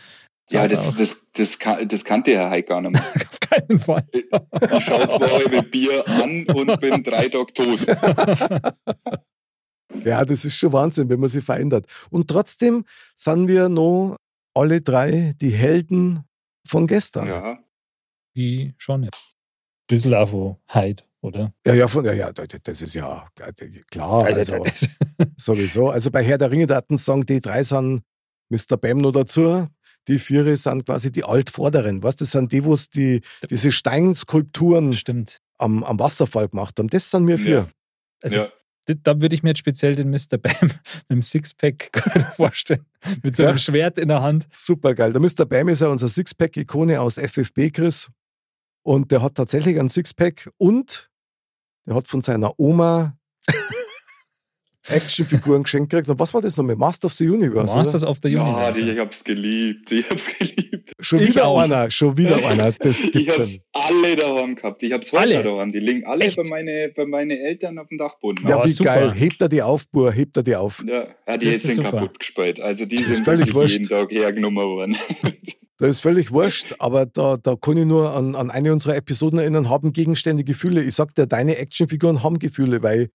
Ja 0.53 0.69
das, 0.69 0.95
das, 0.97 1.27
das, 1.33 1.59
kann, 1.59 1.89
das 1.89 2.05
kannte 2.05 2.33
er 2.33 2.51
halt 2.51 2.67
gar 2.67 2.81
nicht 2.81 2.93
mehr. 2.93 3.03
auf 3.31 3.41
keinen 3.41 3.79
Fall. 3.79 4.07
Ich 4.13 4.85
schaue 4.85 5.09
zwei 5.09 5.29
halbe 5.29 5.63
Bier 5.63 6.07
an 6.07 6.45
und 6.47 6.81
bin 6.81 7.03
drei 7.03 7.29
Tage 7.29 7.53
tot. 7.53 7.87
Ja, 10.03 10.25
das 10.25 10.45
ist 10.45 10.57
schon 10.57 10.73
Wahnsinn, 10.73 11.09
wenn 11.09 11.21
man 11.21 11.29
sich 11.29 11.45
verändert. 11.45 11.87
Und 12.11 12.29
trotzdem 12.29 12.85
sind 13.15 13.47
wir 13.47 13.69
noch 13.69 14.17
alle 14.55 14.81
drei 14.81 15.33
die 15.41 15.51
Helden 15.51 16.25
von 16.67 16.87
gestern. 16.87 17.29
Ja, 17.29 17.53
Ja, 17.53 17.59
Wie 18.35 18.75
schon 18.79 19.03
nicht. 19.03 19.35
Bisschen 19.87 20.15
auch 20.15 20.29
von 20.29 20.57
Hyde, 20.69 21.05
oder? 21.21 21.53
ja, 21.67 21.87
von, 21.89 22.05
ja, 22.05 22.13
ja, 22.13 22.33
das 22.33 22.83
ist 22.83 22.95
ja 22.95 23.29
klar. 23.91 24.25
Also, 24.25 24.65
sowieso. 25.37 25.91
Also 25.91 26.11
bei 26.11 26.25
Herr 26.25 26.39
der 26.39 26.51
Ringe, 26.51 26.67
da 26.67 26.77
hatten 26.77 26.97
sagen, 26.99 27.27
die 27.27 27.41
drei 27.41 27.63
sind 27.63 28.03
Mr. 28.51 28.77
Bam 28.77 28.99
noch 28.99 29.13
dazu. 29.13 29.69
Die 30.09 30.19
vier 30.19 30.57
sind 30.57 30.85
quasi 30.87 31.11
die 31.11 31.25
Altvorderen. 31.25 32.03
Was? 32.03 32.17
Das 32.17 32.31
sind 32.33 32.53
die, 32.53 32.65
wo 32.65 32.75
es 32.75 32.91
die, 32.91 33.23
diese 33.49 33.73
Steinskulpturen 33.73 34.93
Stimmt. 34.93 35.41
am, 35.59 35.83
am 35.85 35.99
Wasserfall 35.99 36.49
gemacht 36.49 36.79
haben. 36.79 36.89
Das 36.89 37.11
sind 37.11 37.27
wir 37.27 37.39
vier. 37.39 37.55
Ja. 37.57 37.69
Also, 38.23 38.37
ja. 38.41 38.53
Da- 39.03 39.21
würde 39.23 39.35
ich 39.35 39.43
mir 39.43 39.51
jetzt 39.51 39.59
speziell 39.61 39.97
den 39.97 40.11
Mr. 40.11 40.37
Bam 40.39 40.53
mit 40.61 40.79
dem 41.11 41.23
Sixpack 41.23 41.91
vorstellen. 42.37 42.85
Mit 43.23 43.35
so 43.35 43.45
einem 43.45 43.53
Ja. 43.55 43.59
Schwert 43.59 43.99
in 43.99 44.09
der 44.09 44.21
Hand. 44.21 44.47
Super 44.53 44.95
geil. 44.95 45.13
Der 45.13 45.23
Mr. 45.23 45.47
Bam 45.47 45.69
ist 45.71 45.81
ja 45.81 45.89
unser 45.89 46.09
Sixpack-Ikone 46.09 47.01
aus 47.01 47.17
FFB, 47.17 47.71
Chris. 47.73 48.11
Und 48.83 49.11
der 49.11 49.23
hat 49.23 49.37
tatsächlich 49.37 49.81
einen 49.81 49.89
Sixpack 49.89 50.51
und 50.59 51.11
der 51.87 51.95
hat 51.95 52.07
von 52.09 52.21
seiner 52.21 52.59
Oma 52.61 53.17
Actionfiguren 54.89 55.63
geschenkt 55.63 55.91
gekriegt. 55.91 56.09
Und 56.11 56.19
was 56.19 56.33
war 56.35 56.41
das 56.43 56.57
nochmal? 56.57 56.77
Master 56.77 57.07
of 57.07 57.15
the 57.15 57.29
Universe. 57.29 57.77
Masters 57.77 58.03
oder? 58.03 58.11
of 58.11 58.19
the 58.23 58.29
Ja, 58.31 58.43
Universe. 58.43 58.83
die, 58.83 58.91
ich 58.91 58.99
hab's 58.99 59.25
geliebt. 59.25 59.91
Ich 59.93 60.09
hab's 60.11 60.39
geliebt. 60.39 60.93
Schon 61.01 61.21
Ich 61.21 61.29
wieder 61.31 61.47
auch. 61.47 61.59
einer, 61.61 61.91
schon 61.91 62.17
wieder 62.17 62.37
einer. 62.49 62.73
Das 62.73 63.03
Ich 63.05 63.13
gibt's 63.13 63.39
hab's 63.39 63.51
nicht. 63.53 63.65
alle 63.73 64.17
daheim 64.17 64.55
gehabt. 64.57 64.83
Ich 64.83 64.93
hab's 64.93 65.13
heute 65.13 65.21
Alle? 65.23 65.43
daheim. 65.43 65.73
Die 65.73 65.79
liegen 65.79 66.07
alle 66.07 66.25
Echt? 66.25 66.37
bei 66.37 66.45
meine, 66.49 66.93
bei 66.95 67.07
meine 67.07 67.39
Eltern 67.39 67.79
auf 67.79 67.89
dem 67.89 67.99
Dachboden. 67.99 68.47
Ja, 68.49 68.65
wie 68.65 68.71
super. 68.73 68.95
geil. 68.95 69.13
Hebt 69.13 69.41
er 69.41 69.49
die 69.49 69.63
auf, 69.63 69.89
Bur, 69.89 70.13
hebt 70.13 70.37
er 70.37 70.43
die 70.43 70.57
auf. 70.57 70.85
Ja, 70.87 71.07
ja, 71.27 71.37
die 71.39 71.51
Das 71.51 71.63
sind 71.63 71.83
kaputt 71.83 72.19
gespielt. 72.19 72.61
Also 72.61 72.85
die 72.85 72.97
Das 72.97 73.07
ist 73.09 73.15
sind 73.17 73.25
völlig 73.25 73.55
wirklich 73.55 73.73
jeden 73.73 73.91
wurscht. 73.91 74.09
Tag 74.09 74.11
hergenommen 74.11 74.65
worden. 74.67 74.97
Das 75.79 75.89
ist 75.91 76.01
völlig 76.03 76.31
wurscht, 76.31 76.77
aber 76.79 77.05
da, 77.05 77.37
da 77.37 77.57
kann 77.61 77.77
ich 77.77 77.85
nur 77.85 78.15
an, 78.15 78.37
an 78.37 78.49
eine 78.49 78.73
unserer 78.73 78.95
Episoden 78.95 79.41
erinnern, 79.41 79.69
haben 79.69 79.93
Gegenstände 79.93 80.45
Gefühle. 80.45 80.81
Ich 80.85 80.95
sag 80.95 81.13
dir, 81.17 81.27
deine 81.27 81.57
Actionfiguren 81.59 82.23
haben 82.23 82.39
Gefühle, 82.39 82.81
weil 82.85 83.09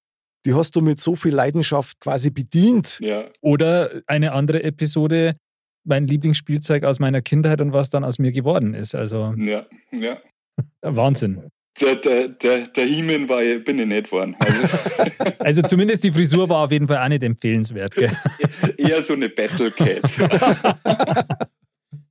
die 0.45 0.53
hast 0.53 0.75
du 0.75 0.81
mit 0.81 0.99
so 0.99 1.15
viel 1.15 1.33
Leidenschaft 1.33 1.99
quasi 1.99 2.31
bedient. 2.31 2.99
ja, 3.01 3.25
Oder 3.41 4.01
eine 4.07 4.31
andere 4.31 4.63
Episode, 4.63 5.35
mein 5.83 6.07
Lieblingsspielzeug 6.07 6.83
aus 6.83 6.99
meiner 6.99 7.21
Kindheit 7.21 7.61
und 7.61 7.73
was 7.73 7.89
dann 7.89 8.03
aus 8.03 8.19
mir 8.19 8.31
geworden 8.31 8.73
ist. 8.73 8.95
Also 8.95 9.33
ja, 9.37 9.65
ja. 9.91 10.17
Wahnsinn. 10.81 11.49
der, 11.81 11.95
der, 11.95 12.27
der, 12.29 12.67
der 12.67 12.85
He-Man 12.85 13.27
war, 13.29 13.41
bin 13.59 13.79
ich 13.79 13.85
nicht 13.85 14.05
geworden. 14.05 14.35
Also, 14.39 15.33
Also 15.39 15.61
zumindest 15.63 16.03
die 16.03 16.11
Frisur 16.11 16.47
war 16.49 16.65
auf 16.65 16.71
jeden 16.71 16.87
Fall 16.87 16.97
auch 16.97 17.09
nicht 17.09 17.23
empfehlenswert. 17.23 17.95
Gell? 17.95 18.11
eher 18.77 19.01
so 19.01 19.13
eine 19.13 19.29
Battle 19.29 19.71
Cat. 19.71 20.03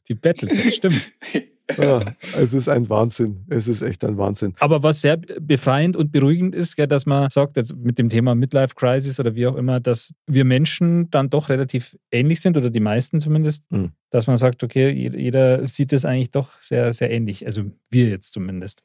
Die 0.09 0.15
Battle, 0.15 0.49
stimmt. 0.73 1.13
Ja, 1.77 2.03
es 2.39 2.55
ist 2.55 2.67
ein 2.69 2.89
Wahnsinn. 2.89 3.45
Es 3.51 3.69
ist 3.69 3.83
echt 3.83 4.03
ein 4.03 4.17
Wahnsinn. 4.17 4.55
Aber 4.59 4.83
was 4.83 5.03
sehr 5.03 5.19
befreiend 5.19 5.97
und 5.97 6.11
beruhigend 6.11 6.55
ist, 6.55 6.77
gell, 6.77 6.87
dass 6.87 7.05
man 7.05 7.29
sagt, 7.29 7.59
jetzt 7.59 7.77
mit 7.77 7.99
dem 7.99 8.09
Thema 8.09 8.35
Midlife 8.35 8.75
Crisis 8.75 9.21
oder 9.21 9.35
wie 9.35 9.47
auch 9.47 9.55
immer, 9.55 9.79
dass 9.79 10.15
wir 10.27 10.47
Menschen 10.47 11.11
dann 11.11 11.29
doch 11.29 11.51
relativ 11.51 11.99
ähnlich 12.11 12.41
sind 12.41 12.57
oder 12.57 12.71
die 12.71 12.81
meisten 12.81 13.21
zumindest, 13.21 13.65
Mhm. 13.71 13.93
dass 14.09 14.27
man 14.27 14.39
sagt, 14.39 14.65
okay, 14.65 14.89
jeder 14.91 15.67
sieht 15.67 15.93
es 15.93 16.07
eigentlich 16.07 16.31
doch 16.31 16.59
sehr, 16.63 16.93
sehr 16.95 17.11
ähnlich. 17.11 17.45
Also 17.45 17.65
wir 17.91 18.09
jetzt 18.09 18.33
zumindest. 18.33 18.83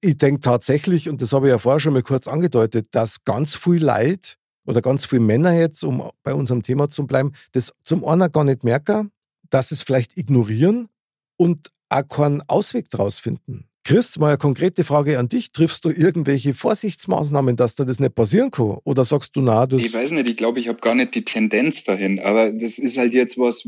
Ich 0.00 0.16
denke 0.16 0.40
tatsächlich, 0.40 1.08
und 1.08 1.20
das 1.22 1.32
habe 1.32 1.48
ich 1.48 1.50
ja 1.50 1.58
vorher 1.58 1.80
schon 1.80 1.94
mal 1.94 2.02
kurz 2.02 2.28
angedeutet, 2.28 2.86
dass 2.92 3.24
ganz 3.24 3.56
viel 3.56 3.82
Leid 3.82 4.36
oder 4.66 4.80
ganz 4.82 5.04
viele 5.04 5.22
Männer 5.22 5.52
jetzt, 5.52 5.82
um 5.82 6.08
bei 6.22 6.32
unserem 6.32 6.62
Thema 6.62 6.88
zu 6.88 7.08
bleiben, 7.08 7.32
das 7.52 7.74
zum 7.82 8.04
einen 8.04 8.30
gar 8.30 8.44
nicht 8.44 8.62
merken, 8.62 9.10
dass 9.50 9.72
es 9.72 9.82
vielleicht 9.82 10.16
ignorieren 10.16 10.88
und 11.36 11.68
auch 11.88 12.08
keinen 12.08 12.42
Ausweg 12.48 12.88
draus 12.88 13.18
finden. 13.18 13.66
Chris, 13.84 14.18
mal 14.18 14.28
eine 14.28 14.38
konkrete 14.38 14.84
Frage 14.84 15.18
an 15.18 15.28
dich. 15.28 15.52
Triffst 15.52 15.84
du 15.84 15.90
irgendwelche 15.90 16.54
Vorsichtsmaßnahmen, 16.54 17.56
dass 17.56 17.74
dir 17.74 17.86
das 17.86 17.98
nicht 17.98 18.14
passieren 18.14 18.50
kann? 18.50 18.78
Oder 18.84 19.04
sagst 19.04 19.34
du, 19.34 19.40
na, 19.40 19.66
das 19.66 19.82
Ich 19.82 19.92
weiß 19.92 20.12
nicht, 20.12 20.28
ich 20.28 20.36
glaube, 20.36 20.60
ich 20.60 20.68
habe 20.68 20.80
gar 20.80 20.94
nicht 20.94 21.14
die 21.14 21.24
Tendenz 21.24 21.82
dahin, 21.84 22.20
aber 22.20 22.52
das 22.52 22.78
ist 22.78 22.98
halt 22.98 23.14
jetzt 23.14 23.38
was, 23.38 23.66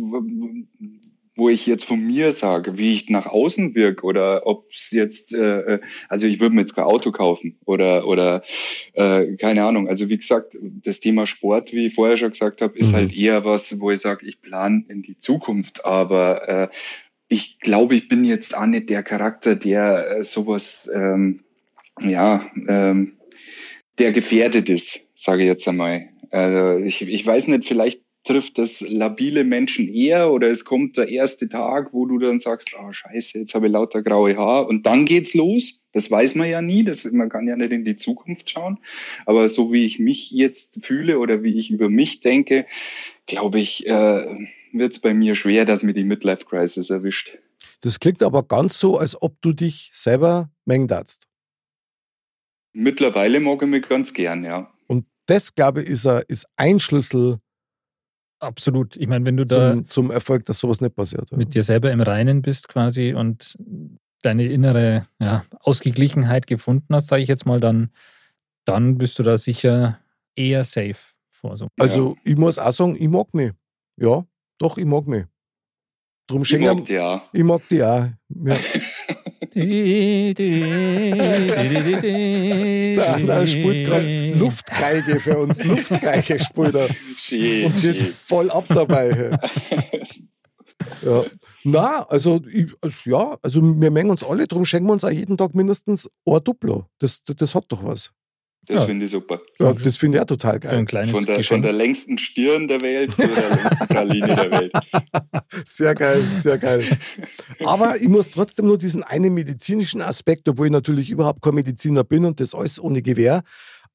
wo- 1.42 1.48
ich 1.48 1.66
jetzt 1.66 1.84
von 1.84 2.00
mir 2.00 2.32
sage, 2.32 2.78
wie 2.78 2.94
ich 2.94 3.08
nach 3.10 3.26
außen 3.26 3.74
wirke 3.74 4.04
oder 4.06 4.46
ob 4.46 4.70
es 4.70 4.90
jetzt, 4.92 5.34
äh, 5.34 5.74
äh, 5.74 5.80
also 6.08 6.26
ich 6.26 6.40
würde 6.40 6.54
mir 6.54 6.60
jetzt 6.62 6.74
kein 6.74 6.84
Auto 6.84 7.10
kaufen 7.12 7.58
oder 7.64 8.06
oder 8.06 8.42
äh, 8.94 9.36
keine 9.36 9.64
Ahnung. 9.64 9.88
Also 9.88 10.08
wie 10.08 10.16
gesagt, 10.16 10.56
das 10.62 11.00
Thema 11.00 11.26
Sport, 11.26 11.72
wie 11.72 11.86
ich 11.86 11.94
vorher 11.94 12.16
schon 12.16 12.30
gesagt 12.30 12.60
habe, 12.62 12.78
ist 12.78 12.92
Mhm. 12.92 12.96
halt 12.96 13.12
eher 13.16 13.44
was, 13.44 13.80
wo 13.80 13.90
ich 13.90 14.00
sage, 14.00 14.26
ich 14.26 14.40
plane 14.40 14.84
in 14.88 15.02
die 15.02 15.16
Zukunft, 15.16 15.84
aber 15.84 16.48
äh, 16.48 16.68
ich 17.28 17.58
glaube, 17.60 17.94
ich 17.96 18.08
bin 18.08 18.24
jetzt 18.24 18.56
auch 18.56 18.66
nicht 18.66 18.90
der 18.90 19.02
Charakter, 19.02 19.56
der 19.56 20.18
äh, 20.18 20.22
sowas, 20.22 20.90
ähm, 20.94 21.40
ja, 22.00 22.46
ähm, 22.68 23.14
der 23.98 24.12
gefährdet 24.12 24.68
ist, 24.68 25.08
sage 25.14 25.42
ich 25.42 25.48
jetzt 25.48 25.66
einmal. 25.66 26.08
Also 26.30 26.82
ich, 26.84 27.02
ich 27.02 27.26
weiß 27.26 27.48
nicht, 27.48 27.66
vielleicht 27.66 28.01
trifft 28.24 28.58
das 28.58 28.80
labile 28.80 29.44
Menschen 29.44 29.88
eher 29.88 30.30
oder 30.30 30.48
es 30.48 30.64
kommt 30.64 30.96
der 30.96 31.08
erste 31.08 31.48
Tag, 31.48 31.92
wo 31.92 32.06
du 32.06 32.18
dann 32.18 32.38
sagst, 32.38 32.74
ah 32.78 32.92
scheiße, 32.92 33.38
jetzt 33.38 33.54
habe 33.54 33.66
ich 33.66 33.72
lauter 33.72 34.02
graue 34.02 34.36
Haar 34.36 34.68
und 34.68 34.86
dann 34.86 35.04
geht's 35.04 35.34
los. 35.34 35.82
Das 35.92 36.10
weiß 36.10 36.36
man 36.36 36.48
ja 36.48 36.62
nie, 36.62 36.84
das, 36.84 37.04
man 37.10 37.28
kann 37.28 37.48
ja 37.48 37.56
nicht 37.56 37.72
in 37.72 37.84
die 37.84 37.96
Zukunft 37.96 38.48
schauen. 38.48 38.78
Aber 39.26 39.48
so 39.48 39.72
wie 39.72 39.84
ich 39.84 39.98
mich 39.98 40.30
jetzt 40.30 40.84
fühle 40.84 41.18
oder 41.18 41.42
wie 41.42 41.58
ich 41.58 41.70
über 41.70 41.88
mich 41.88 42.20
denke, 42.20 42.66
glaube 43.26 43.58
ich, 43.58 43.86
äh, 43.86 44.26
wird 44.72 44.92
es 44.92 45.00
bei 45.00 45.12
mir 45.12 45.34
schwer, 45.34 45.64
dass 45.64 45.82
mir 45.82 45.92
die 45.92 46.04
Midlife 46.04 46.46
Crisis 46.46 46.90
erwischt. 46.90 47.36
Das 47.82 47.98
klingt 47.98 48.22
aber 48.22 48.44
ganz 48.44 48.78
so, 48.78 48.96
als 48.96 49.20
ob 49.20 49.40
du 49.42 49.52
dich 49.52 49.90
selber 49.92 50.50
mengen 50.64 50.86
darfst. 50.86 51.26
Mittlerweile 52.72 53.40
mag 53.40 53.60
ich 53.60 53.68
mich 53.68 53.86
ganz 53.86 54.14
gern, 54.14 54.44
ja. 54.44 54.72
Und 54.86 55.06
das, 55.26 55.54
glaube 55.54 55.82
ich, 55.82 55.90
ist, 55.90 56.06
ein, 56.06 56.22
ist 56.28 56.46
ein 56.56 56.80
Schlüssel 56.80 57.38
Absolut. 58.42 58.96
Ich 58.96 59.06
meine, 59.06 59.24
wenn 59.24 59.36
du 59.36 59.46
da 59.46 59.72
zum, 59.72 59.88
zum 59.88 60.10
Erfolg, 60.10 60.44
dass 60.46 60.58
sowas 60.58 60.80
nicht 60.80 60.96
passiert. 60.96 61.30
Ja. 61.30 61.36
mit 61.36 61.54
dir 61.54 61.62
selber 61.62 61.92
im 61.92 62.00
Reinen 62.00 62.42
bist 62.42 62.68
quasi 62.68 63.14
und 63.14 63.56
deine 64.22 64.46
innere 64.46 65.06
ja, 65.20 65.44
Ausgeglichenheit 65.60 66.48
gefunden 66.48 66.92
hast, 66.92 67.06
sage 67.06 67.22
ich 67.22 67.28
jetzt 67.28 67.46
mal, 67.46 67.60
dann, 67.60 67.90
dann 68.64 68.98
bist 68.98 69.18
du 69.18 69.22
da 69.22 69.38
sicher 69.38 70.00
eher 70.34 70.64
safe 70.64 71.12
vor 71.30 71.56
so. 71.56 71.68
Also, 71.78 72.16
ich 72.24 72.36
muss 72.36 72.58
auch 72.58 72.72
sagen, 72.72 72.96
ich 72.98 73.08
mag 73.08 73.32
mich. 73.32 73.52
Ja, 73.96 74.24
doch, 74.58 74.76
ich 74.76 74.86
mag 74.86 75.06
mich. 75.06 75.24
Drum 76.26 76.42
Ich 76.42 76.58
mag 76.58 76.84
die 76.84 76.92
ja. 76.94 77.22
ich 77.32 77.44
mag 77.44 77.62
die 77.68 77.82
auch. 77.82 78.06
Ja. 78.44 78.56
Da, 82.96 83.18
da 83.18 83.46
spielt 83.46 83.84
gerade 83.86 84.32
Luftgeige 84.34 85.20
für 85.20 85.38
uns. 85.38 85.64
Luftgeige 85.64 86.38
spielt 86.38 86.74
er. 86.74 86.88
Schön, 87.16 87.66
Und 87.66 87.80
geht 87.80 87.98
schön. 87.98 88.06
voll 88.06 88.50
ab 88.50 88.64
dabei. 88.68 89.36
Ja. 91.02 91.24
Na, 91.64 92.02
also, 92.08 92.40
ja, 93.04 93.36
also 93.42 93.62
wir 93.62 93.90
mengen 93.90 94.10
uns 94.10 94.24
alle, 94.24 94.46
darum 94.46 94.64
schenken 94.64 94.88
wir 94.88 94.92
uns 94.92 95.04
auch 95.04 95.10
jeden 95.10 95.36
Tag 95.36 95.54
mindestens 95.54 96.10
ein 96.26 96.42
Duplo. 96.44 96.86
Das, 96.98 97.22
das, 97.24 97.36
das 97.36 97.54
hat 97.54 97.64
doch 97.68 97.84
was. 97.84 98.12
Das 98.66 98.76
Ja. 98.82 98.86
finde 98.86 99.06
ich 99.06 99.10
super. 99.10 99.40
Ja, 99.58 99.72
das 99.72 99.96
finde 99.96 100.18
ich 100.18 100.22
auch 100.22 100.26
total 100.26 100.60
Für 100.60 100.68
ein 100.70 100.76
geil. 100.76 100.84
kleines 100.86 101.10
Von 101.16 101.24
der, 101.24 101.42
von 101.42 101.62
der 101.62 101.72
längsten 101.72 102.16
Stirn 102.16 102.68
der 102.68 102.80
Welt 102.80 103.12
zu 103.12 103.26
der 103.26 103.50
längsten 103.56 103.86
Praline 103.88 104.26
der 104.36 104.50
Welt. 104.52 104.72
Sehr 105.66 105.94
geil, 105.96 106.22
sehr 106.38 106.58
geil. 106.58 106.84
Aber 107.64 108.00
ich 108.00 108.08
muss 108.08 108.30
trotzdem 108.30 108.66
nur 108.66 108.78
diesen 108.78 109.02
einen 109.02 109.34
medizinischen 109.34 110.00
Aspekt, 110.00 110.48
obwohl 110.48 110.66
ich 110.66 110.72
natürlich 110.72 111.10
überhaupt 111.10 111.42
kein 111.42 111.54
Mediziner 111.54 112.04
bin 112.04 112.24
und 112.24 112.38
das 112.40 112.54
alles 112.54 112.80
ohne 112.80 113.02
Gewehr. 113.02 113.42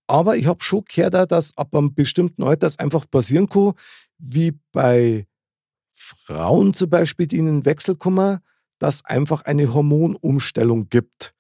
Aber 0.06 0.36
ich 0.38 0.46
habe 0.48 0.62
schon 0.64 0.84
gehört, 0.86 1.32
dass 1.32 1.58
ab 1.58 1.74
einem 1.74 1.94
bestimmten 1.94 2.44
Alter 2.44 2.68
es 2.68 2.78
einfach 2.80 3.10
passieren 3.10 3.48
kann, 3.48 3.72
wie 4.18 4.54
bei 4.74 5.26
Frauen 5.94 6.74
zum 6.74 6.90
Beispiel, 6.90 7.28
die 7.28 7.38
in 7.38 7.46
den 7.46 7.66
Wechsel 7.66 7.96
kommen, 7.96 8.40
dass 8.80 9.04
einfach 9.06 9.44
eine 9.46 9.74
Hormonumstellung 9.74 10.90
gibt, 10.90 11.34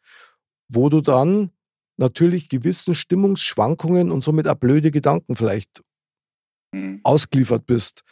wo 0.70 0.90
du 0.90 1.02
dann 1.02 1.52
natürlich 1.98 2.50
gewissen 2.50 2.96
Stimmungsschwankungen 2.96 4.12
und 4.12 4.24
somit 4.24 4.48
auch 4.48 4.56
blöde 4.56 4.92
Gedanken 4.92 5.36
vielleicht 5.36 5.82
Mhm. 6.74 7.00
ausgeliefert 7.04 7.66
bist. 7.66 8.04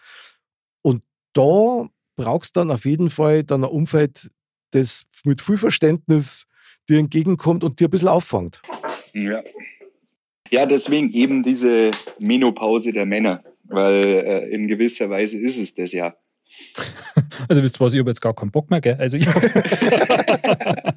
Und 0.82 1.04
da 1.34 1.88
brauchst 2.16 2.56
du 2.56 2.62
dann 2.62 2.72
auf 2.72 2.86
jeden 2.86 3.10
Fall 3.10 3.44
dann 3.44 3.64
ein 3.66 3.70
Umfeld, 3.70 4.30
das 4.72 5.06
mit 5.26 5.42
viel 5.42 5.58
Verständnis 5.58 6.46
dir 6.88 7.00
entgegenkommt 7.00 7.64
und 7.66 7.80
dir 7.80 7.88
ein 7.88 7.92
bisschen 7.92 8.08
auffängt. 8.08 8.62
Ja. 9.14 9.44
ja, 10.52 10.66
deswegen 10.66 11.12
eben 11.12 11.44
diese 11.44 11.92
Menopause 12.20 12.92
der 12.94 13.06
Männer, 13.06 13.44
weil 13.66 14.04
äh, 14.04 14.50
in 14.50 14.68
gewisser 14.68 15.10
Weise 15.10 15.38
ist 15.38 15.58
es 15.58 15.76
das 15.76 15.92
ja. 15.92 16.16
Also 17.50 17.62
wisst 17.62 17.78
ihr 17.78 17.80
was, 17.82 17.94
ich 17.94 18.00
habe 18.00 18.10
jetzt 18.10 18.22
gar 18.22 18.34
keinen 18.34 18.52
Bock 18.52 18.70
mehr, 18.70 18.80
gell? 18.80 18.96
Also 18.96 19.18
ich 19.18 19.26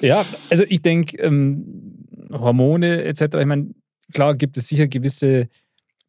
Ja, 0.00 0.24
also 0.50 0.64
ich 0.68 0.82
denke, 0.82 1.16
ähm, 1.18 2.06
Hormone 2.32 3.04
etc., 3.04 3.34
ich 3.40 3.46
meine, 3.46 3.74
klar 4.12 4.34
gibt 4.34 4.56
es 4.56 4.68
sicher 4.68 4.88
gewisse 4.88 5.48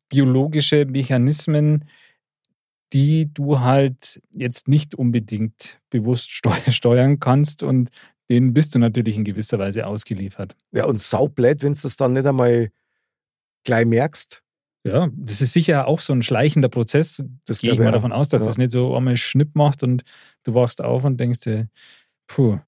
biologische 0.09 0.85
Mechanismen, 0.85 1.85
die 2.93 3.29
du 3.33 3.59
halt 3.59 4.21
jetzt 4.31 4.67
nicht 4.67 4.95
unbedingt 4.95 5.79
bewusst 5.89 6.31
steu 6.31 6.51
steuern 6.71 7.19
kannst 7.19 7.63
und 7.63 7.89
denen 8.29 8.53
bist 8.53 8.75
du 8.75 8.79
natürlich 8.79 9.15
in 9.17 9.23
gewisser 9.23 9.59
Weise 9.59 9.87
ausgeliefert. 9.87 10.55
Ja, 10.73 10.85
und 10.85 10.99
saublöd, 10.99 11.63
wenn 11.63 11.73
du 11.73 11.79
das 11.81 11.97
dann 11.97 12.13
nicht 12.13 12.25
einmal 12.25 12.69
gleich 13.65 13.85
merkst. 13.85 14.43
Ja, 14.85 15.09
das 15.13 15.41
ist 15.41 15.51
sicher 15.53 15.87
auch 15.87 15.99
so 15.99 16.13
ein 16.13 16.21
schleichender 16.21 16.69
Prozess. 16.69 17.21
Das 17.45 17.59
Gehe 17.59 17.73
ich 17.73 17.79
mal 17.79 17.89
auch. 17.89 17.93
davon 17.93 18.13
aus, 18.13 18.29
dass 18.29 18.41
Ja. 18.41 18.47
das 18.47 18.57
nicht 18.57 18.71
so 18.71 18.95
einmal 18.95 19.17
Schnipp 19.17 19.53
macht 19.53 19.83
und 19.83 20.03
du 20.43 20.53
wachst 20.53 20.81
auf 20.81 21.03
und 21.03 21.19
denkst 21.19 21.41
dir, 21.41 21.67
puh, 22.27 22.59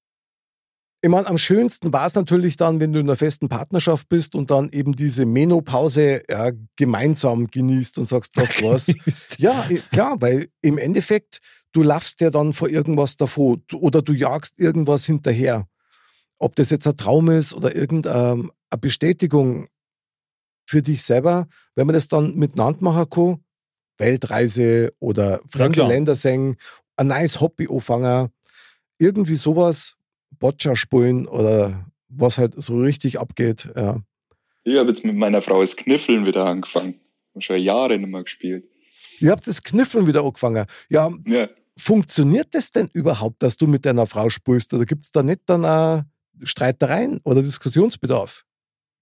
Ich 1.02 1.08
meine, 1.08 1.26
am 1.28 1.38
schönsten 1.38 1.92
war 1.94 2.06
es 2.06 2.14
natürlich 2.14 2.58
dann, 2.58 2.78
wenn 2.78 2.92
du 2.92 3.00
in 3.00 3.06
einer 3.06 3.16
festen 3.16 3.48
Partnerschaft 3.48 4.08
bist 4.10 4.34
und 4.34 4.50
dann 4.50 4.68
eben 4.68 4.94
diese 4.94 5.24
Menopause 5.24 6.22
ja, 6.28 6.50
gemeinsam 6.76 7.46
genießt 7.46 7.98
und 7.98 8.06
sagst, 8.06 8.36
was, 8.36 8.62
was. 8.62 9.38
Ja, 9.38 9.66
klar, 9.90 10.20
weil 10.20 10.48
im 10.60 10.76
Endeffekt, 10.76 11.38
du 11.72 11.82
laufst 11.82 12.20
ja 12.20 12.28
dann 12.28 12.52
vor 12.52 12.68
irgendwas 12.68 13.16
davor 13.16 13.58
oder 13.72 14.02
du 14.02 14.12
jagst 14.12 14.60
irgendwas 14.60 15.06
hinterher. 15.06 15.66
Ob 16.38 16.54
das 16.56 16.68
jetzt 16.70 16.86
ein 16.86 16.96
Traum 16.96 17.30
ist 17.30 17.54
oder 17.54 17.74
irgendeine 17.74 18.50
Bestätigung 18.80 19.68
für 20.68 20.82
dich 20.82 21.02
selber, 21.02 21.48
wenn 21.76 21.86
man 21.86 21.94
das 21.94 22.08
dann 22.08 22.34
miteinander 22.34 22.82
machen 22.82 23.08
kann, 23.08 23.44
Weltreise 23.98 24.92
oder 24.98 25.40
fremde 25.48 25.78
klar. 25.78 25.88
Länder 25.88 26.14
singen, 26.14 26.56
ein 26.96 27.08
neues 27.08 27.40
Hobby 27.40 27.68
anfangen, 27.70 28.28
irgendwie 28.98 29.36
sowas, 29.36 29.96
Boccia 30.38 30.76
spielen 30.76 31.26
oder 31.26 31.90
was 32.08 32.38
halt 32.38 32.60
so 32.60 32.78
richtig 32.78 33.18
abgeht. 33.18 33.70
Ja. 33.76 34.00
Ich 34.64 34.76
habe 34.76 34.88
jetzt 34.88 35.04
mit 35.04 35.16
meiner 35.16 35.42
Frau 35.42 35.60
das 35.60 35.76
Kniffeln 35.76 36.26
wieder 36.26 36.46
angefangen. 36.46 37.00
Hab 37.34 37.42
Schon 37.42 37.60
Jahre 37.60 37.98
nicht 37.98 38.08
mehr 38.08 38.22
gespielt. 38.22 38.68
Ihr 39.20 39.30
habt 39.30 39.46
das 39.46 39.62
Kniffeln 39.62 40.06
wieder 40.06 40.24
angefangen. 40.24 40.66
Ja, 40.88 41.10
Ja, 41.26 41.48
funktioniert 41.76 42.48
das 42.52 42.70
denn 42.70 42.88
überhaupt, 42.92 43.42
dass 43.42 43.56
du 43.56 43.66
mit 43.66 43.84
deiner 43.86 44.06
Frau 44.06 44.28
spielst? 44.28 44.72
Oder 44.74 44.84
gibt 44.84 45.04
es 45.04 45.12
da 45.12 45.22
nicht 45.22 45.42
dann 45.46 45.64
auch 45.64 46.02
Streitereien 46.42 47.20
oder 47.24 47.42
Diskussionsbedarf? 47.42 48.44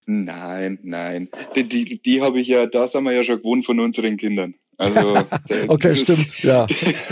nein, 0.07 0.79
nein. 0.83 1.29
Die, 1.55 1.69
die, 1.69 2.01
die 2.01 2.23
habe 2.23 2.41
ich 2.41 2.49
ja, 2.49 2.65
da 2.65 2.87
sind 2.87 3.05
wir 3.05 3.13
ja 3.13 3.23
schon 3.23 3.39
gewohnt 3.39 3.67
von 3.67 3.79
unseren 3.79 4.17
Kindern. 4.17 4.55
Also, 4.79 5.17
okay, 5.69 5.95
stimmt, 5.97 6.41
ja. 6.45 6.67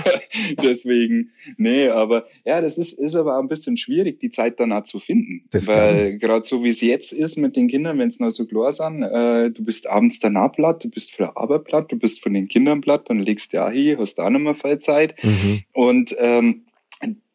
deswegen, 0.63 1.33
nee, 1.57 1.89
aber 1.89 2.27
ja, 2.45 2.61
das 2.61 2.79
ist, 2.79 2.93
ist 2.93 3.17
aber 3.17 3.37
auch 3.37 3.41
ein 3.41 3.49
bisschen 3.49 3.77
schwierig, 3.77 4.21
die 4.21 4.31
Zeit 4.31 4.61
danach 4.61 4.85
zu 4.85 5.01
finden. 5.01 5.43
Das 5.51 5.67
Weil 5.67 6.17
gerade 6.19 6.47
so 6.47 6.63
wie 6.63 6.69
es 6.69 6.81
jetzt 6.81 7.13
ist 7.13 7.37
mit 7.37 7.57
den 7.57 7.67
Kindern, 7.67 7.99
wenn 7.99 8.09
es 8.09 8.21
noch 8.21 8.31
so 8.31 8.47
klar 8.47 8.71
sind, 8.71 9.03
äh, 9.03 9.51
du 9.51 9.65
bist 9.65 9.89
abends 9.89 10.21
danach 10.21 10.53
platt, 10.53 10.85
du 10.85 10.89
bist 10.89 11.13
für 11.13 11.25
die 11.25 11.37
Arbeit 11.37 11.65
platt, 11.65 11.91
du 11.91 11.97
bist 11.97 12.23
von 12.23 12.35
den 12.35 12.47
Kindern 12.47 12.81
platt, 12.81 13.11
dann 13.11 13.19
legst 13.19 13.53
du 13.53 13.57
ja 13.57 13.69
hier, 13.69 13.99
hast 13.99 14.15
da 14.15 14.31
nochmal 14.31 14.55
viel 14.55 14.79
Zeit. 14.79 15.23
Mhm. 15.25 15.63
Und 15.73 16.17
ähm, 16.21 16.67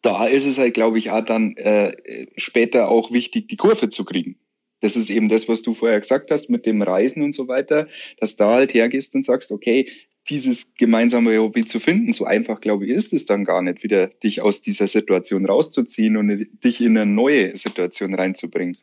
da 0.01 0.25
ist 0.27 0.45
es 0.45 0.57
halt, 0.57 0.73
glaube 0.73 0.97
ich, 0.97 1.11
auch 1.11 1.25
dann 1.25 1.57
äh, 1.57 1.91
später 2.37 2.87
auch 2.87 3.11
wichtig, 3.11 3.49
die 3.49 3.57
Kurve 3.57 3.89
zu 3.89 4.05
kriegen. 4.05 4.37
Das 4.79 4.95
ist 4.95 5.09
eben 5.09 5.29
das, 5.29 5.47
was 5.47 5.61
du 5.61 5.73
vorher 5.73 5.99
gesagt 5.99 6.31
hast 6.31 6.49
mit 6.49 6.65
dem 6.65 6.81
Reisen 6.81 7.21
und 7.21 7.33
so 7.33 7.47
weiter, 7.47 7.87
dass 8.17 8.35
da 8.35 8.53
halt 8.53 8.73
hergehst 8.73 9.13
und 9.13 9.23
sagst, 9.23 9.51
okay, 9.51 9.87
dieses 10.29 10.75
gemeinsame 10.75 11.37
Hobby 11.39 11.65
zu 11.65 11.79
finden, 11.79 12.13
so 12.13 12.25
einfach, 12.25 12.61
glaube 12.61 12.85
ich, 12.85 12.91
ist 12.91 13.13
es 13.13 13.25
dann 13.25 13.43
gar 13.43 13.61
nicht, 13.61 13.83
wieder 13.83 14.07
dich 14.07 14.41
aus 14.41 14.61
dieser 14.61 14.87
Situation 14.87 15.45
rauszuziehen 15.45 16.17
und 16.17 16.47
dich 16.63 16.81
in 16.81 16.97
eine 16.97 17.11
neue 17.11 17.55
Situation 17.57 18.13
reinzubringen. 18.13 18.77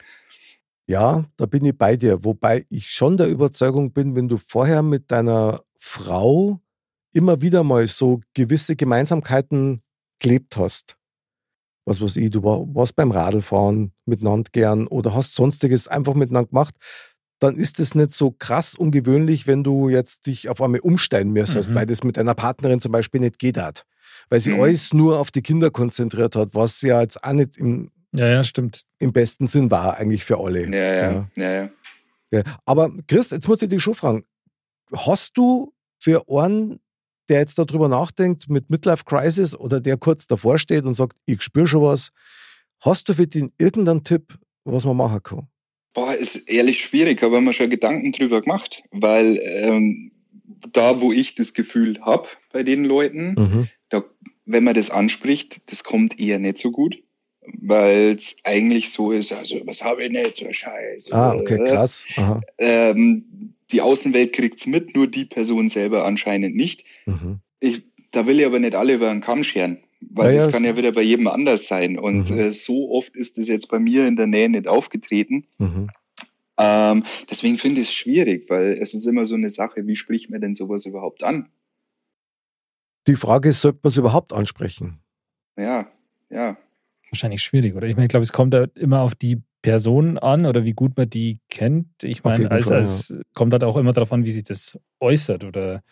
Ja, 0.89 1.25
da 1.37 1.47
bin 1.47 1.65
ich 1.65 1.77
bei 1.77 1.97
dir. 1.97 2.25
Wobei 2.25 2.65
ich 2.71 2.89
schon 2.89 3.17
der 3.17 3.29
Überzeugung 3.29 3.93
bin, 3.93 4.17
wenn 4.17 4.27
du 4.27 4.37
vorher 4.37 4.83
mit 4.83 5.11
deiner 5.11 5.63
Frau 5.77 6.61
immer 7.13 7.41
wieder 7.41 7.63
mal 7.63 7.87
so 7.87 8.21
gewisse 8.35 8.75
Gemeinsamkeiten 8.75 9.81
gelebt 10.19 10.57
hast, 10.57 10.97
was 11.85 12.01
weiß 12.01 12.17
ich, 12.17 12.31
du 12.31 12.43
warst 12.43 12.97
beim 12.97 13.11
Radlfahren 13.11 13.93
miteinander 14.05 14.51
gern 14.53 14.87
oder 14.87 15.15
hast 15.15 15.35
sonstiges 15.35 15.89
einfach 15.89 16.15
miteinander 16.15 16.49
gemacht, 16.49 16.75
dann 17.39 17.57
ist 17.57 17.79
es 17.79 17.95
nicht 17.95 18.13
so 18.13 18.33
krass 18.33 18.75
ungewöhnlich, 18.75 19.47
wenn 19.47 19.63
du 19.63 19.89
jetzt 19.89 20.27
dich 20.27 20.49
auf 20.49 20.61
einmal 20.61 20.81
umsteigen 20.81 21.33
müsstest, 21.33 21.71
mhm. 21.71 21.75
weil 21.77 21.87
das 21.87 22.03
mit 22.03 22.17
deiner 22.17 22.35
Partnerin 22.35 22.81
zum 22.81 22.93
Beispiel 22.93 23.21
nicht 23.21 23.39
geht 23.39 23.59
hat. 23.59 23.85
Weil 24.29 24.41
sie 24.41 24.55
mhm. 24.55 24.63
alles 24.63 24.93
nur 24.93 25.19
auf 25.19 25.31
die 25.31 25.43
Kinder 25.43 25.71
konzentriert 25.71 26.35
hat, 26.37 26.55
was 26.55 26.83
ja 26.83 27.01
jetzt 27.01 27.23
auch 27.23 27.33
nicht 27.33 27.57
im, 27.57 27.91
ja, 28.13 28.27
ja, 28.27 28.45
stimmt. 28.45 28.85
im 28.99 29.13
besten 29.13 29.47
Sinn 29.47 29.71
war, 29.71 29.97
eigentlich 29.99 30.25
für 30.25 30.39
alle. 30.39 30.67
Ja, 30.67 30.71
ja, 30.71 31.13
ja. 31.13 31.31
ja, 31.37 31.53
ja. 31.53 31.71
ja. 32.33 32.43
Aber 32.65 32.91
Chris, 33.07 33.31
jetzt 33.31 33.47
muss 33.47 33.63
ich 33.63 33.69
dich 33.69 33.83
schon 33.83 33.95
fragen, 33.95 34.25
hast 34.93 35.37
du 35.37 35.73
für 36.01 36.25
einen, 36.29 36.81
der 37.29 37.41
jetzt 37.41 37.59
darüber 37.59 37.89
nachdenkt, 37.89 38.49
mit 38.49 38.71
Midlife 38.71 39.05
Crisis 39.05 39.55
oder 39.55 39.81
der 39.81 39.97
kurz 39.97 40.27
davor 40.27 40.59
steht 40.59 40.85
und 40.85 40.95
sagt, 40.95 41.17
ich 41.27 41.43
spüre 41.43 41.69
schon 41.69 41.83
was, 41.83 42.11
hast 42.81 43.09
du 43.09 43.15
für 43.15 43.27
den 43.27 43.53
irgendeinen 43.59 44.03
Tipp, 44.03 44.39
was 44.65 44.85
man 44.85 44.97
machen 44.97 45.23
kann? 45.23 45.49
Boah, 45.95 46.15
ist 46.15 46.49
ehrlich 46.49 46.81
schwierig, 46.81 47.23
aber 47.23 47.41
mir 47.41 47.53
schon 47.53 47.71
Gedanken 47.71 48.13
drüber 48.13 48.41
gemacht, 48.41 48.83
weil 48.91 49.41
ähm, 49.43 50.13
da, 50.73 51.01
wo 51.01 51.13
ich 51.13 51.35
das 51.35 51.55
Gefühl 51.55 52.01
habe 52.03 52.29
bei 52.53 52.63
den 52.63 52.85
Leuten, 52.85 53.35
mhm. 53.37 53.69
da, 53.89 54.05
wenn 54.45 54.65
man 54.65 54.75
das 54.75 54.91
anspricht, 54.91 55.71
das 55.71 55.85
kommt 55.85 56.19
eher 56.21 56.39
nicht 56.39 56.59
so 56.59 56.71
gut, 56.71 57.03
weil 57.61 58.13
es 58.17 58.37
eigentlich 58.45 58.91
so 58.91 59.13
ist, 59.13 59.33
also 59.33 59.61
was 59.65 59.85
habe 59.85 60.05
ich 60.05 60.11
nicht, 60.11 60.37
so 60.37 60.47
Scheiße. 60.51 61.15
Ah, 61.15 61.35
okay, 61.35 61.59
krass. 61.65 62.05
Ähm, 62.59 63.55
die 63.71 63.81
Außenwelt 63.81 64.33
kriegt 64.33 64.59
es 64.59 64.67
mit, 64.67 64.95
nur 64.95 65.07
die 65.07 65.25
Person 65.25 65.69
selber 65.69 66.05
anscheinend 66.05 66.57
nicht. 66.57 66.85
Mhm. 67.07 67.41
Ich, 67.61 67.83
da 68.11 68.27
will 68.27 68.41
ich 68.41 68.47
aber 68.47 68.59
nicht 68.59 68.75
alle 68.75 68.95
über 68.95 69.09
den 69.09 69.21
Kamm 69.21 69.43
scheren. 69.43 69.79
Weil 70.01 70.35
ja, 70.35 70.45
das 70.45 70.53
kann 70.53 70.65
ja 70.65 70.77
wieder 70.77 70.93
bei 70.93 71.03
jedem 71.03 71.27
anders 71.27 71.67
sein. 71.67 71.99
Und 71.99 72.31
mhm. 72.31 72.39
äh, 72.39 72.53
so 72.53 72.91
oft 72.91 73.17
ist 73.17 73.39
es 73.39 73.49
jetzt 73.49 73.69
bei 73.69 73.79
mir 73.79 74.07
in 74.07 74.17
der 74.17 74.27
Nähe 74.27 74.49
nicht 74.49 74.69
aufgetreten. 74.69 75.47
Mhm. 75.59 75.91
Ähm, 76.59 77.05
deswegen 77.31 77.57
finde 77.57 77.81
ich 77.81 77.89
es 77.89 77.95
schwierig, 77.95 78.51
weil 78.51 78.79
es 78.81 78.95
ist 78.95 79.07
immer 79.07 79.27
so 79.27 79.37
eine 79.37 79.51
Sache, 79.51 79.87
wie 79.87 79.97
spricht 79.97 80.31
man 80.31 80.41
denn 80.41 80.55
sowas 80.55 80.87
überhaupt 80.87 81.23
an? 81.23 81.49
Die 83.07 83.17
Frage 83.17 83.49
ist, 83.49 83.61
sollte 83.61 83.81
man 83.83 83.91
es 83.91 83.97
überhaupt 83.97 84.33
ansprechen? 84.33 85.01
Ja, 85.57 85.89
ja. 86.31 86.57
Wahrscheinlich 87.11 87.43
schwierig, 87.43 87.75
oder? 87.75 87.87
Ich 87.87 87.95
meine, 87.95 88.05
ich 88.05 88.11
glaube, 88.11 88.25
es 88.25 88.33
kommt 88.33 88.53
da 88.53 88.67
immer 88.75 89.01
auf 89.01 89.15
die 89.15 89.41
Person 89.63 90.19
an 90.19 90.47
oder 90.47 90.65
wie 90.65 90.75
gut 90.75 90.97
man 90.97 91.09
die 91.09 91.41
kennt. 91.49 92.03
Ich 92.03 92.23
meine, 92.23 92.51
als, 92.51 92.71
als 92.71 93.09
ja. 93.09 93.17
kommt 93.35 93.53
halt 93.53 93.65
auch 93.65 93.77
immer 93.77 93.93
darauf 93.93 94.13
an, 94.13 94.25
wie 94.25 94.31
sich 94.31 94.45
das 94.45 94.79
äußert 95.01 95.45
oder 95.45 95.83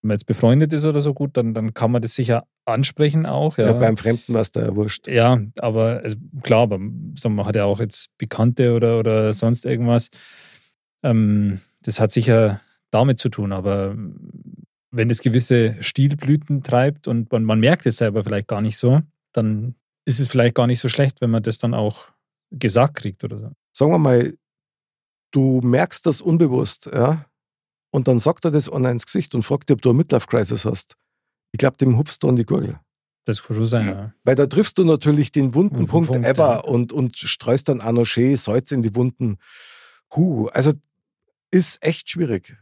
wenn 0.00 0.08
man 0.08 0.14
jetzt 0.14 0.26
befreundet 0.26 0.72
ist 0.72 0.84
oder 0.84 1.00
so 1.00 1.12
gut, 1.12 1.36
dann, 1.36 1.54
dann 1.54 1.74
kann 1.74 1.90
man 1.90 2.02
das 2.02 2.14
sicher 2.14 2.44
ansprechen 2.64 3.26
auch. 3.26 3.58
Ja, 3.58 3.66
ja 3.66 3.72
beim 3.72 3.96
Fremden 3.96 4.32
war 4.34 4.42
es 4.42 4.52
da 4.52 4.62
ja 4.62 4.76
wurscht. 4.76 5.08
Ja, 5.08 5.40
aber 5.58 6.00
also, 6.04 6.16
klar, 6.42 6.62
aber 6.62 6.78
man 6.78 7.44
hat 7.44 7.56
ja 7.56 7.64
auch 7.64 7.80
jetzt 7.80 8.08
Bekannte 8.18 8.74
oder, 8.74 8.98
oder 8.98 9.32
sonst 9.32 9.64
irgendwas. 9.64 10.08
Ähm, 11.02 11.60
das 11.82 12.00
hat 12.00 12.12
sicher 12.12 12.60
damit 12.90 13.18
zu 13.18 13.28
tun, 13.28 13.52
aber 13.52 13.96
wenn 14.90 15.10
es 15.10 15.20
gewisse 15.20 15.76
Stilblüten 15.80 16.62
treibt 16.62 17.08
und 17.08 17.30
man, 17.32 17.44
man 17.44 17.60
merkt 17.60 17.86
es 17.86 17.96
selber 17.96 18.24
vielleicht 18.24 18.48
gar 18.48 18.60
nicht 18.60 18.78
so, 18.78 19.02
dann 19.32 19.74
ist 20.04 20.20
es 20.20 20.28
vielleicht 20.28 20.54
gar 20.54 20.66
nicht 20.66 20.80
so 20.80 20.88
schlecht, 20.88 21.20
wenn 21.20 21.30
man 21.30 21.42
das 21.42 21.58
dann 21.58 21.74
auch 21.74 22.06
gesagt 22.50 22.94
kriegt 22.94 23.24
oder 23.24 23.38
so. 23.38 23.50
Sagen 23.72 23.92
wir 23.92 23.98
mal, 23.98 24.34
du 25.32 25.60
merkst 25.62 26.06
das 26.06 26.20
unbewusst, 26.20 26.90
ja, 26.92 27.26
und 27.90 28.08
dann 28.08 28.18
sagt 28.18 28.44
er 28.44 28.50
das 28.50 28.70
einer 28.70 28.90
ins 28.90 29.06
Gesicht 29.06 29.34
und 29.34 29.42
fragt 29.42 29.68
dich, 29.68 29.74
ob 29.74 29.82
du 29.82 29.90
eine 29.90 29.98
Midlife-Crisis 29.98 30.64
hast. 30.64 30.96
Ich 31.52 31.58
glaube, 31.58 31.76
dem 31.78 31.96
hupfst 31.96 32.18
du 32.20 32.28
an 32.28 32.36
die 32.36 32.44
Gurgel. 32.44 32.78
Das 33.24 33.42
kann 33.42 33.56
schon 33.56 33.66
sein, 33.66 33.88
ja. 33.88 34.14
Weil 34.24 34.34
da 34.36 34.46
triffst 34.46 34.78
du 34.78 34.84
natürlich 34.84 35.32
den 35.32 35.54
wunden 35.54 35.86
Punkt, 35.86 36.10
Punkt, 36.10 36.26
ever 36.26 36.54
ja. 36.54 36.60
und, 36.60 36.92
und 36.92 37.16
streust 37.16 37.68
dann 37.68 37.80
auch 37.80 37.92
noch 37.92 38.06
schön 38.06 38.36
Salz 38.36 38.72
in 38.72 38.82
die 38.82 38.94
Wunden. 38.94 39.36
Huh, 40.14 40.48
also 40.48 40.72
ist 41.50 41.82
echt 41.82 42.08
schwierig. 42.08 42.56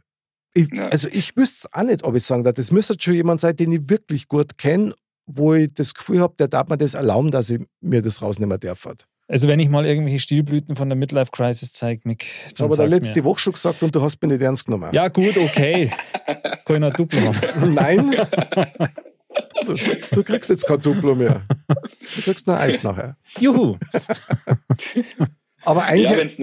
Ich, 0.54 0.68
ja. 0.72 0.88
Also 0.88 1.08
ich 1.08 1.36
wüsste 1.36 1.68
es 1.68 1.72
auch 1.72 1.84
nicht, 1.84 2.02
ob 2.02 2.14
ich 2.14 2.24
sagen 2.24 2.42
darf. 2.42 2.54
Das 2.54 2.72
müsste 2.72 2.96
schon 2.98 3.14
jemand 3.14 3.40
sein, 3.40 3.56
den 3.56 3.72
ich 3.72 3.88
wirklich 3.88 4.26
gut 4.26 4.58
kenne, 4.58 4.94
wo 5.26 5.54
ich 5.54 5.72
das 5.74 5.94
Gefühl 5.94 6.20
habe, 6.20 6.34
der 6.38 6.48
darf 6.48 6.68
mir 6.68 6.78
das 6.78 6.94
erlauben, 6.94 7.30
dass 7.30 7.50
ich 7.50 7.60
mir 7.80 8.02
das 8.02 8.22
rausnehmen 8.22 8.58
darf. 8.58 8.88
Also 9.28 9.48
wenn 9.48 9.58
ich 9.58 9.68
mal 9.68 9.84
irgendwelche 9.84 10.20
Stilblüten 10.20 10.76
von 10.76 10.88
der 10.88 10.96
Midlife 10.96 11.32
Crisis 11.32 11.72
zeige, 11.72 12.02
Mick. 12.04 12.26
Das 12.50 12.60
habe 12.60 12.76
der 12.76 12.86
letzte 12.86 13.24
Woche 13.24 13.40
schon 13.40 13.52
gesagt 13.54 13.82
und 13.82 13.94
du 13.94 14.00
hast 14.00 14.22
mich 14.22 14.30
nicht 14.30 14.42
ernst 14.42 14.66
genommen. 14.66 14.90
Ja 14.92 15.08
gut, 15.08 15.36
okay. 15.36 15.90
Kann 16.64 16.76
ich 16.76 16.78
noch 16.78 16.92
Duplo 16.92 17.20
machen? 17.20 17.74
Nein. 17.74 18.14
Du, 19.66 19.74
du, 20.12 20.22
kriegst 20.22 20.48
jetzt 20.48 20.66
kein 20.66 20.80
Duplo 20.80 21.14
mehr. 21.14 21.42
Du 21.68 22.22
kriegst 22.22 22.46
nur 22.46 22.58
Eis 22.58 22.82
nachher. 22.84 23.16
Juhu. 23.40 23.76
Aber 25.64 25.84
eigentlich... 25.84 26.10
Ja, 26.10 26.16
wenn's 26.16 26.38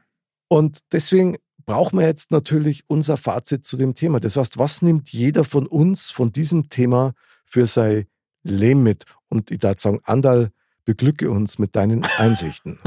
Und 0.48 0.80
deswegen 0.92 1.36
brauchen 1.64 1.98
wir 1.98 2.06
jetzt 2.06 2.30
natürlich 2.30 2.84
unser 2.88 3.16
Fazit 3.16 3.64
zu 3.64 3.76
dem 3.76 3.94
Thema. 3.94 4.20
Das 4.20 4.36
heißt, 4.36 4.58
was 4.58 4.82
nimmt 4.82 5.10
jeder 5.10 5.44
von 5.44 5.66
uns 5.66 6.10
von 6.10 6.32
diesem 6.32 6.68
Thema 6.68 7.14
für 7.44 7.66
sein 7.66 8.06
Leben 8.42 8.82
mit? 8.82 9.04
Und 9.28 9.50
ich 9.50 9.58
darf 9.58 9.80
sagen, 9.80 10.00
Andal, 10.04 10.50
beglücke 10.84 11.30
uns 11.30 11.58
mit 11.58 11.76
deinen 11.76 12.04
Einsichten. 12.18 12.78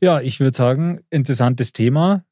ja, 0.00 0.20
ich 0.20 0.40
würde 0.40 0.56
sagen, 0.56 1.00
interessantes 1.10 1.72
Thema. 1.72 2.24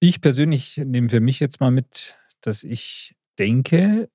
Ich 0.00 0.20
persönlich 0.20 0.78
nehme 0.78 1.08
für 1.08 1.20
mich 1.20 1.38
jetzt 1.40 1.60
mal 1.60 1.70
mit, 1.70 2.16
dass 2.40 2.64
ich 2.64 3.14
denke, 3.38 4.10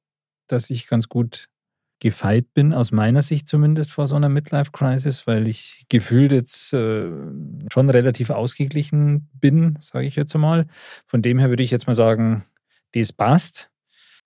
dass 0.48 0.70
ich 0.70 0.88
ganz 0.88 1.08
gut 1.08 1.50
gefeit 2.00 2.54
bin, 2.54 2.74
aus 2.74 2.92
meiner 2.92 3.22
Sicht 3.22 3.48
zumindest 3.48 3.94
vor 3.94 4.08
so 4.08 4.16
einer 4.16 4.30
Midlife-Crisis, 4.30 5.26
weil 5.26 5.48
ich 5.48 5.86
gefühlt 5.90 6.32
jetzt 6.32 6.74
äh, 6.74 7.10
schon 7.72 7.90
relativ 7.90 8.30
ausgeglichen 8.30 9.30
bin, 9.34 9.78
sage 9.80 10.06
ich 10.06 10.16
jetzt 10.16 10.36
einmal. 10.36 10.68
Von 11.08 11.22
dem 11.22 11.40
her 11.40 11.50
würde 11.50 11.64
ich 11.64 11.72
jetzt 11.72 11.88
mal 11.88 11.94
sagen, 11.94 12.46
das 12.94 13.14
passt. 13.14 13.70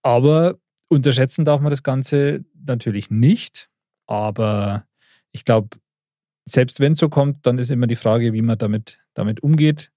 Aber 0.01 0.57
unterschätzen 0.89 1.45
darf 1.45 1.61
man 1.61 1.69
das 1.69 1.83
Ganze 1.83 2.43
natürlich 2.65 3.09
nicht. 3.09 3.69
Aber 4.07 4.85
ich 5.31 5.45
glaube, 5.45 5.77
selbst 6.45 6.79
wenn 6.79 6.93
es 6.93 6.99
so 6.99 7.07
kommt, 7.07 7.45
dann 7.45 7.57
ist 7.57 7.71
immer 7.71 7.87
die 7.87 7.95
Frage, 7.95 8.33
wie 8.33 8.41
man 8.41 8.57
damit, 8.57 9.03
damit 9.13 9.41
umgeht. 9.43 9.91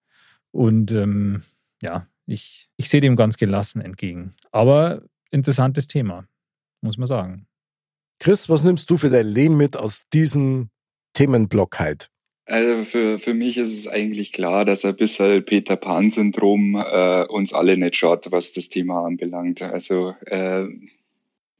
Und 0.53 0.93
ähm, 0.93 1.43
ja, 1.83 2.07
ich, 2.27 2.69
ich 2.77 2.89
sehe 2.89 3.01
dem 3.01 3.17
ganz 3.17 3.37
gelassen 3.37 3.81
entgegen. 3.81 4.35
Aber 4.53 5.03
interessantes 5.31 5.89
Thema, 5.89 6.27
muss 6.81 6.97
man 6.97 7.09
sagen. 7.09 7.47
Chris, 8.25 8.49
was 8.49 8.65
nimmst 8.65 8.89
du 8.89 8.97
für 8.97 9.11
dein 9.11 9.27
Leben 9.27 9.59
mit 9.59 9.77
aus 9.77 10.05
diesem 10.15 10.71
Themenblock 11.13 11.79
heute? 11.79 12.07
Also 12.47 12.83
für, 12.83 13.19
für 13.19 13.35
mich 13.35 13.59
ist 13.59 13.79
es 13.79 13.87
eigentlich 13.87 14.33
klar, 14.33 14.65
dass 14.65 14.87
ein 14.87 14.97
bisschen 14.97 15.45
Peter 15.45 15.77
Pan-Syndrom 15.77 16.75
äh, 16.75 17.27
uns 17.27 17.53
alle 17.53 17.77
nicht 17.77 17.97
schaut, 17.97 18.33
was 18.33 18.55
das 18.55 18.71
Thema 18.71 19.05
anbelangt. 19.05 19.61
Also 19.61 20.15
äh, 20.25 20.65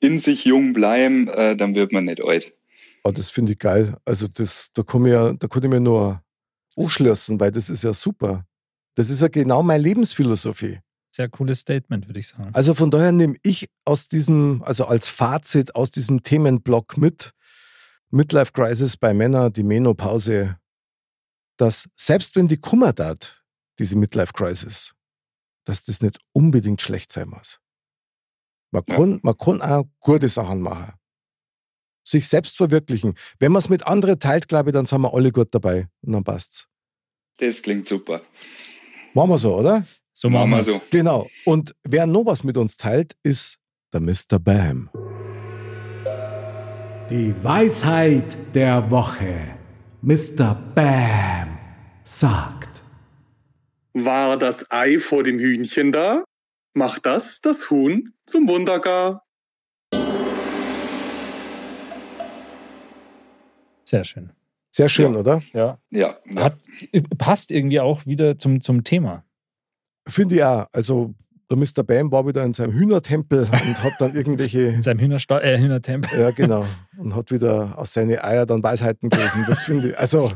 in 0.01 0.19
sich 0.19 0.47
jung 0.47 0.73
bleiben, 0.73 1.29
äh, 1.29 1.55
dann 1.55 1.75
wird 1.75 1.93
man 1.93 2.07
nicht 2.07 2.25
alt. 2.25 2.55
Oh, 3.05 3.11
das 3.11 3.29
finde 3.29 3.53
ich 3.53 3.59
geil. 3.59 3.99
Also 4.07 4.27
das, 4.27 4.71
da 4.73 4.85
ich 4.89 5.07
ja, 5.13 5.35
da 5.35 5.49
kann 5.49 5.65
ich 5.65 5.69
mir 5.69 5.81
nur 5.81 6.23
anschließen, 6.79 7.39
weil 7.41 7.53
das 7.53 7.69
ist 7.69 7.85
ja 7.85 7.93
super. 7.93 8.47
Das 8.95 9.11
ist 9.11 9.21
ja 9.21 9.29
genau 9.29 9.63
meine 9.63 9.83
Lebensphilosophie. 9.83 10.79
Sehr 11.15 11.29
cooles 11.29 11.61
Statement, 11.61 12.09
würde 12.09 12.19
ich 12.19 12.27
sagen. 12.27 12.51
Also 12.55 12.75
von 12.75 12.91
daher 12.91 13.13
nehme 13.13 13.37
ich 13.45 13.69
aus 13.85 14.09
diesem, 14.09 14.65
also 14.65 14.87
als 14.87 15.09
Fazit 15.09 15.77
aus 15.77 15.93
diesem 15.93 16.25
Themenblock 16.25 16.97
mit, 16.97 17.31
Midlife 18.11 18.51
Crisis 18.51 18.97
bei 18.97 19.15
Männern, 19.15 19.53
die 19.53 19.63
Menopause, 19.63 20.59
dass 21.57 21.89
selbst 21.95 22.35
wenn 22.35 22.49
die 22.49 22.57
Kummer 22.57 22.93
hat, 22.99 23.45
diese 23.79 23.97
Midlife 23.97 24.33
Crisis, 24.33 24.93
dass 25.63 25.85
das 25.85 26.03
nicht 26.03 26.19
unbedingt 26.33 26.83
schlecht 26.83 27.13
sein 27.13 27.29
muss. 27.29 27.61
Man 28.73 28.85
kann, 28.85 29.21
man 29.23 29.39
kann 29.39 29.63
auch 29.63 29.85
gute 30.01 30.29
Sachen 30.29 30.63
machen. 30.63 30.95
Sich 32.03 32.27
selbst 32.27 32.57
verwirklichen. 32.57 33.15
Wenn 33.39 33.53
man 33.53 33.61
es 33.61 33.69
mit 33.69 33.87
anderen 33.87 34.19
teilt, 34.19 34.49
glaube 34.49 34.71
ich, 34.71 34.75
dann 34.75 34.87
sind 34.87 35.03
wir 35.03 35.15
alle 35.15 35.31
gut 35.31 35.55
dabei 35.55 35.87
und 36.03 36.11
dann 36.11 36.25
passt's. 36.25 36.67
Das 37.37 37.63
klingt 37.63 37.87
super. 37.87 38.21
Machen 39.15 39.31
wir 39.31 39.39
so, 39.39 39.55
oder? 39.55 39.87
So 40.17 40.31
machen 40.31 40.51
wir 40.51 40.63
so. 40.63 40.81
Genau. 40.91 41.29
Und 41.45 41.75
wer 41.83 42.07
noch 42.07 42.25
was 42.25 42.45
mit 42.45 42.57
uns 42.57 42.77
teilt, 42.77 43.17
ist 43.25 43.59
der 43.93 44.01
Mr. 44.01 44.39
Bam. 44.39 44.89
Die 47.11 47.35
Weisheit 47.43 48.55
der 48.55 48.91
Woche. 48.93 49.57
Mr. 50.03 50.55
Bam 50.75 51.59
sagt. 52.05 52.85
War 53.95 54.37
das 54.39 54.71
Ei 54.71 54.99
vor 55.01 55.25
dem 55.25 55.39
Hühnchen 55.41 55.91
da? 55.91 56.25
Macht 56.75 57.07
das 57.07 57.41
das 57.41 57.71
Huhn 57.71 58.13
zum 58.27 58.47
Wundergar. 58.49 59.23
Sehr 63.85 64.05
schön. 64.05 64.31
Sehr 64.71 64.89
schön, 64.89 65.13
Ja. 65.15 65.19
oder? 65.21 65.43
Ja. 65.53 65.79
Ja, 65.91 66.17
ja. 66.25 66.43
Hat, 66.45 66.57
passt 67.19 67.51
irgendwie 67.51 67.81
auch 67.81 68.07
wieder 68.07 68.39
zum, 68.39 68.61
zum 68.61 68.83
Thema. 68.83 69.25
Finde 70.07 70.35
ich 70.37 70.45
auch. 70.45 70.67
Also 70.73 71.15
der 71.51 71.59
Mr. 71.59 71.83
Bam 71.85 72.11
war 72.11 72.27
wieder 72.27 72.43
in 72.43 72.55
seinem 72.55 72.73
Hühnertempel 72.73 73.41
und 73.43 73.83
hat 73.85 73.93
dann 73.99 74.15
irgendwelche, 74.15 74.61
In 74.63 74.83
seinem 74.83 74.99
Hühnersta 74.99 75.41
äh, 75.41 75.59
Hühnertempel. 75.59 76.19
ja 76.19 76.31
genau, 76.31 76.65
und 76.97 77.15
hat 77.15 77.31
wieder 77.31 77.79
aus 77.79 77.93
seinen 77.93 78.19
Eier 78.19 78.47
dann 78.47 78.63
Weisheiten 78.63 79.11
gelesen. 79.11 79.45
Das 79.47 79.61
finde 79.63 79.91
ich, 79.91 79.99
also, 79.99 80.33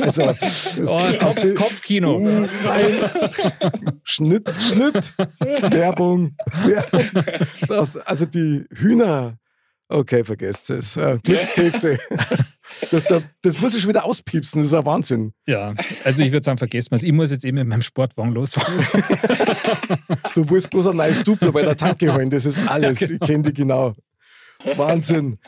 also 0.00 0.32
das, 0.40 0.78
Oh, 0.78 0.90
aus 0.92 1.18
Kopf, 1.18 1.40
die- 1.42 1.54
Kopfkino. 1.54 2.18
Uh, 2.18 2.46
nein. 2.64 3.98
Schnitt, 4.04 4.48
Schnitt, 4.54 5.14
Werbung. 5.40 6.36
Werbung. 6.64 7.24
Das, 7.68 7.96
also 7.96 8.24
die 8.26 8.64
Hühner, 8.72 9.38
okay, 9.88 10.22
vergesst 10.24 10.70
es. 10.70 10.98
Glückskekse. 11.24 11.98
Das, 12.90 13.04
das, 13.04 13.22
das 13.42 13.60
muss 13.60 13.74
ich 13.74 13.82
schon 13.82 13.88
wieder 13.88 14.04
auspiepsen, 14.04 14.60
das 14.60 14.68
ist 14.68 14.74
ein 14.74 14.84
Wahnsinn. 14.84 15.32
Ja, 15.46 15.74
also 16.04 16.22
ich 16.22 16.32
würde 16.32 16.44
sagen, 16.44 16.58
vergesst 16.58 16.90
mal 16.90 17.02
Ich 17.02 17.12
muss 17.12 17.30
jetzt 17.30 17.44
eben 17.44 17.58
mit 17.58 17.66
meinem 17.66 17.82
Sportwagen 17.82 18.32
losfahren. 18.32 18.86
Du 20.34 20.48
willst 20.50 20.70
bloß 20.70 20.88
ein 20.88 20.96
neues 20.96 21.22
Duplo 21.22 21.52
bei 21.52 21.62
der 21.62 21.76
Tanke 21.76 22.12
holen, 22.12 22.30
das 22.30 22.44
ist 22.44 22.66
alles. 22.68 23.02
Ich 23.02 23.20
kenne 23.20 23.44
die 23.44 23.52
genau. 23.52 23.94
Wahnsinn. 24.76 25.38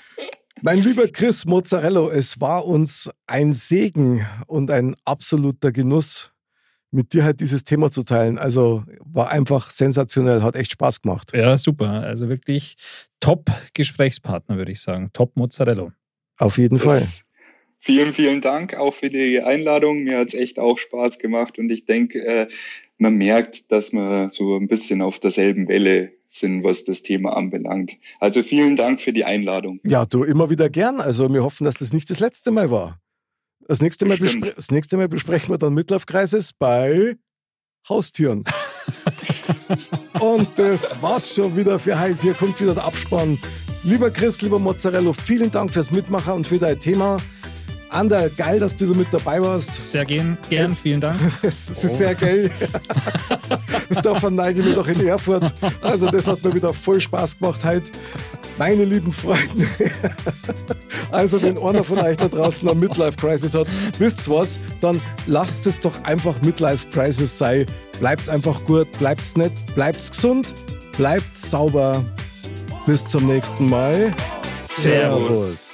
Mein 0.62 0.83
lieber 0.83 1.07
Chris 1.09 1.45
Mozzarella, 1.45 2.11
es 2.11 2.41
war 2.41 2.64
uns 2.64 3.11
ein 3.26 3.53
Segen 3.53 4.26
und 4.47 4.70
ein 4.70 4.97
absoluter 5.05 5.70
Genuss, 5.70 6.33
mit 6.91 7.12
dir 7.12 7.24
halt 7.24 7.41
dieses 7.41 7.64
Thema 7.64 7.91
zu 7.91 8.03
teilen. 8.03 8.39
Also 8.39 8.85
war 9.05 9.31
einfach 9.31 9.70
sensationell, 9.70 10.43
hat 10.43 10.57
echt 10.57 10.72
Spaß 10.72 11.03
gemacht. 11.03 11.33
Ja, 11.35 11.57
super. 11.57 12.03
Also 12.03 12.29
wirklich 12.29 12.76
Top-Gesprächspartner, 13.20 14.57
würde 14.57 14.72
ich 14.72 14.81
sagen. 14.81 15.11
Top 15.12 15.37
Mozzarella. 15.37 15.93
Auf 16.39 16.59
jeden 16.59 16.78
Fall. 16.78 17.03
Vielen, 17.80 18.12
vielen 18.12 18.41
Dank 18.41 18.74
auch 18.74 18.93
für 18.93 19.09
die 19.09 19.41
Einladung. 19.41 20.03
Mir 20.03 20.18
hat 20.18 20.28
es 20.28 20.34
echt 20.34 20.59
auch 20.59 20.78
Spaß 20.78 21.18
gemacht 21.18 21.59
und 21.59 21.70
ich 21.70 21.84
denke, 21.84 22.24
äh, 22.24 22.49
man 22.99 23.14
merkt, 23.14 23.70
dass 23.70 23.93
wir 23.93 24.28
so 24.30 24.57
ein 24.57 24.66
bisschen 24.66 25.01
auf 25.01 25.20
derselben 25.20 25.68
Welle 25.68 26.12
sind, 26.26 26.64
was 26.64 26.84
das 26.84 27.03
Thema 27.03 27.36
anbelangt. 27.36 27.93
Also 28.18 28.43
vielen 28.43 28.76
Dank 28.76 29.01
für 29.01 29.12
die 29.12 29.24
Einladung. 29.24 29.78
Ja, 29.84 30.05
du 30.05 30.24
immer 30.24 30.51
wieder 30.51 30.68
gern. 30.68 31.01
Also 31.01 31.32
wir 31.32 31.45
hoffen, 31.45 31.64
dass 31.64 31.76
das 31.76 31.93
nicht 31.93 32.11
das 32.11 32.20
letzte 32.20 32.51
Mal 32.51 32.70
war. 32.70 33.01
Das 33.66 33.80
nächste 33.80 34.07
Mal, 34.07 34.18
das 34.18 34.70
nächste 34.70 34.97
Mal 34.97 35.09
besprechen 35.09 35.51
wir 35.51 35.59
dann 35.59 35.74
Midlife-Kreises 35.74 36.55
bei 36.55 37.16
Haustieren. 37.89 38.45
Und 40.20 40.49
das 40.57 41.01
war's 41.03 41.34
schon 41.34 41.57
wieder 41.57 41.78
für 41.78 41.99
heute. 41.99 42.22
Hier 42.22 42.34
kommt 42.34 42.61
wieder 42.61 42.74
der 42.74 42.84
Abspann. 42.84 43.39
Lieber 43.84 44.11
Chris, 44.11 44.41
lieber 44.43 44.59
Mozzarella, 44.59 45.12
vielen 45.12 45.51
Dank 45.51 45.72
fürs 45.72 45.91
Mitmachen 45.91 46.32
und 46.34 46.47
für 46.47 46.59
dein 46.59 46.78
Thema. 46.80 47.18
Ander, 47.91 48.28
geil, 48.30 48.61
dass 48.61 48.76
du 48.76 48.86
da 48.86 48.99
mit 48.99 49.09
dabei 49.11 49.41
warst. 49.41 49.74
Sehr 49.93 50.05
gern, 50.05 50.36
gern 50.49 50.76
vielen 50.76 51.01
Dank. 51.01 51.18
Es 51.43 51.70
ist 51.70 51.99
sehr 51.99 52.14
geil. 52.14 52.51
da 54.03 54.20
verneige 54.20 54.61
ich 54.61 54.66
mich 54.66 54.74
doch 54.74 54.89
in 54.89 55.07
Erfurt. 55.07 55.53
Also 55.80 56.11
das 56.11 56.26
hat 56.26 56.43
mir 56.45 56.55
wieder 56.55 56.74
voll 56.74 57.01
Spaß 57.01 57.39
gemacht 57.39 57.61
heute. 57.64 57.91
Meine 58.59 58.84
lieben 58.84 59.12
Freunde. 59.12 59.68
Also 61.11 61.41
wenn 61.41 61.57
einer 61.57 61.82
von 61.82 62.01
euch 62.01 62.18
da 62.18 62.28
draußen 62.28 62.68
eine 62.68 62.78
Midlife-Crisis 62.78 63.55
hat, 63.55 63.66
wisst 63.99 64.28
was, 64.28 64.59
dann 64.82 65.01
lasst 65.26 65.66
es 65.66 65.80
doch 65.80 66.05
einfach 66.05 66.34
Midlife-Crisis 66.43 67.39
sein. 67.39 67.64
Bleibt's 67.99 68.28
einfach 68.28 68.62
gut, 68.66 68.86
bleibt's 68.99 69.34
nett, 69.34 69.53
bleibt's 69.74 70.11
gesund, 70.11 70.55
bleibt's 70.99 71.51
sauber. 71.51 72.05
Bis 72.84 73.07
zum 73.07 73.26
nächsten 73.26 73.70
Mal. 73.70 74.12
Servus. 74.57 75.67